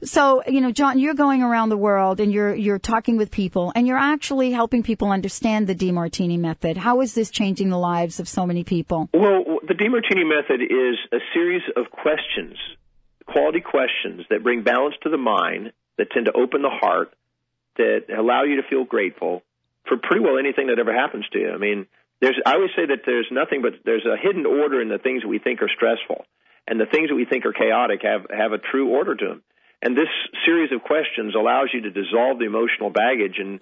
So, 0.03 0.42
you 0.48 0.61
know, 0.61 0.72
John, 0.72 0.98
you're 0.98 1.14
going 1.14 1.44
around 1.44 1.68
the 1.68 1.76
world 1.76 2.18
and 2.18 2.32
you're, 2.32 2.57
you're 2.57 2.80
talking 2.80 3.16
with 3.16 3.30
people 3.30 3.70
and 3.76 3.86
you're 3.86 3.96
actually 3.96 4.51
helping 4.51 4.82
people 4.82 5.12
understand 5.12 5.68
the 5.68 5.76
Demartini 5.76 6.40
method. 6.40 6.76
How 6.76 7.03
is 7.03 7.14
this 7.14 7.30
changing 7.30 7.70
the 7.70 7.78
lives 7.78 8.18
of 8.18 8.28
so 8.28 8.46
many 8.46 8.64
people? 8.64 9.09
Well, 9.14 9.44
the 9.62 9.74
Demartini 9.74 10.26
method 10.26 10.39
is 10.49 10.97
a 11.12 11.18
series 11.34 11.62
of 11.76 11.91
questions, 11.91 12.57
quality 13.26 13.61
questions 13.61 14.22
that 14.30 14.43
bring 14.43 14.62
balance 14.62 14.95
to 15.03 15.11
the 15.11 15.18
mind, 15.18 15.72
that 15.99 16.11
tend 16.11 16.26
to 16.26 16.32
open 16.32 16.62
the 16.62 16.70
heart, 16.70 17.12
that 17.76 18.07
allow 18.16 18.45
you 18.45 18.57
to 18.57 18.68
feel 18.68 18.84
grateful 18.84 19.43
for 19.86 19.97
pretty 19.97 20.24
well 20.24 20.38
anything 20.38 20.68
that 20.68 20.78
ever 20.78 20.95
happens 20.95 21.26
to 21.32 21.38
you. 21.38 21.51
I 21.51 21.59
mean, 21.59 21.86
there's 22.20 22.38
I 22.45 22.55
always 22.55 22.70
say 22.76 22.86
that 22.86 23.03
there's 23.07 23.28
nothing 23.30 23.62
but 23.62 23.80
there's 23.84 24.07
a 24.07 24.16
hidden 24.16 24.47
order 24.47 24.80
in 24.80 24.88
the 24.88 24.99
things 24.99 25.22
that 25.22 25.28
we 25.28 25.38
think 25.38 25.62
are 25.62 25.70
stressful, 25.74 26.24
and 26.68 26.78
the 26.78 26.86
things 26.86 27.09
that 27.09 27.14
we 27.14 27.24
think 27.24 27.47
are 27.47 27.53
chaotic 27.53 28.03
have 28.03 28.26
have 28.30 28.53
a 28.53 28.59
true 28.59 28.91
order 28.91 29.14
to 29.14 29.26
them. 29.26 29.43
And 29.82 29.97
this 29.97 30.12
series 30.45 30.72
of 30.72 30.82
questions 30.82 31.34
allows 31.34 31.70
you 31.72 31.80
to 31.82 31.91
dissolve 31.91 32.38
the 32.38 32.45
emotional 32.45 32.91
baggage 32.91 33.38
and 33.38 33.61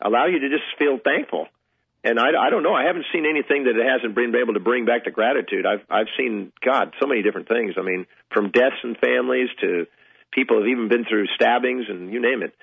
allow 0.00 0.26
you 0.26 0.40
to 0.40 0.48
just 0.48 0.64
feel 0.78 0.98
thankful. 0.98 1.48
And 2.08 2.18
I, 2.18 2.32
I 2.46 2.48
don't 2.48 2.62
know. 2.62 2.72
I 2.72 2.84
haven't 2.84 3.04
seen 3.12 3.26
anything 3.28 3.64
that 3.64 3.76
it 3.76 3.84
hasn't 3.84 4.14
been 4.14 4.32
able 4.34 4.54
to 4.54 4.64
bring 4.64 4.86
back 4.86 5.04
to 5.04 5.10
gratitude. 5.10 5.66
I've 5.66 5.84
I've 5.90 6.08
seen 6.16 6.52
God 6.64 6.94
so 6.98 7.06
many 7.06 7.20
different 7.20 7.48
things. 7.48 7.74
I 7.76 7.82
mean, 7.82 8.06
from 8.32 8.50
deaths 8.50 8.80
in 8.82 8.94
families 8.96 9.50
to 9.60 9.84
people 10.32 10.56
have 10.56 10.68
even 10.68 10.88
been 10.88 11.04
through 11.04 11.26
stabbings 11.36 11.84
and 11.90 12.10
you 12.10 12.20
name 12.20 12.42
it. 12.42 12.54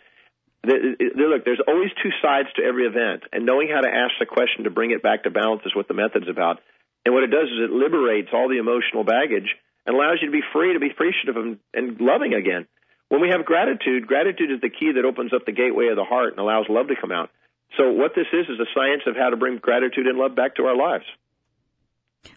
The- 0.64 0.96
the- 0.98 1.28
Look, 1.30 1.46
there's 1.46 1.62
always 1.68 1.92
two 2.02 2.10
sides 2.24 2.50
to 2.56 2.64
every 2.64 2.86
event, 2.88 3.22
and 3.32 3.46
knowing 3.46 3.70
how 3.70 3.82
to 3.82 3.94
ask 4.04 4.14
the 4.20 4.26
question 4.26 4.64
to 4.64 4.72
bring 4.72 4.90
it 4.90 5.04
back 5.04 5.24
to 5.24 5.30
balance 5.30 5.62
is 5.64 5.76
what 5.76 5.88
the 5.88 5.94
method's 5.94 6.28
about. 6.28 6.58
And 7.06 7.14
what 7.14 7.24
it 7.24 7.30
does 7.30 7.46
is 7.46 7.70
it 7.70 7.70
liberates 7.70 8.30
all 8.34 8.50
the 8.50 8.58
emotional 8.58 9.04
baggage 9.04 9.50
and 9.86 9.96
allows 9.96 10.18
you 10.22 10.28
to 10.28 10.32
be 10.32 10.42
free 10.54 10.74
to 10.74 10.80
be 10.80 10.90
appreciative 10.90 11.38
and, 11.38 11.60
and 11.72 12.02
loving 12.02 12.34
again. 12.34 12.66
When 13.10 13.22
we 13.22 13.30
have 13.30 13.46
gratitude, 13.46 14.08
gratitude 14.08 14.50
is 14.50 14.62
the 14.62 14.74
key 14.74 14.94
that 14.96 15.06
opens 15.06 15.34
up 15.34 15.46
the 15.46 15.52
gateway 15.52 15.90
of 15.90 15.98
the 15.98 16.04
heart 16.04 16.32
and 16.34 16.40
allows 16.40 16.66
love 16.68 16.88
to 16.88 16.96
come 17.00 17.12
out. 17.12 17.30
So 17.78 17.92
what 17.92 18.14
this 18.16 18.28
is 18.32 18.48
is 18.48 18.60
a 18.60 18.70
science 18.74 19.04
of 19.08 19.16
how 19.16 19.30
to 19.30 19.38
bring 19.38 19.58
gratitude 19.58 20.08
and 20.08 20.18
love 20.18 20.36
back 20.36 20.56
to 20.56 20.64
our 20.64 20.76
lives. 20.76 21.06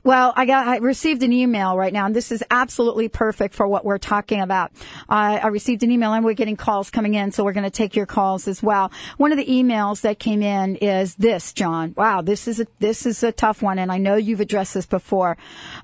Well, 0.05 0.33
I 0.37 0.47
got, 0.47 0.67
I 0.67 0.77
received 0.79 1.23
an 1.23 1.33
email 1.33 1.77
right 1.77 1.93
now, 1.93 2.07
and 2.07 2.15
this 2.15 2.33
is 2.33 2.43
absolutely 2.51 3.09
perfect 3.09 3.55
for 3.55 3.67
what 3.67 3.85
we're 3.85 3.99
talking 3.99 4.41
about. 4.41 4.73
I 5.09 5.39
I 5.39 5.49
received 5.49 5.83
an 5.83 5.91
email, 5.91 6.13
and 6.13 6.25
we're 6.25 6.35
getting 6.35 6.57
calls 6.57 6.91
coming 6.91 7.15
in, 7.15 7.33
so 7.33 7.45
we're 7.45 7.53
going 7.53 7.65
to 7.65 7.71
take 7.71 7.97
your 7.97 8.07
calls 8.07 8.49
as 8.49 8.63
well. 8.63 8.93
One 9.17 9.33
of 9.33 9.39
the 9.39 9.47
emails 9.47 10.03
that 10.03 10.19
came 10.19 10.43
in 10.43 10.77
is 10.77 11.15
this, 11.17 11.53
John. 11.53 11.95
Wow, 11.97 12.23
this 12.23 12.49
is 12.49 12.61
a, 12.61 12.67
this 12.79 13.07
is 13.07 13.23
a 13.23 13.33
tough 13.33 13.63
one, 13.63 13.79
and 13.79 13.91
I 13.91 13.99
know 13.99 14.17
you've 14.17 14.41
addressed 14.41 14.75
this 14.75 14.87
before. 14.87 15.37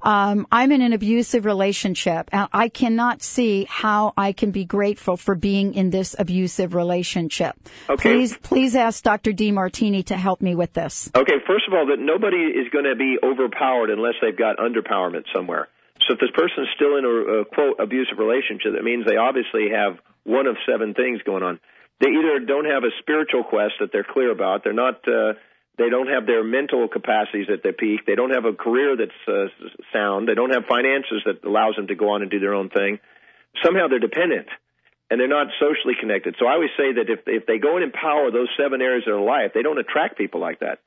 Um, 0.02 0.46
I'm 0.52 0.72
in 0.72 0.82
an 0.82 0.92
abusive 0.92 1.44
relationship, 1.44 2.28
and 2.32 2.48
I 2.52 2.68
cannot 2.68 3.22
see 3.22 3.66
how 3.68 4.12
I 4.16 4.32
can 4.32 4.50
be 4.50 4.64
grateful 4.64 5.16
for 5.16 5.34
being 5.34 5.74
in 5.74 5.90
this 5.90 6.14
abusive 6.18 6.74
relationship. 6.74 7.56
Okay. 7.88 8.02
Please, 8.02 8.36
please 8.38 8.76
ask 8.76 9.02
Dr. 9.02 9.32
Demartini 9.32 10.04
to 10.06 10.16
help 10.16 10.42
me 10.42 10.54
with 10.54 10.72
this. 10.72 11.10
Okay, 11.14 11.38
first 11.46 11.66
of 11.68 11.74
all, 11.74 11.86
that 11.86 11.98
nobody 11.98 12.36
is 12.36 12.68
going 12.72 12.84
to 12.84 12.94
be 12.94 13.16
overpowered 13.22 13.90
unless 13.94 14.14
they've 14.20 14.36
got 14.36 14.58
underpowerment 14.58 15.24
somewhere. 15.34 15.68
So 16.06 16.14
if 16.14 16.20
this 16.20 16.30
person's 16.34 16.68
still 16.74 16.96
in 16.98 17.04
a, 17.04 17.14
a 17.40 17.44
quote 17.44 17.78
abusive 17.78 18.18
relationship, 18.18 18.74
that 18.74 18.84
means 18.84 19.06
they 19.06 19.16
obviously 19.16 19.70
have 19.70 19.98
one 20.24 20.46
of 20.46 20.56
seven 20.68 20.92
things 20.92 21.22
going 21.22 21.42
on. 21.42 21.60
They 22.00 22.10
either 22.10 22.44
don't 22.44 22.66
have 22.66 22.82
a 22.84 22.90
spiritual 23.00 23.44
quest 23.44 23.74
that 23.80 23.90
they're 23.92 24.04
clear 24.04 24.30
about. 24.30 24.64
They're 24.64 24.72
not. 24.72 25.06
Uh, 25.06 25.34
they 25.76 25.90
don't 25.90 26.06
have 26.06 26.26
their 26.26 26.44
mental 26.44 26.86
capacities 26.86 27.46
at 27.52 27.62
their 27.64 27.72
peak. 27.72 28.06
They 28.06 28.14
don't 28.14 28.30
have 28.30 28.44
a 28.44 28.52
career 28.52 28.96
that's 28.96 29.22
uh, 29.26 29.50
sound. 29.92 30.28
They 30.28 30.34
don't 30.34 30.52
have 30.52 30.66
finances 30.68 31.22
that 31.26 31.42
allows 31.44 31.74
them 31.74 31.88
to 31.88 31.96
go 31.96 32.10
on 32.10 32.22
and 32.22 32.30
do 32.30 32.38
their 32.38 32.54
own 32.54 32.70
thing. 32.70 33.00
Somehow 33.64 33.88
they're 33.88 33.98
dependent 33.98 34.46
and 35.14 35.20
they're 35.20 35.28
not 35.28 35.46
socially 35.60 35.94
connected. 35.94 36.34
So 36.40 36.46
I 36.46 36.54
always 36.54 36.74
say 36.76 36.90
that 36.98 37.06
if 37.08 37.20
if 37.28 37.46
they 37.46 37.58
go 37.58 37.76
and 37.76 37.84
empower 37.84 38.32
those 38.32 38.48
seven 38.58 38.82
areas 38.82 39.04
of 39.06 39.14
their 39.14 39.22
life, 39.22 39.52
they 39.54 39.62
don't 39.62 39.78
attract 39.78 40.18
people 40.18 40.40
like 40.40 40.58
that. 40.58 40.80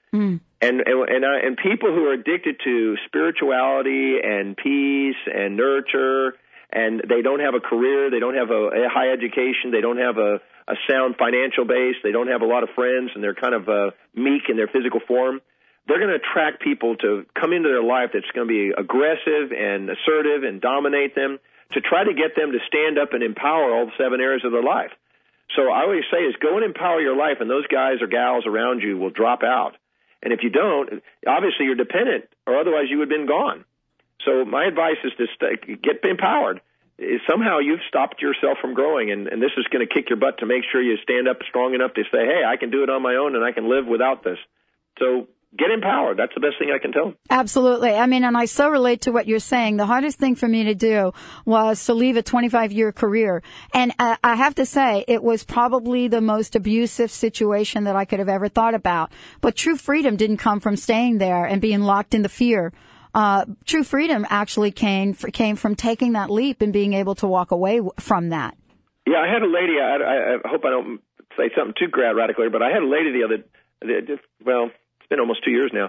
And 0.60 0.84
and 0.84 1.00
and, 1.08 1.24
uh, 1.24 1.48
and 1.48 1.56
people 1.56 1.96
who 1.96 2.12
are 2.12 2.14
addicted 2.20 2.60
to 2.66 2.98
spirituality 3.08 4.20
and 4.22 4.58
peace 4.58 5.16
and 5.34 5.56
nurture, 5.56 6.36
and 6.74 7.02
they 7.08 7.22
don't 7.22 7.40
have 7.40 7.56
a 7.56 7.62
career, 7.62 8.12
they 8.12 8.20
don't 8.20 8.36
have 8.36 8.52
a, 8.52 8.84
a 8.84 8.90
high 8.92 9.14
education, 9.14 9.72
they 9.72 9.80
don't 9.80 10.00
have 10.00 10.18
a, 10.18 10.44
a 10.68 10.76
sound 10.92 11.16
financial 11.16 11.64
base, 11.64 11.96
they 12.04 12.12
don't 12.12 12.28
have 12.28 12.42
a 12.42 12.50
lot 12.52 12.64
of 12.64 12.70
friends, 12.76 13.12
and 13.16 13.24
they're 13.24 13.40
kind 13.40 13.56
of 13.56 13.70
uh, 13.70 13.92
meek 14.14 14.50
in 14.50 14.58
their 14.58 14.68
physical 14.68 15.00
form. 15.08 15.40
They're 15.88 16.04
going 16.04 16.12
to 16.12 16.20
attract 16.20 16.62
people 16.62 16.98
to 16.98 17.24
come 17.40 17.54
into 17.54 17.70
their 17.70 17.88
life 17.96 18.10
that's 18.12 18.28
going 18.36 18.46
to 18.46 18.52
be 18.52 18.76
aggressive 18.76 19.56
and 19.56 19.88
assertive 19.88 20.44
and 20.44 20.60
dominate 20.60 21.16
them 21.16 21.40
to 21.74 21.82
try 21.82 22.03
to 22.03 22.13
get 22.13 22.36
them 22.36 22.51
to 22.51 22.59
stand 22.68 22.97
up 22.97 23.13
and 23.13 23.24
empower 23.24 23.74
all 23.74 23.91
seven 23.97 24.22
areas 24.22 24.43
of 24.45 24.51
their 24.51 24.63
life. 24.63 24.91
So 25.55 25.72
I 25.72 25.84
always 25.84 26.03
say 26.11 26.20
is 26.24 26.36
go 26.41 26.55
and 26.55 26.65
empower 26.65 26.99
your 26.99 27.15
life, 27.15 27.38
and 27.39 27.49
those 27.49 27.68
guys 27.68 28.01
or 28.01 28.07
gals 28.07 28.45
around 28.45 28.82
you 28.82 28.97
will 28.97 29.09
drop 29.09 29.43
out. 29.43 29.76
And 30.22 30.34
if 30.34 30.43
you 30.43 30.49
don't, 30.49 31.01
obviously 31.28 31.65
you're 31.65 31.76
dependent, 31.76 32.26
or 32.45 32.57
otherwise 32.59 32.86
you 32.89 32.97
would 32.99 33.09
have 33.09 33.18
been 33.18 33.28
gone. 33.28 33.65
So 34.26 34.43
my 34.43 34.65
advice 34.65 34.97
is 35.03 35.13
to 35.18 35.28
st- 35.36 35.82
get 35.82 36.03
empowered. 36.03 36.61
Somehow 37.30 37.59
you've 37.59 37.86
stopped 37.88 38.22
yourself 38.22 38.57
from 38.59 38.74
growing, 38.74 39.11
and, 39.11 39.28
and 39.28 39.41
this 39.41 39.51
is 39.55 39.65
going 39.72 39.88
to 39.88 39.93
kick 39.93 40.09
your 40.09 40.18
butt 40.18 40.39
to 40.39 40.47
make 40.47 40.63
sure 40.72 40.82
you 40.82 40.97
stand 41.03 41.28
up 41.28 41.38
strong 41.47 41.76
enough 41.76 41.93
to 41.93 42.03
say, 42.11 42.26
"Hey, 42.26 42.43
I 42.43 42.57
can 42.57 42.72
do 42.72 42.84
it 42.84 42.89
on 42.89 43.03
my 43.03 43.15
own, 43.15 43.36
and 43.36 43.45
I 43.45 43.51
can 43.51 43.70
live 43.70 43.86
without 43.86 44.24
this." 44.24 44.39
So 44.97 45.28
get 45.58 45.72
empowered. 45.72 46.18
That's 46.18 46.34
the 46.34 46.39
best 46.39 46.55
thing 46.60 46.72
I 46.74 46.80
can 46.80 46.91
tell. 46.91 47.05
them. 47.05 47.18
Absolutely. 47.30 47.91
I 47.91 48.05
mean, 48.05 48.24
and 48.24 48.38
I 48.38 48.45
so 48.45 48.70
relate 48.70 49.01
to 49.01 49.12
what 49.12 49.28
you're 49.28 49.39
saying. 49.39 49.78
The 49.78 49.86
hardest 49.86 50.20
thing 50.20 50.36
for 50.36 50.47
me 50.47 50.66
to 50.66 50.76
do 50.76 51.14
was 51.45 51.84
to 51.86 51.93
leave 51.93 52.18
a 52.18 52.24
25 52.24 52.72
year 52.72 52.91
career. 52.91 53.41
And 53.74 53.93
uh, 53.99 54.18
I 54.24 54.36
have 54.36 54.55
to 54.55 54.66
say, 54.66 55.03
it 55.08 55.24
was 55.24 55.43
probably 55.43 56.08
the 56.08 56.22
most 56.22 56.55
abusive 56.55 57.12
situation 57.12 57.86
that 57.86 57.95
I 57.95 58.05
could 58.05 58.20
have 58.20 58.30
ever 58.30 58.49
thought 58.49 58.76
about. 58.76 59.12
But 59.41 59.55
true 59.55 59.76
freedom 59.76 60.16
didn't 60.16 60.38
come 60.38 60.60
from 60.60 60.76
staying 60.76 61.18
there 61.18 61.45
and 61.45 61.62
being 61.62 61.82
locked 61.82 62.14
in 62.14 62.22
the 62.22 62.30
fear. 62.30 62.74
Uh, 63.14 63.45
true 63.66 63.84
freedom 63.84 64.26
actually 64.30 64.72
came, 64.72 65.14
came 65.14 65.55
from 65.55 65.76
taking 65.76 66.14
that 66.14 66.30
leap 66.30 66.62
and 66.62 66.72
being 66.72 66.93
able 66.93 67.16
to 67.16 67.28
walk 67.28 67.51
away 67.51 67.78
w- 67.78 67.91
from 67.99 68.30
that. 68.30 68.55
Yeah, 69.08 69.18
I 69.18 69.32
had 69.32 69.41
a 69.41 69.47
lady. 69.47 69.80
I, 69.80 69.95
I, 69.95 70.36
I 70.45 70.47
hope 70.49 70.66
I 70.66 70.70
don't 70.70 70.99
say 71.38 71.49
something 71.58 71.74
too 71.80 71.88
grad 71.88 72.16
radical, 72.16 72.47
but 72.51 72.62
I 72.62 72.70
had 72.70 72.84
a 72.84 72.88
lady 72.88 73.12
the 73.14 73.24
other. 73.26 73.43
The, 73.82 74.18
well, 74.45 74.70
it's 75.08 75.16
been 75.16 75.24
almost 75.24 75.39
two 75.47 75.55
years 75.55 75.72
now. 75.72 75.88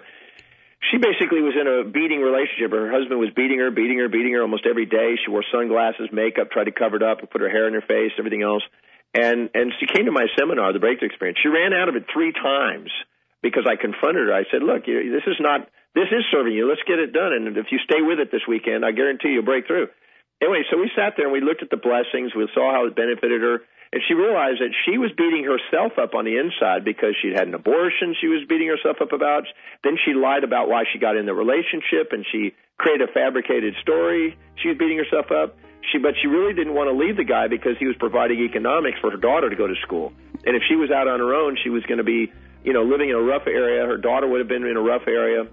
She 0.94 1.02
basically 1.02 1.42
was 1.42 1.58
in 1.58 1.66
a 1.66 1.82
beating 1.82 2.22
relationship. 2.22 2.70
Her 2.70 2.86
husband 2.86 3.18
was 3.18 3.34
beating 3.34 3.58
her, 3.58 3.74
beating 3.74 3.98
her, 3.98 4.06
beating 4.06 4.30
her 4.38 4.46
almost 4.46 4.62
every 4.62 4.86
day. 4.86 5.18
She 5.18 5.26
wore 5.26 5.42
sunglasses, 5.50 6.06
makeup, 6.14 6.54
tried 6.54 6.70
to 6.70 6.76
cover 6.76 6.94
it 6.94 7.02
up, 7.02 7.18
put 7.18 7.42
her 7.42 7.50
hair 7.50 7.66
in 7.66 7.74
her 7.74 7.82
face, 7.82 8.14
everything 8.14 8.46
else. 8.46 8.62
And 9.10 9.50
and 9.58 9.74
she 9.82 9.90
came 9.90 10.06
to 10.06 10.14
my 10.14 10.30
seminar, 10.38 10.70
the 10.70 10.78
Breakthrough 10.78 11.10
Experience. 11.10 11.42
She 11.42 11.50
ran 11.50 11.74
out 11.74 11.90
of 11.90 11.98
it 11.98 12.06
three 12.14 12.30
times 12.30 12.94
because 13.42 13.66
I 13.66 13.74
confronted 13.74 14.30
her. 14.30 14.34
I 14.34 14.46
said, 14.54 14.62
"Look, 14.62 14.86
you, 14.86 15.10
this 15.10 15.26
is 15.26 15.42
not. 15.42 15.66
This 15.98 16.14
is 16.14 16.22
serving 16.30 16.54
you. 16.54 16.70
Let's 16.70 16.86
get 16.86 17.02
it 17.02 17.10
done. 17.10 17.34
And 17.34 17.56
if 17.58 17.74
you 17.74 17.82
stay 17.82 17.98
with 17.98 18.22
it 18.22 18.30
this 18.30 18.46
weekend, 18.46 18.86
I 18.86 18.94
guarantee 18.94 19.34
you'll 19.34 19.48
break 19.48 19.66
through." 19.66 19.90
Anyway, 20.38 20.62
so 20.70 20.78
we 20.78 20.86
sat 20.94 21.18
there 21.18 21.26
and 21.26 21.34
we 21.34 21.40
looked 21.42 21.66
at 21.66 21.74
the 21.74 21.80
blessings. 21.80 22.30
We 22.36 22.46
saw 22.54 22.70
how 22.70 22.86
it 22.86 22.94
benefited 22.94 23.42
her. 23.42 23.66
And 23.92 24.02
she 24.06 24.12
realized 24.12 24.60
that 24.60 24.74
she 24.84 24.98
was 24.98 25.10
beating 25.16 25.48
herself 25.48 25.96
up 25.96 26.14
on 26.14 26.24
the 26.24 26.36
inside 26.36 26.84
because 26.84 27.16
she'd 27.20 27.32
had 27.32 27.48
an 27.48 27.54
abortion 27.54 28.14
she 28.20 28.28
was 28.28 28.44
beating 28.48 28.68
herself 28.68 29.00
up 29.00 29.12
about. 29.12 29.44
Then 29.82 29.96
she 30.04 30.12
lied 30.12 30.44
about 30.44 30.68
why 30.68 30.84
she 30.92 30.98
got 30.98 31.16
in 31.16 31.24
the 31.24 31.32
relationship 31.32 32.12
and 32.12 32.24
she 32.30 32.52
created 32.76 33.08
a 33.08 33.12
fabricated 33.12 33.74
story. 33.80 34.36
She 34.60 34.68
was 34.68 34.76
beating 34.76 34.98
herself 34.98 35.32
up. 35.32 35.56
She, 35.90 35.98
but 35.98 36.14
she 36.20 36.28
really 36.28 36.52
didn't 36.52 36.74
want 36.74 36.92
to 36.92 36.96
leave 36.96 37.16
the 37.16 37.24
guy 37.24 37.48
because 37.48 37.78
he 37.78 37.86
was 37.86 37.96
providing 37.96 38.40
economics 38.40 38.98
for 39.00 39.10
her 39.10 39.16
daughter 39.16 39.48
to 39.48 39.56
go 39.56 39.66
to 39.66 39.76
school. 39.82 40.12
And 40.44 40.54
if 40.54 40.62
she 40.68 40.76
was 40.76 40.90
out 40.90 41.08
on 41.08 41.18
her 41.20 41.34
own, 41.34 41.56
she 41.62 41.70
was 41.70 41.82
going 41.84 41.98
to 41.98 42.04
be, 42.04 42.30
you 42.64 42.72
know, 42.74 42.82
living 42.82 43.08
in 43.08 43.16
a 43.16 43.22
rough 43.22 43.46
area. 43.46 43.86
Her 43.86 43.96
daughter 43.96 44.28
would 44.28 44.40
have 44.40 44.48
been 44.48 44.64
in 44.64 44.76
a 44.76 44.82
rough 44.82 45.08
area. 45.08 45.48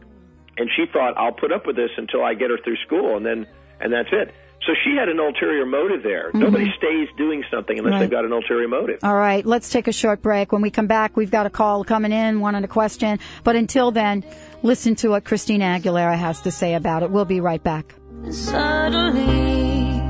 And 0.57 0.69
she 0.75 0.85
thought, 0.91 1.15
I'll 1.17 1.31
put 1.31 1.51
up 1.51 1.65
with 1.65 1.75
this 1.75 1.91
until 1.95 2.23
I 2.23 2.33
get 2.33 2.49
her 2.49 2.57
through 2.63 2.77
school 2.85 3.15
and 3.15 3.25
then, 3.25 3.47
and 3.79 3.93
that's 3.93 4.09
it. 4.11 4.33
So 4.61 4.73
she 4.83 4.95
had 4.97 5.09
an 5.09 5.19
ulterior 5.19 5.65
motive 5.65 6.01
there. 6.01 6.29
Mm-hmm. 6.29 6.39
Nobody 6.39 6.71
stays 6.77 7.07
doing 7.17 7.43
something 7.51 7.77
unless 7.77 7.91
Right. 7.93 7.99
they've 7.99 8.09
got 8.09 8.25
an 8.25 8.31
ulterior 8.31 8.67
motive. 8.67 8.99
All 9.03 9.15
right, 9.15 9.45
let's 9.45 9.69
take 9.69 9.87
a 9.87 9.93
short 9.93 10.21
break. 10.23 10.51
When 10.51 10.61
we 10.63 10.71
come 10.71 10.87
back, 10.87 11.15
we've 11.15 11.29
got 11.29 11.45
a 11.45 11.51
call 11.51 11.83
coming 11.83 12.11
in, 12.11 12.39
wanting 12.39 12.63
a 12.63 12.67
question. 12.67 13.19
But 13.43 13.55
until 13.55 13.91
then, 13.91 14.23
listen 14.63 14.95
to 14.95 15.09
what 15.09 15.23
Christina 15.23 15.65
Aguilera 15.79 16.17
has 16.17 16.41
to 16.41 16.51
say 16.51 16.73
about 16.73 17.03
it. 17.03 17.11
We'll 17.11 17.25
be 17.25 17.41
right 17.41 17.61
back. 17.63 17.93
Suddenly, 18.31 20.01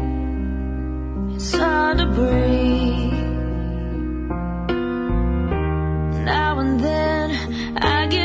it's 1.36 1.54
hard 1.54 1.98
to 1.98 2.06
breathe. 2.06 3.12
Now 6.24 6.60
and 6.60 6.80
then, 6.80 7.78
I 7.78 8.08
get 8.08 8.25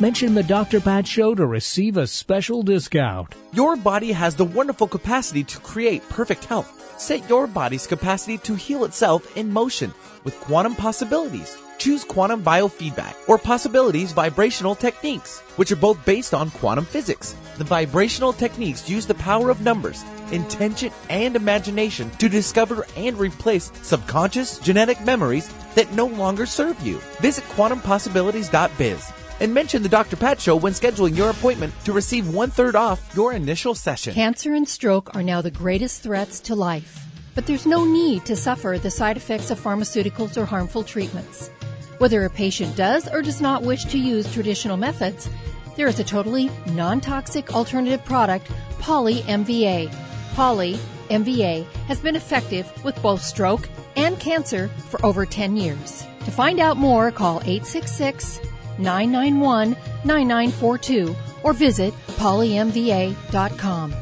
Mention 0.00 0.32
the 0.32 0.42
Dr. 0.42 0.80
Pat 0.80 1.06
Show 1.06 1.34
to 1.34 1.44
receive 1.44 1.98
a 1.98 2.06
special 2.06 2.62
discount. 2.62 3.34
Your 3.52 3.76
body 3.76 4.12
has 4.12 4.34
the 4.34 4.46
wonderful 4.46 4.88
capacity 4.88 5.44
to 5.44 5.60
create 5.60 6.08
perfect 6.08 6.46
health. 6.46 6.98
Set 6.98 7.28
your 7.28 7.46
body's 7.46 7.86
capacity 7.86 8.38
to 8.38 8.54
heal 8.54 8.86
itself 8.86 9.36
in 9.36 9.52
motion 9.52 9.92
with 10.24 10.40
quantum 10.40 10.74
possibilities. 10.74 11.54
Choose 11.76 12.02
quantum 12.02 12.42
biofeedback 12.42 13.14
or 13.28 13.36
possibilities 13.36 14.12
vibrational 14.12 14.74
techniques, 14.74 15.40
which 15.56 15.70
are 15.70 15.76
both 15.76 16.02
based 16.06 16.32
on 16.32 16.48
quantum 16.48 16.86
physics. 16.86 17.36
The 17.58 17.64
vibrational 17.64 18.32
techniques 18.32 18.88
use 18.88 19.04
the 19.06 19.14
power 19.16 19.50
of 19.50 19.60
numbers, 19.60 20.02
intention, 20.32 20.92
and 21.10 21.36
imagination 21.36 22.08
to 22.12 22.30
discover 22.30 22.86
and 22.96 23.18
replace 23.18 23.70
subconscious 23.82 24.60
genetic 24.60 24.98
memories 25.04 25.52
that 25.74 25.92
no 25.92 26.06
longer 26.06 26.46
serve 26.46 26.80
you. 26.80 26.96
Visit 27.20 27.44
quantumpossibilities.biz 27.50 29.12
and 29.40 29.52
mention 29.52 29.82
the 29.82 29.88
Dr. 29.88 30.16
Pat 30.16 30.40
Show 30.40 30.56
when 30.56 30.72
scheduling 30.72 31.16
your 31.16 31.30
appointment 31.30 31.74
to 31.84 31.92
receive 31.92 32.32
one 32.32 32.50
third 32.50 32.76
off 32.76 33.14
your 33.16 33.32
initial 33.32 33.74
session. 33.74 34.14
Cancer 34.14 34.54
and 34.54 34.68
stroke 34.68 35.14
are 35.16 35.22
now 35.22 35.40
the 35.40 35.50
greatest 35.50 36.02
threats 36.02 36.40
to 36.40 36.54
life. 36.54 37.06
But 37.34 37.46
there's 37.46 37.66
no 37.66 37.84
need 37.84 38.24
to 38.26 38.36
suffer 38.36 38.78
the 38.78 38.90
side 38.90 39.16
effects 39.16 39.50
of 39.50 39.60
pharmaceuticals 39.60 40.36
or 40.36 40.44
harmful 40.44 40.84
treatments. 40.84 41.48
Whether 41.98 42.24
a 42.24 42.30
patient 42.30 42.76
does 42.76 43.08
or 43.08 43.22
does 43.22 43.40
not 43.40 43.62
wish 43.62 43.84
to 43.86 43.98
use 43.98 44.32
traditional 44.32 44.76
methods, 44.76 45.28
there 45.76 45.88
is 45.88 46.00
a 46.00 46.04
totally 46.04 46.50
non 46.66 47.00
toxic 47.00 47.54
alternative 47.54 48.04
product, 48.04 48.50
Poly 48.78 49.20
MVA. 49.22 49.90
Poly 50.34 50.78
MVA 51.08 51.64
has 51.86 51.98
been 52.00 52.16
effective 52.16 52.70
with 52.84 53.00
both 53.02 53.22
stroke 53.22 53.68
and 53.96 54.18
cancer 54.20 54.68
for 54.88 55.04
over 55.04 55.26
10 55.26 55.56
years. 55.56 56.06
To 56.24 56.30
find 56.30 56.60
out 56.60 56.76
more, 56.76 57.10
call 57.10 57.40
866 57.40 58.40
991 58.80 59.76
9942 60.04 61.14
or 61.42 61.52
visit 61.52 61.94
polymva.com. 62.18 63.94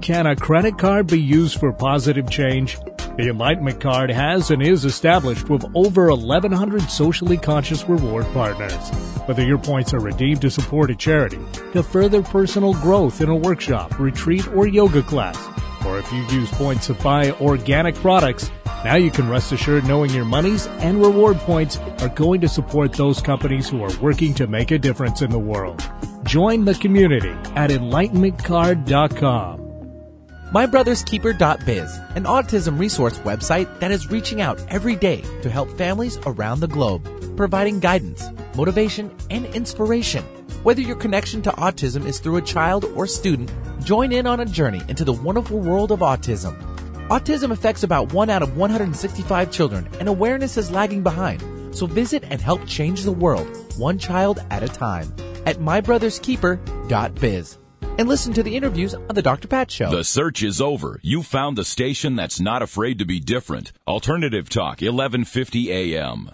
Can 0.00 0.26
a 0.26 0.34
credit 0.34 0.78
card 0.78 1.06
be 1.06 1.20
used 1.20 1.60
for 1.60 1.72
positive 1.72 2.28
change? 2.28 2.76
The 3.16 3.28
Enlightenment 3.28 3.78
Card 3.78 4.10
has 4.10 4.50
and 4.50 4.62
is 4.62 4.86
established 4.86 5.50
with 5.50 5.64
over 5.74 6.08
1,100 6.08 6.82
socially 6.90 7.36
conscious 7.36 7.86
reward 7.86 8.24
partners. 8.32 8.88
Whether 9.26 9.44
your 9.44 9.58
points 9.58 9.92
are 9.92 10.00
redeemed 10.00 10.40
to 10.40 10.50
support 10.50 10.90
a 10.90 10.96
charity, 10.96 11.38
to 11.74 11.82
further 11.82 12.22
personal 12.22 12.72
growth 12.72 13.20
in 13.20 13.28
a 13.28 13.36
workshop, 13.36 14.00
retreat, 14.00 14.48
or 14.48 14.66
yoga 14.66 15.02
class, 15.02 15.38
or 15.86 15.98
if 15.98 16.10
you 16.10 16.22
use 16.36 16.50
points 16.52 16.86
to 16.86 16.94
buy 16.94 17.32
organic 17.32 17.94
products, 17.96 18.50
now 18.84 18.96
you 18.96 19.10
can 19.10 19.28
rest 19.28 19.52
assured 19.52 19.84
knowing 19.86 20.10
your 20.10 20.24
monies 20.24 20.66
and 20.80 21.00
reward 21.00 21.36
points 21.38 21.78
are 22.00 22.08
going 22.08 22.40
to 22.40 22.48
support 22.48 22.92
those 22.92 23.20
companies 23.20 23.68
who 23.68 23.82
are 23.82 23.96
working 23.98 24.34
to 24.34 24.46
make 24.46 24.70
a 24.70 24.78
difference 24.78 25.22
in 25.22 25.30
the 25.30 25.38
world. 25.38 25.82
Join 26.24 26.64
the 26.64 26.74
community 26.74 27.30
at 27.54 27.70
enlightenmentcard.com. 27.70 29.62
MyBrothersKeeper.biz, 30.52 31.98
an 32.14 32.24
autism 32.24 32.78
resource 32.78 33.18
website 33.20 33.80
that 33.80 33.90
is 33.90 34.10
reaching 34.10 34.42
out 34.42 34.62
every 34.68 34.96
day 34.96 35.22
to 35.40 35.48
help 35.48 35.70
families 35.78 36.18
around 36.26 36.60
the 36.60 36.68
globe, 36.68 37.08
providing 37.38 37.80
guidance, 37.80 38.28
motivation, 38.54 39.10
and 39.30 39.46
inspiration. 39.46 40.22
Whether 40.62 40.82
your 40.82 40.96
connection 40.96 41.40
to 41.42 41.50
autism 41.52 42.04
is 42.04 42.20
through 42.20 42.36
a 42.36 42.42
child 42.42 42.84
or 42.96 43.06
student, 43.06 43.50
join 43.82 44.12
in 44.12 44.26
on 44.26 44.40
a 44.40 44.44
journey 44.44 44.82
into 44.88 45.04
the 45.04 45.12
wonderful 45.14 45.58
world 45.58 45.90
of 45.90 46.00
autism. 46.00 46.71
Autism 47.12 47.50
affects 47.50 47.82
about 47.82 48.14
1 48.14 48.30
out 48.30 48.42
of 48.42 48.56
165 48.56 49.50
children, 49.50 49.86
and 50.00 50.08
awareness 50.08 50.56
is 50.56 50.70
lagging 50.70 51.02
behind. 51.02 51.42
So 51.76 51.84
visit 51.84 52.24
and 52.30 52.40
help 52.40 52.66
change 52.66 53.02
the 53.02 53.12
world, 53.12 53.46
one 53.76 53.98
child 53.98 54.42
at 54.48 54.62
a 54.62 54.68
time, 54.68 55.14
at 55.44 55.58
mybrotherskeeper.biz. 55.58 57.58
And 57.98 58.08
listen 58.08 58.32
to 58.32 58.42
the 58.42 58.56
interviews 58.56 58.94
on 58.94 59.14
The 59.14 59.20
Dr. 59.20 59.46
Pat 59.46 59.70
Show. 59.70 59.90
The 59.90 60.04
search 60.04 60.42
is 60.42 60.62
over. 60.62 61.00
You 61.02 61.22
found 61.22 61.58
the 61.58 61.66
station 61.66 62.16
that's 62.16 62.40
not 62.40 62.62
afraid 62.62 62.98
to 63.00 63.04
be 63.04 63.20
different. 63.20 63.72
Alternative 63.86 64.48
Talk, 64.48 64.80
1150 64.80 65.70
AM. 65.70 66.30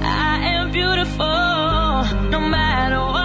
I 0.00 0.38
am 0.42 0.72
beautiful, 0.72 1.26
no 2.30 2.40
matter 2.40 2.98
what 2.98 3.23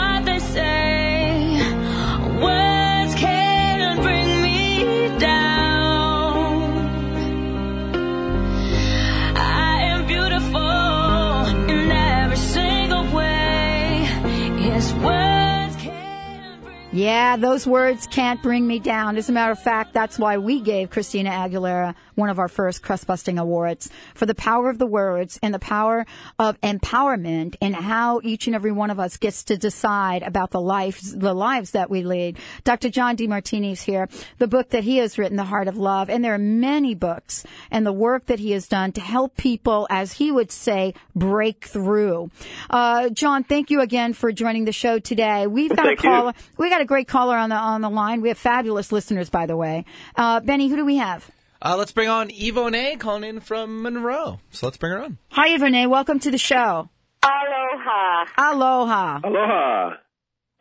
Yeah, 16.91 17.37
those 17.37 17.67
words 17.67 18.07
can't 18.07 18.41
bring 18.41 18.65
me 18.65 18.79
down. 18.79 19.15
As 19.15 19.29
a 19.29 19.31
matter 19.31 19.51
of 19.51 19.61
fact, 19.61 19.93
that's 19.93 20.17
why 20.17 20.39
we 20.39 20.59
gave 20.59 20.89
Christina 20.89 21.29
Aguilera 21.29 21.93
one 22.19 22.29
of 22.29 22.37
our 22.37 22.47
first 22.47 22.83
crust 22.83 23.07
busting 23.07 23.39
awards 23.39 23.89
for 24.13 24.25
the 24.25 24.35
power 24.35 24.69
of 24.69 24.77
the 24.77 24.85
words 24.85 25.39
and 25.41 25.53
the 25.53 25.59
power 25.59 26.05
of 26.37 26.59
empowerment 26.61 27.55
and 27.61 27.75
how 27.75 28.19
each 28.23 28.45
and 28.45 28.55
every 28.55 28.71
one 28.71 28.89
of 28.89 28.99
us 28.99 29.17
gets 29.17 29.43
to 29.45 29.57
decide 29.57 30.21
about 30.23 30.51
the 30.51 30.61
lives, 30.61 31.15
the 31.15 31.33
lives 31.33 31.71
that 31.71 31.89
we 31.89 32.03
lead. 32.03 32.37
Dr. 32.63 32.89
John 32.89 33.15
Demartini's 33.15 33.81
here, 33.81 34.07
the 34.37 34.47
book 34.47 34.69
that 34.69 34.83
he 34.83 34.97
has 34.97 35.17
written, 35.17 35.37
The 35.37 35.43
Heart 35.45 35.67
of 35.67 35.77
Love, 35.77 36.09
and 36.09 36.23
there 36.23 36.33
are 36.33 36.37
many 36.37 36.93
books 36.93 37.45
and 37.71 37.85
the 37.85 37.93
work 37.93 38.25
that 38.27 38.39
he 38.39 38.51
has 38.51 38.67
done 38.67 38.91
to 38.93 39.01
help 39.01 39.37
people, 39.37 39.87
as 39.89 40.13
he 40.13 40.31
would 40.31 40.51
say, 40.51 40.93
break 41.15 41.65
through. 41.65 42.29
Uh, 42.69 43.09
John, 43.09 43.43
thank 43.43 43.69
you 43.69 43.81
again 43.81 44.13
for 44.13 44.31
joining 44.31 44.65
the 44.65 44.71
show 44.71 44.99
today. 44.99 45.47
We've 45.47 45.75
got 45.75 45.85
Thank 45.85 46.03
a 46.03 46.07
you. 46.07 46.33
We 46.57 46.69
got 46.69 46.81
a 46.81 46.85
great 46.85 47.07
caller 47.07 47.37
on 47.37 47.49
the 47.49 47.55
on 47.55 47.81
the 47.81 47.89
line. 47.89 48.21
We 48.21 48.29
have 48.29 48.37
fabulous 48.37 48.91
listeners, 48.91 49.29
by 49.29 49.45
the 49.45 49.55
way. 49.55 49.85
Uh, 50.15 50.39
Benny, 50.41 50.67
who 50.67 50.75
do 50.75 50.85
we 50.85 50.97
have? 50.97 51.29
Uh, 51.61 51.75
let's 51.77 51.91
bring 51.91 52.07
on 52.07 52.29
Yvonne 52.31 52.97
calling 52.99 53.23
in 53.23 53.41
from 53.41 53.81
Monroe. 53.81 54.39
So 54.51 54.67
let's 54.67 54.77
bring 54.77 54.93
her 54.93 55.03
on. 55.03 55.17
Hi, 55.31 55.53
Yvonne. 55.53 55.89
Welcome 55.89 56.19
to 56.19 56.31
the 56.31 56.37
show. 56.37 56.89
Aloha. 57.21 58.25
Aloha. 58.37 59.19
Aloha. 59.25 59.95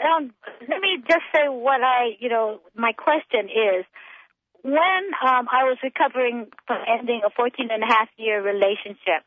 Um, 0.00 0.32
let 0.60 0.80
me 0.80 0.98
just 1.08 1.22
say 1.32 1.46
what 1.46 1.82
I, 1.82 2.16
you 2.18 2.28
know, 2.28 2.60
my 2.74 2.92
question 2.92 3.46
is, 3.46 3.84
when 4.62 5.02
um, 5.22 5.46
I 5.50 5.64
was 5.70 5.78
recovering 5.84 6.48
from 6.66 6.78
ending 6.88 7.22
a 7.24 7.30
14 7.30 7.68
and 7.70 7.82
a 7.82 7.86
half 7.86 8.08
year 8.16 8.42
relationship, 8.42 9.22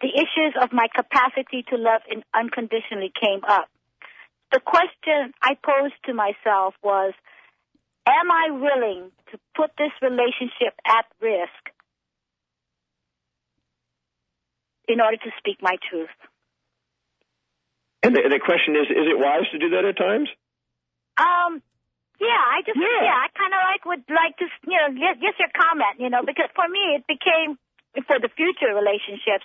the 0.00 0.08
issues 0.14 0.54
of 0.62 0.72
my 0.72 0.86
capacity 0.94 1.64
to 1.70 1.76
love 1.76 2.02
in 2.08 2.22
unconditionally 2.32 3.12
came 3.20 3.40
up. 3.48 3.68
The 4.52 4.60
question 4.60 5.34
I 5.42 5.54
posed 5.54 5.94
to 6.06 6.14
myself 6.14 6.74
was, 6.82 7.14
am 8.10 8.30
I 8.30 8.50
willing 8.50 9.10
to 9.30 9.38
put 9.54 9.70
this 9.78 9.92
relationship 10.02 10.74
at 10.86 11.06
risk 11.20 11.70
in 14.88 15.00
order 15.00 15.16
to 15.16 15.30
speak 15.38 15.62
my 15.62 15.76
truth? 15.88 16.10
And 18.02 18.16
the, 18.16 18.22
the 18.26 18.40
question 18.40 18.74
is, 18.76 18.88
is 18.88 19.06
it 19.06 19.18
wise 19.18 19.46
to 19.52 19.58
do 19.58 19.70
that 19.70 19.84
at 19.84 19.96
times? 19.96 20.28
Um, 21.20 21.62
yeah, 22.20 22.40
I 22.40 22.64
just 22.64 22.76
yeah, 22.76 23.12
I 23.12 23.28
kind 23.36 23.52
of 23.52 23.60
like 23.64 23.84
would 23.84 24.04
like 24.08 24.36
to 24.40 24.46
you 24.68 24.76
know 24.76 24.92
get, 24.92 25.20
get 25.20 25.36
your 25.40 25.52
comment, 25.52 26.00
you 26.00 26.08
know, 26.08 26.24
because 26.24 26.48
for 26.56 26.68
me 26.68 26.96
it 26.96 27.04
became 27.08 27.56
for 28.08 28.20
the 28.20 28.32
future 28.32 28.72
relationships. 28.72 29.44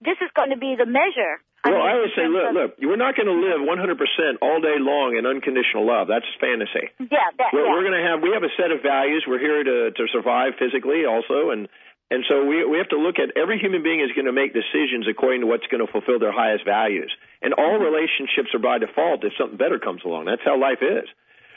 This 0.00 0.20
is 0.20 0.28
going 0.36 0.50
to 0.50 0.60
be 0.60 0.76
the 0.76 0.84
measure. 0.84 1.40
Well, 1.72 1.82
I 1.82 1.92
always 1.98 2.14
say, 2.14 2.26
look, 2.28 2.46
look, 2.54 2.70
we're 2.78 3.00
not 3.00 3.16
going 3.16 3.26
to 3.26 3.38
live 3.38 3.60
100% 3.64 4.42
all 4.42 4.60
day 4.60 4.76
long 4.78 5.16
in 5.16 5.26
unconditional 5.26 5.86
love. 5.86 6.06
That's 6.08 6.26
fantasy. 6.38 6.90
Yeah, 7.00 7.30
that, 7.38 7.50
We're, 7.52 7.66
yeah. 7.66 7.72
we're 7.72 7.84
going 7.86 7.98
to 7.98 8.06
have 8.06 8.18
we 8.22 8.30
have 8.34 8.44
a 8.44 8.52
set 8.56 8.70
of 8.70 8.82
values. 8.82 9.24
We're 9.26 9.40
here 9.42 9.62
to 9.64 9.90
to 9.90 10.02
survive 10.12 10.54
physically 10.58 11.04
also, 11.04 11.50
and 11.50 11.68
and 12.10 12.22
so 12.28 12.44
we 12.46 12.64
we 12.64 12.78
have 12.78 12.90
to 12.94 12.98
look 12.98 13.18
at 13.18 13.34
every 13.36 13.58
human 13.58 13.82
being 13.82 14.00
is 14.00 14.12
going 14.14 14.30
to 14.30 14.36
make 14.36 14.54
decisions 14.54 15.06
according 15.10 15.42
to 15.42 15.48
what's 15.50 15.66
going 15.66 15.84
to 15.84 15.90
fulfill 15.90 16.18
their 16.18 16.32
highest 16.34 16.64
values. 16.64 17.10
And 17.42 17.54
all 17.54 17.78
relationships 17.78 18.54
are 18.54 18.62
by 18.62 18.78
default 18.78 19.24
if 19.24 19.32
something 19.38 19.58
better 19.58 19.78
comes 19.78 20.02
along. 20.04 20.26
That's 20.26 20.42
how 20.44 20.58
life 20.58 20.82
is. 20.82 21.08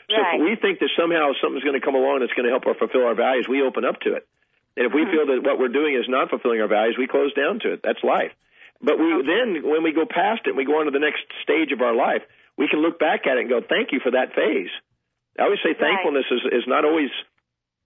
So 0.10 0.18
Right. 0.18 0.42
if 0.42 0.42
we 0.42 0.56
think 0.58 0.80
that 0.82 0.90
somehow 0.98 1.38
something's 1.38 1.64
going 1.64 1.78
to 1.80 1.86
come 1.86 1.94
along 1.94 2.22
that's 2.26 2.34
going 2.34 2.50
to 2.50 2.54
help 2.54 2.66
us 2.66 2.76
fulfill 2.82 3.06
our 3.06 3.14
values, 3.14 3.46
we 3.48 3.62
open 3.62 3.86
up 3.86 4.02
to 4.02 4.18
it. 4.18 4.26
And 4.76 4.88
if 4.88 4.94
we 4.94 5.06
feel 5.06 5.28
that 5.28 5.44
what 5.44 5.60
we're 5.60 5.70
doing 5.70 5.94
is 5.94 6.10
not 6.10 6.30
fulfilling 6.34 6.62
our 6.62 6.68
values, 6.68 6.96
we 6.98 7.06
close 7.06 7.34
down 7.34 7.60
to 7.62 7.74
it. 7.74 7.82
That's 7.84 8.02
life. 8.04 8.34
But 8.82 8.98
we 8.98 9.08
then, 9.28 9.64
when 9.68 9.84
we 9.84 9.92
go 9.92 10.08
past 10.08 10.48
it, 10.48 10.56
and 10.56 10.58
we 10.58 10.64
go 10.64 10.80
on 10.80 10.86
to 10.88 10.96
the 10.96 11.04
next 11.04 11.28
stage 11.44 11.72
of 11.76 11.82
our 11.82 11.96
life, 11.96 12.24
we 12.58 12.68
can 12.72 12.80
look 12.80 13.00
back 13.00 13.28
at 13.28 13.36
it 13.36 13.48
and 13.48 13.50
go, 13.50 13.60
"Thank 13.60 13.92
you 13.92 14.00
for 14.00 14.12
that 14.12 14.36
phase." 14.36 14.72
I 15.38 15.44
always 15.44 15.60
say 15.64 15.76
thankfulness 15.76 16.26
is 16.32 16.64
is 16.64 16.66
not 16.68 16.86
always 16.86 17.12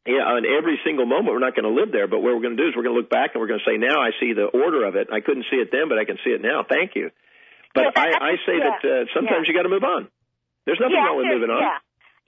yeah, 0.06 0.28
on 0.28 0.44
every 0.44 0.78
single 0.84 1.06
moment. 1.06 1.32
We're 1.32 1.46
not 1.46 1.56
going 1.56 1.70
to 1.70 1.74
live 1.74 1.96
there, 1.96 2.12
but 2.12 2.20
what 2.20 2.36
we're 2.36 2.44
going 2.44 2.60
to 2.60 2.62
do 2.62 2.68
is 2.68 2.76
we're 2.76 2.84
going 2.84 2.96
to 2.96 3.02
look 3.02 3.10
back 3.10 3.34
and 3.34 3.40
we're 3.40 3.48
going 3.48 3.64
to 3.64 3.68
say, 3.68 3.78
"Now 3.80 4.04
I 4.04 4.12
see 4.20 4.34
the 4.36 4.52
order 4.52 4.84
of 4.86 4.96
it. 4.96 5.08
I 5.10 5.22
couldn't 5.22 5.48
see 5.50 5.58
it 5.58 5.72
then, 5.72 5.88
but 5.88 5.98
I 5.98 6.06
can 6.06 6.20
see 6.22 6.36
it 6.36 6.42
now. 6.42 6.62
Thank 6.68 6.94
you." 6.96 7.10
But 7.74 7.98
I, 7.98 8.14
I 8.14 8.34
say 8.46 8.62
yeah, 8.62 8.70
that 8.70 8.80
uh, 8.86 9.04
sometimes 9.18 9.48
you 9.50 9.54
got 9.58 9.66
to 9.66 9.74
move 9.74 9.84
on. 9.84 10.12
There's 10.66 10.78
nothing 10.78 10.94
yeah, 10.94 11.10
wrong 11.10 11.18
with 11.18 11.34
moving 11.34 11.50
on. 11.50 11.58
Yeah, 11.58 11.80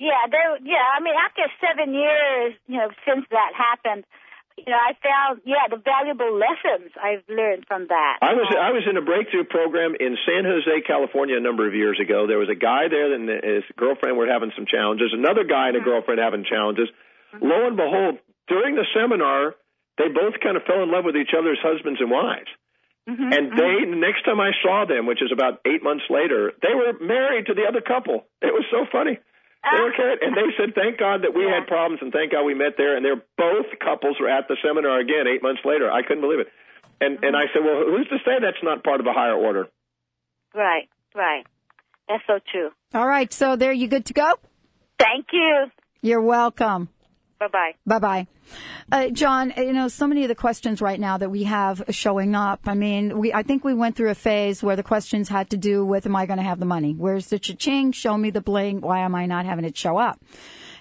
yeah, 0.10 0.24
there, 0.32 0.58
yeah. 0.66 0.86
I 0.90 1.00
mean, 1.04 1.14
after 1.14 1.46
seven 1.62 1.94
years, 1.94 2.58
you 2.68 2.82
know, 2.82 2.90
since 3.06 3.28
that 3.30 3.52
happened, 3.54 4.04
you 4.58 4.72
know, 4.72 4.80
I 4.80 4.96
found 5.04 5.42
yeah 5.46 5.68
the 5.70 5.78
valuable 5.78 6.32
lessons 6.32 6.92
I've 6.96 7.28
learned 7.28 7.68
from 7.68 7.88
that. 7.88 8.16
I 8.22 8.34
was 8.34 8.48
um, 8.50 8.60
I 8.60 8.72
was 8.72 8.88
in 8.88 8.96
a 8.96 9.04
breakthrough 9.04 9.44
program 9.44 9.96
in 10.00 10.16
San 10.24 10.48
Jose, 10.48 10.82
California, 10.88 11.36
a 11.38 11.44
number 11.44 11.68
of 11.68 11.76
years 11.76 12.00
ago. 12.00 12.28
There 12.28 12.40
was 12.40 12.50
a 12.50 12.58
guy 12.58 12.88
there 12.88 13.14
and 13.14 13.28
his 13.28 13.68
girlfriend 13.76 14.18
were 14.18 14.32
having 14.32 14.52
some 14.56 14.66
challenges. 14.66 15.12
Another 15.12 15.44
guy 15.44 15.70
and 15.70 15.78
a 15.78 15.84
uh-huh. 15.84 15.92
girlfriend 15.92 16.24
having 16.24 16.48
challenges. 16.48 16.88
Lo 17.42 17.68
and 17.68 17.76
behold, 17.76 18.24
during 18.48 18.76
the 18.76 18.88
seminar, 18.96 19.56
they 19.98 20.08
both 20.08 20.40
kind 20.40 20.56
of 20.56 20.64
fell 20.64 20.84
in 20.84 20.92
love 20.92 21.04
with 21.04 21.16
each 21.20 21.36
other's 21.36 21.60
husbands 21.60 22.00
and 22.00 22.10
wives. 22.10 22.48
Mm-hmm, 23.10 23.22
and 23.22 23.44
mm-hmm. 23.52 23.60
they, 23.60 23.74
the 23.92 24.02
next 24.02 24.24
time 24.26 24.40
I 24.40 24.52
saw 24.64 24.86
them, 24.88 25.06
which 25.06 25.22
is 25.22 25.30
about 25.32 25.62
eight 25.68 25.84
months 25.84 26.06
later, 26.10 26.54
they 26.64 26.74
were 26.74 26.98
married 27.04 27.48
to 27.48 27.54
the 27.54 27.68
other 27.68 27.82
couple. 27.82 28.26
It 28.42 28.50
was 28.50 28.66
so 28.72 28.88
funny. 28.92 29.20
Ah. 29.66 29.72
They 29.74 29.82
were 29.82 29.92
carried, 29.92 30.22
and 30.22 30.38
they 30.38 30.54
said, 30.58 30.76
"Thank 30.76 30.98
God 30.98 31.24
that 31.24 31.34
we 31.34 31.44
had 31.44 31.66
problems, 31.68 32.02
and 32.02 32.14
thank 32.14 32.32
God 32.32 32.44
we 32.46 32.54
met 32.54 32.78
there." 32.78 32.96
And 32.96 33.04
they're 33.04 33.24
both 33.38 33.66
couples 33.80 34.18
were 34.20 34.30
at 34.30 34.48
the 34.48 34.58
seminar 34.62 35.00
again 35.00 35.28
eight 35.28 35.42
months 35.42 35.62
later. 35.66 35.92
I 35.92 36.04
couldn't 36.04 36.22
believe 36.22 36.40
it. 36.40 36.48
And 37.02 37.18
and 37.24 37.34
mm-hmm. 37.34 37.36
I 37.36 37.46
said, 37.52 37.64
"Well, 37.66 37.84
who's 37.90 38.08
to 38.10 38.20
say 38.24 38.38
that's 38.40 38.62
not 38.64 38.84
part 38.84 39.00
of 39.00 39.08
a 39.08 39.14
higher 39.14 39.36
order?" 39.36 39.68
Right, 40.54 40.88
right. 41.14 41.46
That's 42.08 42.24
so 42.28 42.40
true. 42.52 42.70
All 42.94 43.08
right, 43.08 43.34
so 43.34 43.56
there 43.56 43.74
you 43.74 43.88
good 43.88 44.06
to 44.06 44.14
go? 44.14 44.36
Thank 45.00 45.28
you. 45.34 45.72
You're 46.02 46.22
welcome. 46.22 46.90
Bye 47.40 47.48
bye. 47.48 47.72
Bye 47.86 48.00
bye. 48.00 48.28
Uh, 48.92 49.10
John, 49.10 49.54
you 49.58 49.74
know, 49.74 49.88
so 49.88 50.08
many 50.08 50.24
of 50.24 50.30
the 50.30 50.36
questions 50.36 50.82
right 50.82 51.00
now 51.00 51.18
that 51.18 51.30
we 51.30 51.44
have 51.44 51.84
showing 51.90 52.36
up, 52.36 52.62
I 52.66 52.76
mean, 52.76 53.18
we, 53.18 53.34
I 53.34 53.44
think 53.44 53.64
we 53.64 53.74
went 53.74 53.96
through 53.96 54.12
a 54.12 54.16
phase 54.16 54.64
where 54.64 54.76
the 54.76 54.84
questions 54.84 55.28
had 55.28 55.50
to 55.50 55.58
do 55.58 55.86
with, 55.86 56.06
am 56.06 56.16
I 56.16 56.26
going 56.26 56.38
to 56.38 56.44
have 56.44 56.60
the 56.60 56.66
money? 56.66 56.94
Where's 56.94 57.28
the 57.28 57.40
cha-ching? 57.40 57.92
Show 57.92 58.18
me 58.18 58.30
the 58.30 58.42
bling. 58.42 58.82
Why 58.82 59.00
am 59.00 59.16
I 59.16 59.26
not 59.26 59.46
having 59.46 59.66
it 59.66 59.76
show 59.76 59.98
up? 59.98 60.20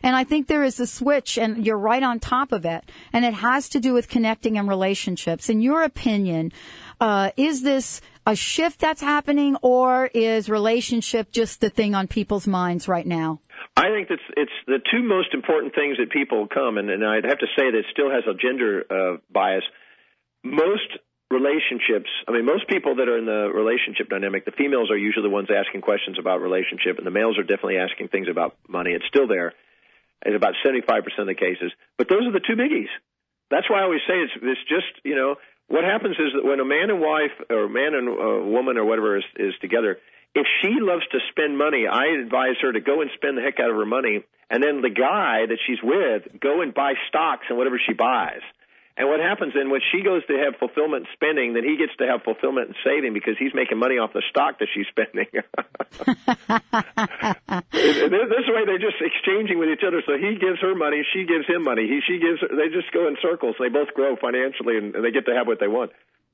And 0.02 0.14
I 0.14 0.24
think 0.24 0.46
there 0.46 0.62
is 0.62 0.78
a 0.78 0.86
switch 0.86 1.38
and 1.38 1.64
you're 1.64 1.78
right 1.78 2.02
on 2.02 2.20
top 2.20 2.52
of 2.52 2.66
it. 2.66 2.84
And 3.12 3.24
it 3.24 3.34
has 3.34 3.70
to 3.70 3.80
do 3.80 3.94
with 3.94 4.08
connecting 4.08 4.58
and 4.58 4.68
relationships. 4.68 5.48
In 5.48 5.62
your 5.62 5.82
opinion, 5.82 6.52
uh, 7.00 7.30
is 7.38 7.62
this 7.62 8.02
a 8.26 8.34
shift 8.34 8.80
that's 8.80 9.00
happening 9.00 9.56
or 9.62 10.06
is 10.14 10.48
relationship 10.48 11.30
just 11.30 11.60
the 11.60 11.70
thing 11.70 11.94
on 11.94 12.08
people's 12.08 12.46
minds 12.46 12.88
right 12.88 13.06
now? 13.06 13.40
I 13.76 13.90
think 13.90 14.08
that's 14.08 14.22
it's 14.36 14.52
the 14.66 14.78
two 14.90 15.02
most 15.02 15.34
important 15.34 15.74
things 15.74 15.98
that 15.98 16.10
people 16.10 16.46
come, 16.46 16.78
and, 16.78 16.90
and 16.90 17.04
I'd 17.04 17.24
have 17.24 17.38
to 17.38 17.46
say 17.56 17.70
that 17.70 17.78
it 17.78 17.86
still 17.90 18.10
has 18.10 18.24
a 18.28 18.34
gender 18.34 18.84
uh, 18.88 19.16
bias. 19.32 19.64
Most 20.42 20.86
relationships, 21.30 22.08
I 22.28 22.32
mean, 22.32 22.46
most 22.46 22.68
people 22.68 22.96
that 22.96 23.08
are 23.08 23.18
in 23.18 23.26
the 23.26 23.50
relationship 23.52 24.08
dynamic, 24.08 24.44
the 24.44 24.52
females 24.52 24.90
are 24.90 24.96
usually 24.96 25.26
the 25.26 25.34
ones 25.34 25.48
asking 25.50 25.80
questions 25.82 26.18
about 26.18 26.40
relationship, 26.40 26.98
and 26.98 27.06
the 27.06 27.10
males 27.10 27.38
are 27.38 27.42
definitely 27.42 27.78
asking 27.78 28.08
things 28.08 28.28
about 28.30 28.56
money. 28.68 28.92
It's 28.92 29.06
still 29.08 29.26
there 29.26 29.52
in 30.24 30.34
about 30.34 30.54
75% 30.64 31.02
of 31.18 31.26
the 31.26 31.34
cases. 31.34 31.72
But 31.98 32.08
those 32.08 32.22
are 32.26 32.32
the 32.32 32.40
two 32.40 32.56
biggies. 32.56 32.92
That's 33.50 33.68
why 33.68 33.80
I 33.80 33.82
always 33.82 34.00
say 34.08 34.14
it's, 34.14 34.32
it's 34.40 34.64
just, 34.68 35.04
you 35.04 35.16
know, 35.16 35.36
what 35.68 35.84
happens 35.84 36.16
is 36.18 36.32
that 36.34 36.44
when 36.44 36.60
a 36.60 36.64
man 36.64 36.90
and 36.90 37.00
wife 37.00 37.32
or 37.50 37.68
man 37.68 37.94
and 37.94 38.08
uh, 38.08 38.44
woman 38.46 38.76
or 38.76 38.84
whatever 38.84 39.16
is, 39.16 39.24
is 39.36 39.54
together, 39.60 39.98
if 40.34 40.46
she 40.60 40.76
loves 40.80 41.02
to 41.12 41.18
spend 41.30 41.56
money, 41.56 41.86
I 41.86 42.20
advise 42.20 42.56
her 42.62 42.72
to 42.72 42.80
go 42.80 43.00
and 43.00 43.10
spend 43.14 43.38
the 43.38 43.42
heck 43.42 43.60
out 43.60 43.70
of 43.70 43.76
her 43.76 43.86
money, 43.86 44.24
and 44.50 44.62
then 44.62 44.82
the 44.82 44.90
guy 44.90 45.46
that 45.46 45.58
she's 45.66 45.78
with 45.82 46.40
go 46.40 46.60
and 46.60 46.74
buy 46.74 46.94
stocks 47.08 47.46
and 47.48 47.56
whatever 47.56 47.80
she 47.84 47.94
buys. 47.94 48.42
And 48.96 49.08
what 49.08 49.18
happens 49.18 49.54
then 49.54 49.70
when 49.70 49.80
she 49.90 50.02
goes 50.02 50.24
to 50.26 50.38
have 50.38 50.54
fulfillment 50.62 51.06
spending, 51.14 51.54
then 51.54 51.64
he 51.64 51.76
gets 51.76 51.90
to 51.98 52.06
have 52.06 52.22
fulfillment 52.22 52.68
in 52.68 52.74
saving 52.86 53.12
because 53.12 53.34
he's 53.36 53.52
making 53.52 53.78
money 53.78 53.98
off 53.98 54.12
the 54.12 54.22
stock 54.30 54.60
that 54.60 54.68
she's 54.72 54.86
spending. 54.86 55.26
This 57.74 58.46
way 58.48 58.64
they're 58.66 58.78
just 58.78 59.00
exchanging 59.00 59.58
with 59.58 59.68
each 59.68 59.84
other. 59.86 60.02
So 60.06 60.16
he 60.16 60.36
gives 60.38 60.60
her 60.60 60.74
money, 60.74 61.04
she 61.12 61.24
gives 61.24 61.46
him 61.46 61.62
money. 61.62 61.86
He 61.86 62.00
she 62.06 62.18
gives. 62.18 62.40
They 62.40 62.68
just 62.72 62.90
go 62.92 63.06
in 63.08 63.16
circles. 63.20 63.56
They 63.58 63.68
both 63.68 63.94
grow 63.94 64.16
financially, 64.16 64.78
and, 64.78 64.94
and 64.94 65.04
they 65.04 65.10
get 65.10 65.26
to 65.26 65.34
have 65.34 65.46
what 65.46 65.60
they 65.60 65.68
want. 65.68 65.92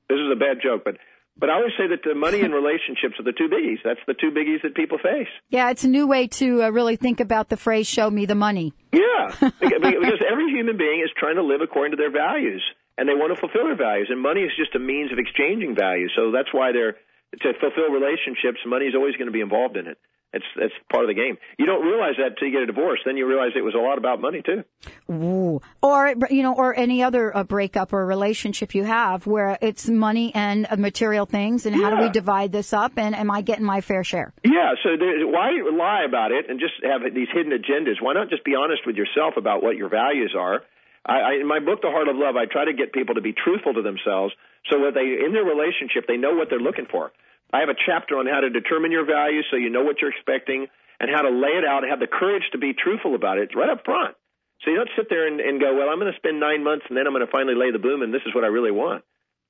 This 0.09 0.17
is 0.17 0.31
a 0.31 0.35
bad 0.35 0.61
joke, 0.61 0.83
but 0.83 0.97
but 1.37 1.49
I 1.49 1.53
always 1.55 1.73
say 1.77 1.87
that 1.87 2.03
the 2.03 2.15
money 2.15 2.41
and 2.41 2.53
relationships 2.53 3.15
are 3.19 3.23
the 3.23 3.33
two 3.33 3.47
biggies. 3.47 3.79
That's 3.83 3.99
the 4.07 4.13
two 4.13 4.31
biggies 4.31 4.61
that 4.63 4.75
people 4.75 4.97
face. 4.97 5.31
Yeah, 5.49 5.71
it's 5.71 5.83
a 5.83 5.87
new 5.87 6.07
way 6.07 6.27
to 6.39 6.63
uh, 6.63 6.69
really 6.69 6.95
think 6.95 7.19
about 7.19 7.49
the 7.49 7.57
phrase 7.57 7.87
"show 7.87 8.09
me 8.09 8.25
the 8.25 8.35
money." 8.35 8.73
Yeah, 8.91 9.33
because 9.39 9.81
because 9.81 10.21
every 10.29 10.51
human 10.51 10.77
being 10.77 11.01
is 11.03 11.11
trying 11.17 11.35
to 11.35 11.43
live 11.43 11.61
according 11.61 11.91
to 11.91 11.97
their 11.97 12.11
values, 12.11 12.63
and 12.97 13.07
they 13.07 13.13
want 13.13 13.33
to 13.33 13.39
fulfill 13.39 13.65
their 13.65 13.77
values, 13.77 14.07
and 14.09 14.21
money 14.21 14.41
is 14.41 14.51
just 14.57 14.75
a 14.75 14.79
means 14.79 15.11
of 15.11 15.19
exchanging 15.19 15.75
values. 15.75 16.11
So 16.15 16.31
that's 16.31 16.53
why 16.53 16.71
they're 16.71 16.97
to 17.39 17.53
fulfill 17.59 17.89
relationships. 17.89 18.59
Money 18.65 18.85
is 18.85 18.95
always 18.95 19.15
going 19.15 19.27
to 19.27 19.33
be 19.33 19.41
involved 19.41 19.77
in 19.77 19.87
it. 19.87 19.97
It's 20.33 20.45
it's 20.55 20.73
part 20.89 21.03
of 21.03 21.09
the 21.09 21.13
game. 21.13 21.37
You 21.59 21.65
don't 21.65 21.85
realize 21.85 22.13
that 22.17 22.27
until 22.27 22.47
you 22.47 22.53
get 22.53 22.63
a 22.63 22.65
divorce. 22.65 23.01
Then 23.05 23.17
you 23.17 23.27
realize 23.27 23.51
it 23.55 23.61
was 23.61 23.75
a 23.75 23.83
lot 23.83 23.97
about 23.97 24.21
money 24.21 24.41
too. 24.41 24.63
Ooh. 25.11 25.59
Or 25.81 26.13
you 26.29 26.41
know, 26.41 26.55
or 26.55 26.73
any 26.77 27.03
other 27.03 27.35
uh, 27.35 27.43
breakup 27.43 27.91
or 27.91 28.05
relationship 28.05 28.73
you 28.73 28.85
have 28.85 29.27
where 29.27 29.57
it's 29.61 29.89
money 29.89 30.33
and 30.33 30.67
uh, 30.69 30.77
material 30.77 31.25
things, 31.25 31.65
and 31.65 31.75
how 31.75 31.89
do 31.89 32.01
we 32.01 32.09
divide 32.09 32.53
this 32.53 32.71
up? 32.71 32.93
And 32.95 33.13
am 33.13 33.29
I 33.29 33.41
getting 33.41 33.65
my 33.65 33.81
fair 33.81 34.05
share? 34.05 34.33
Yeah, 34.43 34.75
so 34.83 34.95
there, 34.97 35.27
why 35.27 35.51
lie 35.71 36.05
about 36.07 36.31
it 36.31 36.49
and 36.49 36.59
just 36.59 36.73
have 36.83 37.01
these 37.13 37.27
hidden 37.33 37.51
agendas? 37.51 38.01
Why 38.01 38.13
not 38.13 38.29
just 38.29 38.45
be 38.45 38.55
honest 38.55 38.83
with 38.85 38.95
yourself 38.95 39.35
about 39.37 39.61
what 39.61 39.75
your 39.75 39.89
values 39.89 40.33
are? 40.37 40.61
I, 41.05 41.19
I, 41.19 41.31
in 41.41 41.47
my 41.47 41.59
book, 41.59 41.81
The 41.81 41.89
Heart 41.89 42.07
of 42.07 42.15
Love, 42.15 42.35
I 42.35 42.45
try 42.45 42.65
to 42.65 42.73
get 42.73 42.93
people 42.93 43.15
to 43.15 43.21
be 43.21 43.33
truthful 43.33 43.73
to 43.73 43.81
themselves, 43.81 44.33
so 44.69 44.85
that 44.85 44.93
they, 44.93 45.25
in 45.25 45.33
their 45.33 45.43
relationship, 45.43 46.05
they 46.07 46.17
know 46.17 46.35
what 46.35 46.49
they're 46.49 46.59
looking 46.61 46.85
for. 46.85 47.11
I 47.53 47.59
have 47.59 47.69
a 47.69 47.75
chapter 47.75 48.17
on 48.17 48.27
how 48.27 48.39
to 48.39 48.49
determine 48.49 48.91
your 48.91 49.05
values, 49.05 49.45
so 49.51 49.57
you 49.57 49.69
know 49.69 49.83
what 49.83 49.99
you're 49.99 50.11
expecting, 50.11 50.67
and 50.99 51.09
how 51.09 51.21
to 51.21 51.29
lay 51.29 51.59
it 51.59 51.65
out, 51.65 51.83
and 51.83 51.91
have 51.91 51.99
the 51.99 52.07
courage 52.07 52.43
to 52.51 52.57
be 52.57 52.73
truthful 52.73 53.15
about 53.15 53.37
it 53.37 53.55
right 53.55 53.69
up 53.69 53.83
front. 53.83 54.15
So 54.63 54.69
you 54.69 54.77
don't 54.77 54.93
sit 54.95 55.09
there 55.09 55.27
and, 55.27 55.41
and 55.41 55.59
go, 55.59 55.75
"Well, 55.75 55.89
I'm 55.89 55.99
going 55.99 56.11
to 56.11 56.17
spend 56.17 56.39
nine 56.39 56.63
months, 56.63 56.85
and 56.87 56.95
then 56.95 57.07
I'm 57.07 57.13
going 57.13 57.25
to 57.25 57.31
finally 57.31 57.55
lay 57.55 57.71
the 57.71 57.81
boom, 57.81 58.01
and 58.01 58.13
this 58.13 58.21
is 58.25 58.33
what 58.33 58.43
I 58.43 58.47
really 58.47 58.71
want." 58.71 59.03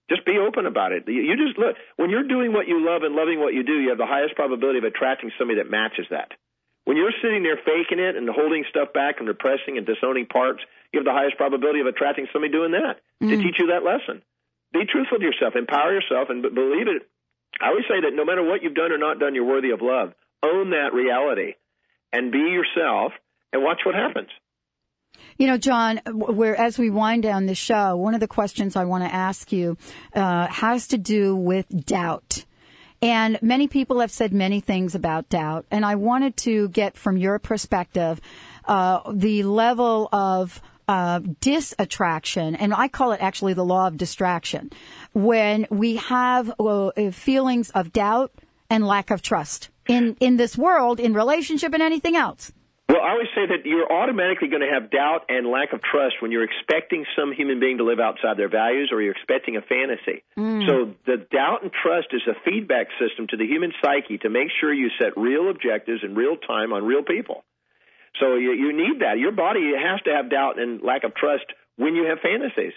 Just 0.09 0.25
be 0.25 0.39
open 0.39 0.65
about 0.65 0.91
it. 0.91 1.07
You 1.07 1.35
just 1.37 1.57
look 1.57 1.75
when 1.95 2.09
you're 2.09 2.27
doing 2.27 2.51
what 2.51 2.67
you 2.67 2.83
love 2.83 3.03
and 3.03 3.15
loving 3.15 3.39
what 3.39 3.53
you 3.53 3.63
do. 3.63 3.79
You 3.79 3.89
have 3.89 3.97
the 3.97 4.09
highest 4.09 4.35
probability 4.35 4.79
of 4.79 4.83
attracting 4.83 5.31
somebody 5.37 5.61
that 5.61 5.69
matches 5.69 6.07
that. 6.09 6.31
When 6.83 6.97
you're 6.97 7.13
sitting 7.21 7.43
there 7.43 7.55
faking 7.55 7.99
it 7.99 8.17
and 8.17 8.27
holding 8.27 8.65
stuff 8.69 8.91
back 8.91 9.19
and 9.19 9.27
repressing 9.27 9.77
and 9.77 9.85
disowning 9.85 10.25
parts, 10.25 10.59
you 10.91 10.99
have 10.99 11.05
the 11.05 11.13
highest 11.13 11.37
probability 11.37 11.79
of 11.79 11.87
attracting 11.87 12.27
somebody 12.33 12.51
doing 12.51 12.71
that 12.71 12.99
to 13.21 13.31
mm. 13.31 13.41
teach 13.41 13.55
you 13.59 13.67
that 13.67 13.83
lesson. 13.83 14.21
Be 14.73 14.83
truthful 14.83 15.19
to 15.19 15.23
yourself, 15.23 15.55
empower 15.55 15.93
yourself, 15.93 16.29
and 16.29 16.41
b- 16.41 16.49
believe 16.49 16.87
it. 16.87 17.07
I 17.59 17.67
always 17.67 17.85
say 17.87 18.01
that 18.01 18.15
no 18.15 18.25
matter 18.25 18.43
what 18.43 18.63
you've 18.63 18.75
done 18.75 18.91
or 18.91 18.97
not 18.97 19.19
done, 19.19 19.35
you're 19.35 19.45
worthy 19.45 19.71
of 19.71 19.81
love. 19.81 20.13
Own 20.43 20.71
that 20.71 20.93
reality 20.93 21.53
and 22.11 22.31
be 22.31 22.39
yourself 22.39 23.13
and 23.53 23.63
watch 23.63 23.81
what 23.85 23.95
happens. 23.95 24.29
You 25.37 25.47
know, 25.47 25.57
John, 25.57 25.99
where 26.05 26.55
as 26.55 26.79
we 26.79 26.89
wind 26.89 27.23
down 27.23 27.45
the 27.45 27.55
show, 27.55 27.95
one 27.95 28.13
of 28.13 28.19
the 28.19 28.27
questions 28.27 28.75
I 28.75 28.85
want 28.85 29.03
to 29.03 29.13
ask 29.13 29.51
you 29.51 29.77
uh, 30.13 30.47
has 30.47 30.87
to 30.87 30.97
do 30.97 31.35
with 31.35 31.85
doubt. 31.85 32.45
And 33.01 33.41
many 33.41 33.67
people 33.67 33.99
have 33.99 34.11
said 34.11 34.31
many 34.31 34.59
things 34.59 34.93
about 34.93 35.27
doubt, 35.29 35.65
and 35.71 35.83
I 35.83 35.95
wanted 35.95 36.37
to 36.37 36.69
get 36.69 36.95
from 36.95 37.17
your 37.17 37.39
perspective 37.39 38.21
uh, 38.65 39.11
the 39.11 39.41
level 39.41 40.07
of 40.11 40.61
uh, 40.87 41.19
disattraction, 41.39 42.55
and 42.55 42.73
I 42.73 42.87
call 42.89 43.11
it 43.13 43.21
actually 43.21 43.53
the 43.53 43.65
law 43.65 43.87
of 43.87 43.97
distraction, 43.97 44.71
when 45.13 45.67
we 45.69 45.97
have 45.97 46.53
uh, 46.59 46.91
feelings 47.11 47.69
of 47.71 47.91
doubt 47.91 48.31
and 48.69 48.85
lack 48.85 49.11
of 49.11 49.21
trust 49.21 49.69
in 49.87 50.15
in 50.19 50.37
this 50.37 50.57
world, 50.57 50.99
in 50.99 51.13
relationship, 51.13 51.73
and 51.73 51.83
anything 51.83 52.15
else. 52.15 52.51
Well, 52.91 52.99
I 52.99 53.11
always 53.11 53.31
say 53.33 53.47
that 53.47 53.63
you're 53.63 53.89
automatically 53.89 54.49
going 54.49 54.67
to 54.67 54.73
have 54.73 54.91
doubt 54.91 55.23
and 55.29 55.47
lack 55.47 55.71
of 55.71 55.81
trust 55.81 56.15
when 56.19 56.31
you're 56.31 56.43
expecting 56.43 57.05
some 57.15 57.31
human 57.31 57.61
being 57.61 57.77
to 57.77 57.85
live 57.85 58.01
outside 58.01 58.35
their 58.35 58.49
values 58.49 58.91
or 58.91 59.01
you're 59.01 59.13
expecting 59.13 59.55
a 59.55 59.61
fantasy. 59.61 60.23
Mm. 60.37 60.67
So 60.67 60.73
the 61.05 61.23
doubt 61.31 61.63
and 61.63 61.71
trust 61.71 62.07
is 62.11 62.21
a 62.27 62.35
feedback 62.43 62.87
system 62.99 63.27
to 63.27 63.37
the 63.37 63.47
human 63.47 63.71
psyche 63.81 64.17
to 64.19 64.29
make 64.29 64.49
sure 64.59 64.73
you 64.73 64.89
set 64.99 65.15
real 65.15 65.49
objectives 65.49 66.03
in 66.03 66.15
real 66.15 66.35
time 66.35 66.73
on 66.73 66.83
real 66.83 67.01
people. 67.01 67.45
So 68.19 68.35
you, 68.35 68.51
you 68.51 68.75
need 68.75 68.99
that. 68.99 69.19
Your 69.19 69.31
body 69.31 69.71
has 69.71 70.01
to 70.01 70.11
have 70.11 70.29
doubt 70.29 70.59
and 70.59 70.81
lack 70.81 71.05
of 71.05 71.15
trust 71.15 71.45
when 71.77 71.95
you 71.95 72.07
have 72.11 72.19
fantasies. 72.19 72.73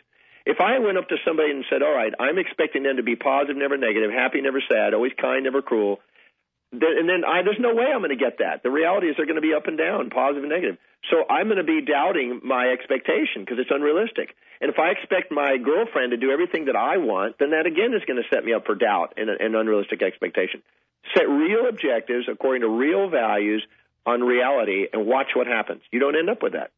If 0.47 0.61
I 0.61 0.79
went 0.79 0.99
up 0.99 1.09
to 1.09 1.17
somebody 1.25 1.51
and 1.51 1.65
said, 1.71 1.83
"All 1.83 1.95
right, 1.95 2.13
I'm 2.19 2.39
expecting 2.39 2.83
them 2.83 2.97
to 2.97 3.03
be 3.03 3.17
positive, 3.17 3.57
never 3.57 3.77
negative, 3.77 4.11
happy, 4.11 4.41
never 4.41 4.61
sad, 4.61 4.95
always 4.95 5.13
kind, 5.21 5.45
never 5.45 5.63
cruel," 5.63 6.01
then, 6.73 6.99
and 6.99 7.09
then 7.09 7.25
I, 7.25 7.43
there's 7.43 7.61
no 7.61 7.75
way 7.75 7.87
I'm 7.87 8.01
going 8.01 8.17
to 8.17 8.23
get 8.23 8.39
that. 8.39 8.63
The 8.63 8.71
reality 8.71 9.09
is 9.09 9.17
they're 9.17 9.27
going 9.27 9.41
to 9.41 9.47
be 9.47 9.55
up 9.55 9.67
and 9.67 9.79
down, 9.79 10.11
positive 10.11 10.43
and 10.43 10.53
negative. 10.53 10.77
So 11.11 11.25
I'm 11.29 11.47
going 11.47 11.59
to 11.59 11.65
be 11.65 11.83
doubting 11.83 12.41
my 12.43 12.69
expectation 12.69 13.45
because 13.45 13.59
it's 13.59 13.71
unrealistic. 13.71 14.35
And 14.61 14.71
if 14.71 14.79
I 14.79 14.91
expect 14.91 15.31
my 15.31 15.59
girlfriend 15.59 16.13
to 16.13 16.17
do 16.17 16.31
everything 16.31 16.67
that 16.67 16.77
I 16.77 16.97
want, 16.97 17.39
then 17.39 17.51
that 17.51 17.67
again 17.67 17.93
is 17.93 18.03
going 18.07 18.23
to 18.23 18.29
set 18.35 18.45
me 18.45 18.55
up 18.55 18.65
for 18.65 18.75
doubt 18.75 19.15
and 19.17 19.29
an 19.29 19.55
unrealistic 19.55 20.03
expectation. 20.03 20.63
Set 21.15 21.29
real 21.29 21.69
objectives 21.69 22.27
according 22.31 22.63
to 22.63 22.69
real 22.69 23.11
values 23.11 23.65
on 24.07 24.23
reality 24.23 24.87
and 24.93 25.07
watch 25.07 25.29
what 25.35 25.47
happens. 25.47 25.83
You 25.91 26.01
don't 26.01 26.17
end 26.17 26.31
up 26.31 26.43
with 26.43 26.53
that. 26.55 26.71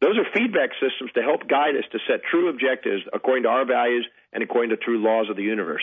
Those 0.00 0.16
are 0.16 0.24
feedback 0.32 0.70
systems 0.80 1.12
to 1.14 1.22
help 1.22 1.46
guide 1.46 1.76
us 1.76 1.84
to 1.92 1.98
set 2.08 2.24
true 2.24 2.48
objectives 2.48 3.02
according 3.12 3.44
to 3.44 3.50
our 3.50 3.66
values 3.66 4.06
and 4.32 4.42
according 4.42 4.70
to 4.70 4.76
true 4.76 4.98
laws 4.98 5.28
of 5.28 5.36
the 5.36 5.42
universe. 5.42 5.82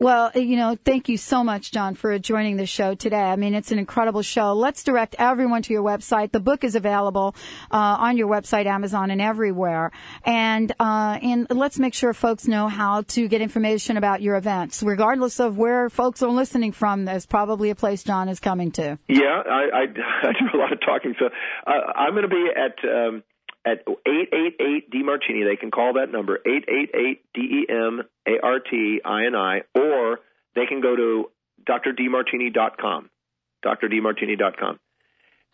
Well, 0.00 0.30
you 0.36 0.56
know, 0.56 0.78
thank 0.84 1.08
you 1.08 1.16
so 1.16 1.42
much, 1.42 1.72
John, 1.72 1.96
for 1.96 2.16
joining 2.20 2.56
the 2.56 2.66
show 2.66 2.94
today. 2.94 3.20
I 3.20 3.34
mean, 3.34 3.52
it's 3.52 3.72
an 3.72 3.80
incredible 3.80 4.22
show. 4.22 4.52
Let's 4.52 4.84
direct 4.84 5.16
everyone 5.18 5.62
to 5.62 5.72
your 5.72 5.82
website. 5.82 6.30
The 6.30 6.38
book 6.38 6.62
is 6.62 6.76
available 6.76 7.34
uh, 7.72 7.96
on 7.98 8.16
your 8.16 8.28
website, 8.28 8.66
Amazon, 8.66 9.10
and 9.10 9.20
everywhere. 9.20 9.90
And 10.22 10.70
uh, 10.78 11.18
and 11.20 11.48
let's 11.50 11.80
make 11.80 11.94
sure 11.94 12.14
folks 12.14 12.46
know 12.46 12.68
how 12.68 13.02
to 13.08 13.26
get 13.26 13.40
information 13.40 13.96
about 13.96 14.22
your 14.22 14.36
events, 14.36 14.84
regardless 14.84 15.40
of 15.40 15.58
where 15.58 15.90
folks 15.90 16.22
are 16.22 16.30
listening 16.30 16.70
from. 16.70 17.04
There's 17.04 17.26
probably 17.26 17.70
a 17.70 17.74
place 17.74 18.04
John 18.04 18.28
is 18.28 18.38
coming 18.38 18.70
to. 18.72 19.00
Yeah, 19.08 19.42
I, 19.50 19.50
I, 19.50 19.82
I 20.28 20.32
do 20.32 20.56
a 20.56 20.58
lot 20.58 20.72
of 20.72 20.78
talking. 20.80 21.16
So 21.18 21.26
uh, 21.66 21.70
I'm 21.96 22.12
going 22.12 22.22
to 22.22 22.28
be 22.28 22.46
at 22.54 22.88
um, 22.88 23.24
at 23.68 23.84
888 23.86 24.90
Demartini. 24.90 25.44
They 25.48 25.56
can 25.56 25.70
call 25.70 25.94
that 25.94 26.10
number 26.10 26.38
888 26.44 27.22
D 27.34 27.40
E 27.40 27.66
M 27.68 28.02
A 28.26 28.40
R 28.42 28.60
T 28.60 29.00
I 29.04 29.26
N 29.26 29.34
I, 29.34 29.60
or 29.74 30.20
they 30.54 30.66
can 30.66 30.80
go 30.80 30.96
to 30.96 31.30
drdemartini.com, 31.68 33.10
drdemartini.com. 33.64 34.78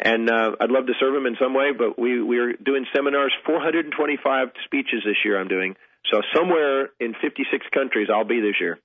And 0.00 0.28
uh, 0.28 0.52
I'd 0.60 0.70
love 0.70 0.86
to 0.86 0.92
serve 0.98 1.14
them 1.14 1.26
in 1.26 1.36
some 1.40 1.54
way, 1.54 1.70
but 1.76 1.98
we 1.98 2.20
we're 2.22 2.54
doing 2.54 2.84
seminars, 2.94 3.32
425 3.46 4.48
speeches 4.64 5.02
this 5.04 5.16
year. 5.24 5.40
I'm 5.40 5.48
doing 5.48 5.76
so 6.10 6.20
somewhere 6.34 6.90
in 7.00 7.14
56 7.20 7.66
countries. 7.72 8.08
I'll 8.12 8.24
be 8.24 8.40
this 8.40 8.56
year. 8.60 8.78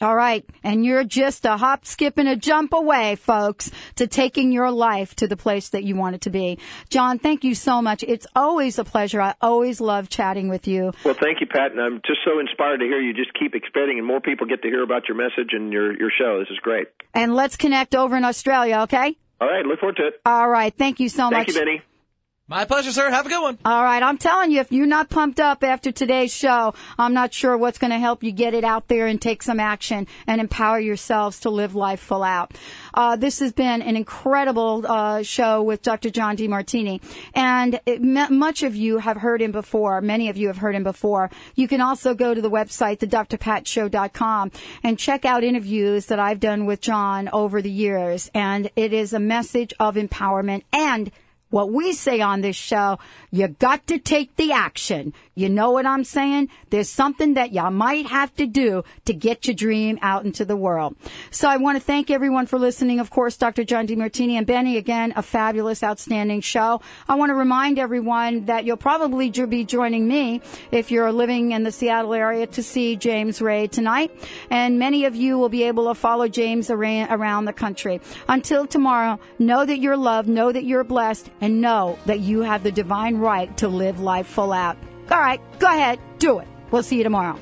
All 0.00 0.16
right. 0.16 0.44
And 0.64 0.84
you're 0.84 1.04
just 1.04 1.44
a 1.44 1.56
hop, 1.56 1.86
skip, 1.86 2.18
and 2.18 2.28
a 2.28 2.34
jump 2.34 2.72
away, 2.72 3.16
folks, 3.16 3.70
to 3.96 4.06
taking 4.06 4.50
your 4.50 4.70
life 4.70 5.14
to 5.16 5.28
the 5.28 5.36
place 5.36 5.68
that 5.70 5.84
you 5.84 5.94
want 5.94 6.16
it 6.16 6.22
to 6.22 6.30
be. 6.30 6.58
John, 6.90 7.18
thank 7.18 7.44
you 7.44 7.54
so 7.54 7.80
much. 7.80 8.02
It's 8.02 8.26
always 8.34 8.78
a 8.78 8.84
pleasure. 8.84 9.20
I 9.20 9.34
always 9.40 9.80
love 9.80 10.08
chatting 10.08 10.48
with 10.48 10.66
you. 10.66 10.92
Well, 11.04 11.14
thank 11.14 11.40
you, 11.40 11.46
Pat, 11.46 11.70
and 11.70 11.80
I'm 11.80 12.00
just 12.04 12.20
so 12.24 12.40
inspired 12.40 12.78
to 12.78 12.84
hear 12.84 13.00
you. 13.00 13.14
Just 13.14 13.32
keep 13.38 13.54
expanding, 13.54 13.98
and 13.98 14.06
more 14.06 14.20
people 14.20 14.46
get 14.46 14.62
to 14.62 14.68
hear 14.68 14.82
about 14.82 15.08
your 15.08 15.16
message 15.16 15.50
and 15.52 15.72
your 15.72 15.96
your 15.96 16.10
show. 16.10 16.40
This 16.40 16.50
is 16.50 16.58
great. 16.58 16.88
And 17.14 17.34
let's 17.34 17.56
connect 17.56 17.94
over 17.94 18.16
in 18.16 18.24
Australia, 18.24 18.80
okay? 18.82 19.16
All 19.40 19.48
right, 19.48 19.64
look 19.64 19.80
forward 19.80 19.96
to 19.96 20.06
it. 20.08 20.20
All 20.24 20.48
right. 20.48 20.72
Thank 20.76 21.00
you 21.00 21.08
so 21.08 21.30
Thank 21.30 21.32
much. 21.32 21.46
Thank 21.46 21.56
you, 21.56 21.64
Benny. 21.64 21.82
My 22.48 22.64
pleasure, 22.64 22.90
sir. 22.90 23.08
Have 23.08 23.24
a 23.24 23.28
good 23.28 23.40
one. 23.40 23.56
All 23.64 23.84
right. 23.84 24.02
I'm 24.02 24.18
telling 24.18 24.50
you, 24.50 24.58
if 24.58 24.72
you're 24.72 24.84
not 24.84 25.08
pumped 25.08 25.38
up 25.38 25.62
after 25.62 25.92
today's 25.92 26.34
show, 26.34 26.74
I'm 26.98 27.14
not 27.14 27.32
sure 27.32 27.56
what's 27.56 27.78
going 27.78 27.92
to 27.92 28.00
help 28.00 28.24
you 28.24 28.32
get 28.32 28.52
it 28.52 28.64
out 28.64 28.88
there 28.88 29.06
and 29.06 29.22
take 29.22 29.44
some 29.44 29.60
action 29.60 30.08
and 30.26 30.40
empower 30.40 30.80
yourselves 30.80 31.38
to 31.40 31.50
live 31.50 31.76
life 31.76 32.00
full 32.00 32.24
out. 32.24 32.52
Uh, 32.92 33.14
this 33.14 33.38
has 33.38 33.52
been 33.52 33.80
an 33.80 33.96
incredible 33.96 34.84
uh, 34.86 35.22
show 35.22 35.62
with 35.62 35.82
Dr. 35.82 36.10
John 36.10 36.36
Demartini. 36.36 37.00
And 37.32 37.80
it, 37.86 38.00
m- 38.00 38.36
much 38.38 38.64
of 38.64 38.74
you 38.74 38.98
have 38.98 39.18
heard 39.18 39.40
him 39.40 39.52
before. 39.52 40.00
Many 40.00 40.28
of 40.28 40.36
you 40.36 40.48
have 40.48 40.58
heard 40.58 40.74
him 40.74 40.84
before. 40.84 41.30
You 41.54 41.68
can 41.68 41.80
also 41.80 42.12
go 42.12 42.34
to 42.34 42.42
the 42.42 42.50
website, 42.50 42.98
thedrpatshow.com, 42.98 44.50
and 44.82 44.98
check 44.98 45.24
out 45.24 45.44
interviews 45.44 46.06
that 46.06 46.18
I've 46.18 46.40
done 46.40 46.66
with 46.66 46.80
John 46.80 47.30
over 47.32 47.62
the 47.62 47.70
years. 47.70 48.32
And 48.34 48.68
it 48.74 48.92
is 48.92 49.12
a 49.12 49.20
message 49.20 49.72
of 49.78 49.94
empowerment 49.94 50.64
and 50.72 51.12
What 51.52 51.70
we 51.70 51.92
say 51.92 52.22
on 52.22 52.40
this 52.40 52.56
show, 52.56 52.98
you 53.30 53.46
got 53.46 53.86
to 53.88 53.98
take 53.98 54.36
the 54.36 54.52
action. 54.52 55.12
You 55.34 55.48
know 55.48 55.70
what 55.70 55.86
I'm 55.86 56.04
saying? 56.04 56.50
There's 56.68 56.90
something 56.90 57.34
that 57.34 57.52
y'all 57.52 57.70
might 57.70 58.06
have 58.06 58.34
to 58.36 58.46
do 58.46 58.84
to 59.06 59.14
get 59.14 59.46
your 59.46 59.54
dream 59.54 59.98
out 60.02 60.26
into 60.26 60.44
the 60.44 60.56
world. 60.56 60.94
So 61.30 61.48
I 61.48 61.56
want 61.56 61.76
to 61.76 61.82
thank 61.82 62.10
everyone 62.10 62.44
for 62.44 62.58
listening. 62.58 63.00
Of 63.00 63.08
course, 63.08 63.38
Dr. 63.38 63.64
John 63.64 63.86
Demartini 63.86 64.32
and 64.32 64.46
Benny, 64.46 64.76
again, 64.76 65.14
a 65.16 65.22
fabulous, 65.22 65.82
outstanding 65.82 66.42
show. 66.42 66.82
I 67.08 67.14
want 67.14 67.30
to 67.30 67.34
remind 67.34 67.78
everyone 67.78 68.44
that 68.44 68.66
you'll 68.66 68.76
probably 68.76 69.30
be 69.30 69.64
joining 69.64 70.06
me 70.06 70.42
if 70.70 70.90
you're 70.90 71.10
living 71.10 71.52
in 71.52 71.62
the 71.62 71.72
Seattle 71.72 72.12
area 72.12 72.46
to 72.48 72.62
see 72.62 72.96
James 72.96 73.40
Ray 73.40 73.68
tonight. 73.68 74.10
And 74.50 74.78
many 74.78 75.06
of 75.06 75.16
you 75.16 75.38
will 75.38 75.48
be 75.48 75.62
able 75.62 75.88
to 75.88 75.94
follow 75.94 76.28
James 76.28 76.70
around 76.70 77.46
the 77.46 77.54
country. 77.54 78.02
Until 78.28 78.66
tomorrow, 78.66 79.18
know 79.38 79.64
that 79.64 79.78
you're 79.78 79.96
loved, 79.96 80.28
know 80.28 80.52
that 80.52 80.64
you're 80.64 80.84
blessed, 80.84 81.30
and 81.40 81.62
know 81.62 81.98
that 82.04 82.20
you 82.20 82.42
have 82.42 82.62
the 82.62 82.72
divine 82.72 83.16
right 83.16 83.56
to 83.56 83.68
live 83.68 83.98
life 83.98 84.26
full 84.26 84.52
out. 84.52 84.76
All 85.12 85.18
right, 85.18 85.40
go 85.58 85.66
ahead, 85.66 85.98
do 86.18 86.38
it. 86.38 86.48
We'll 86.70 86.82
see 86.82 86.96
you 86.96 87.04
tomorrow. 87.04 87.38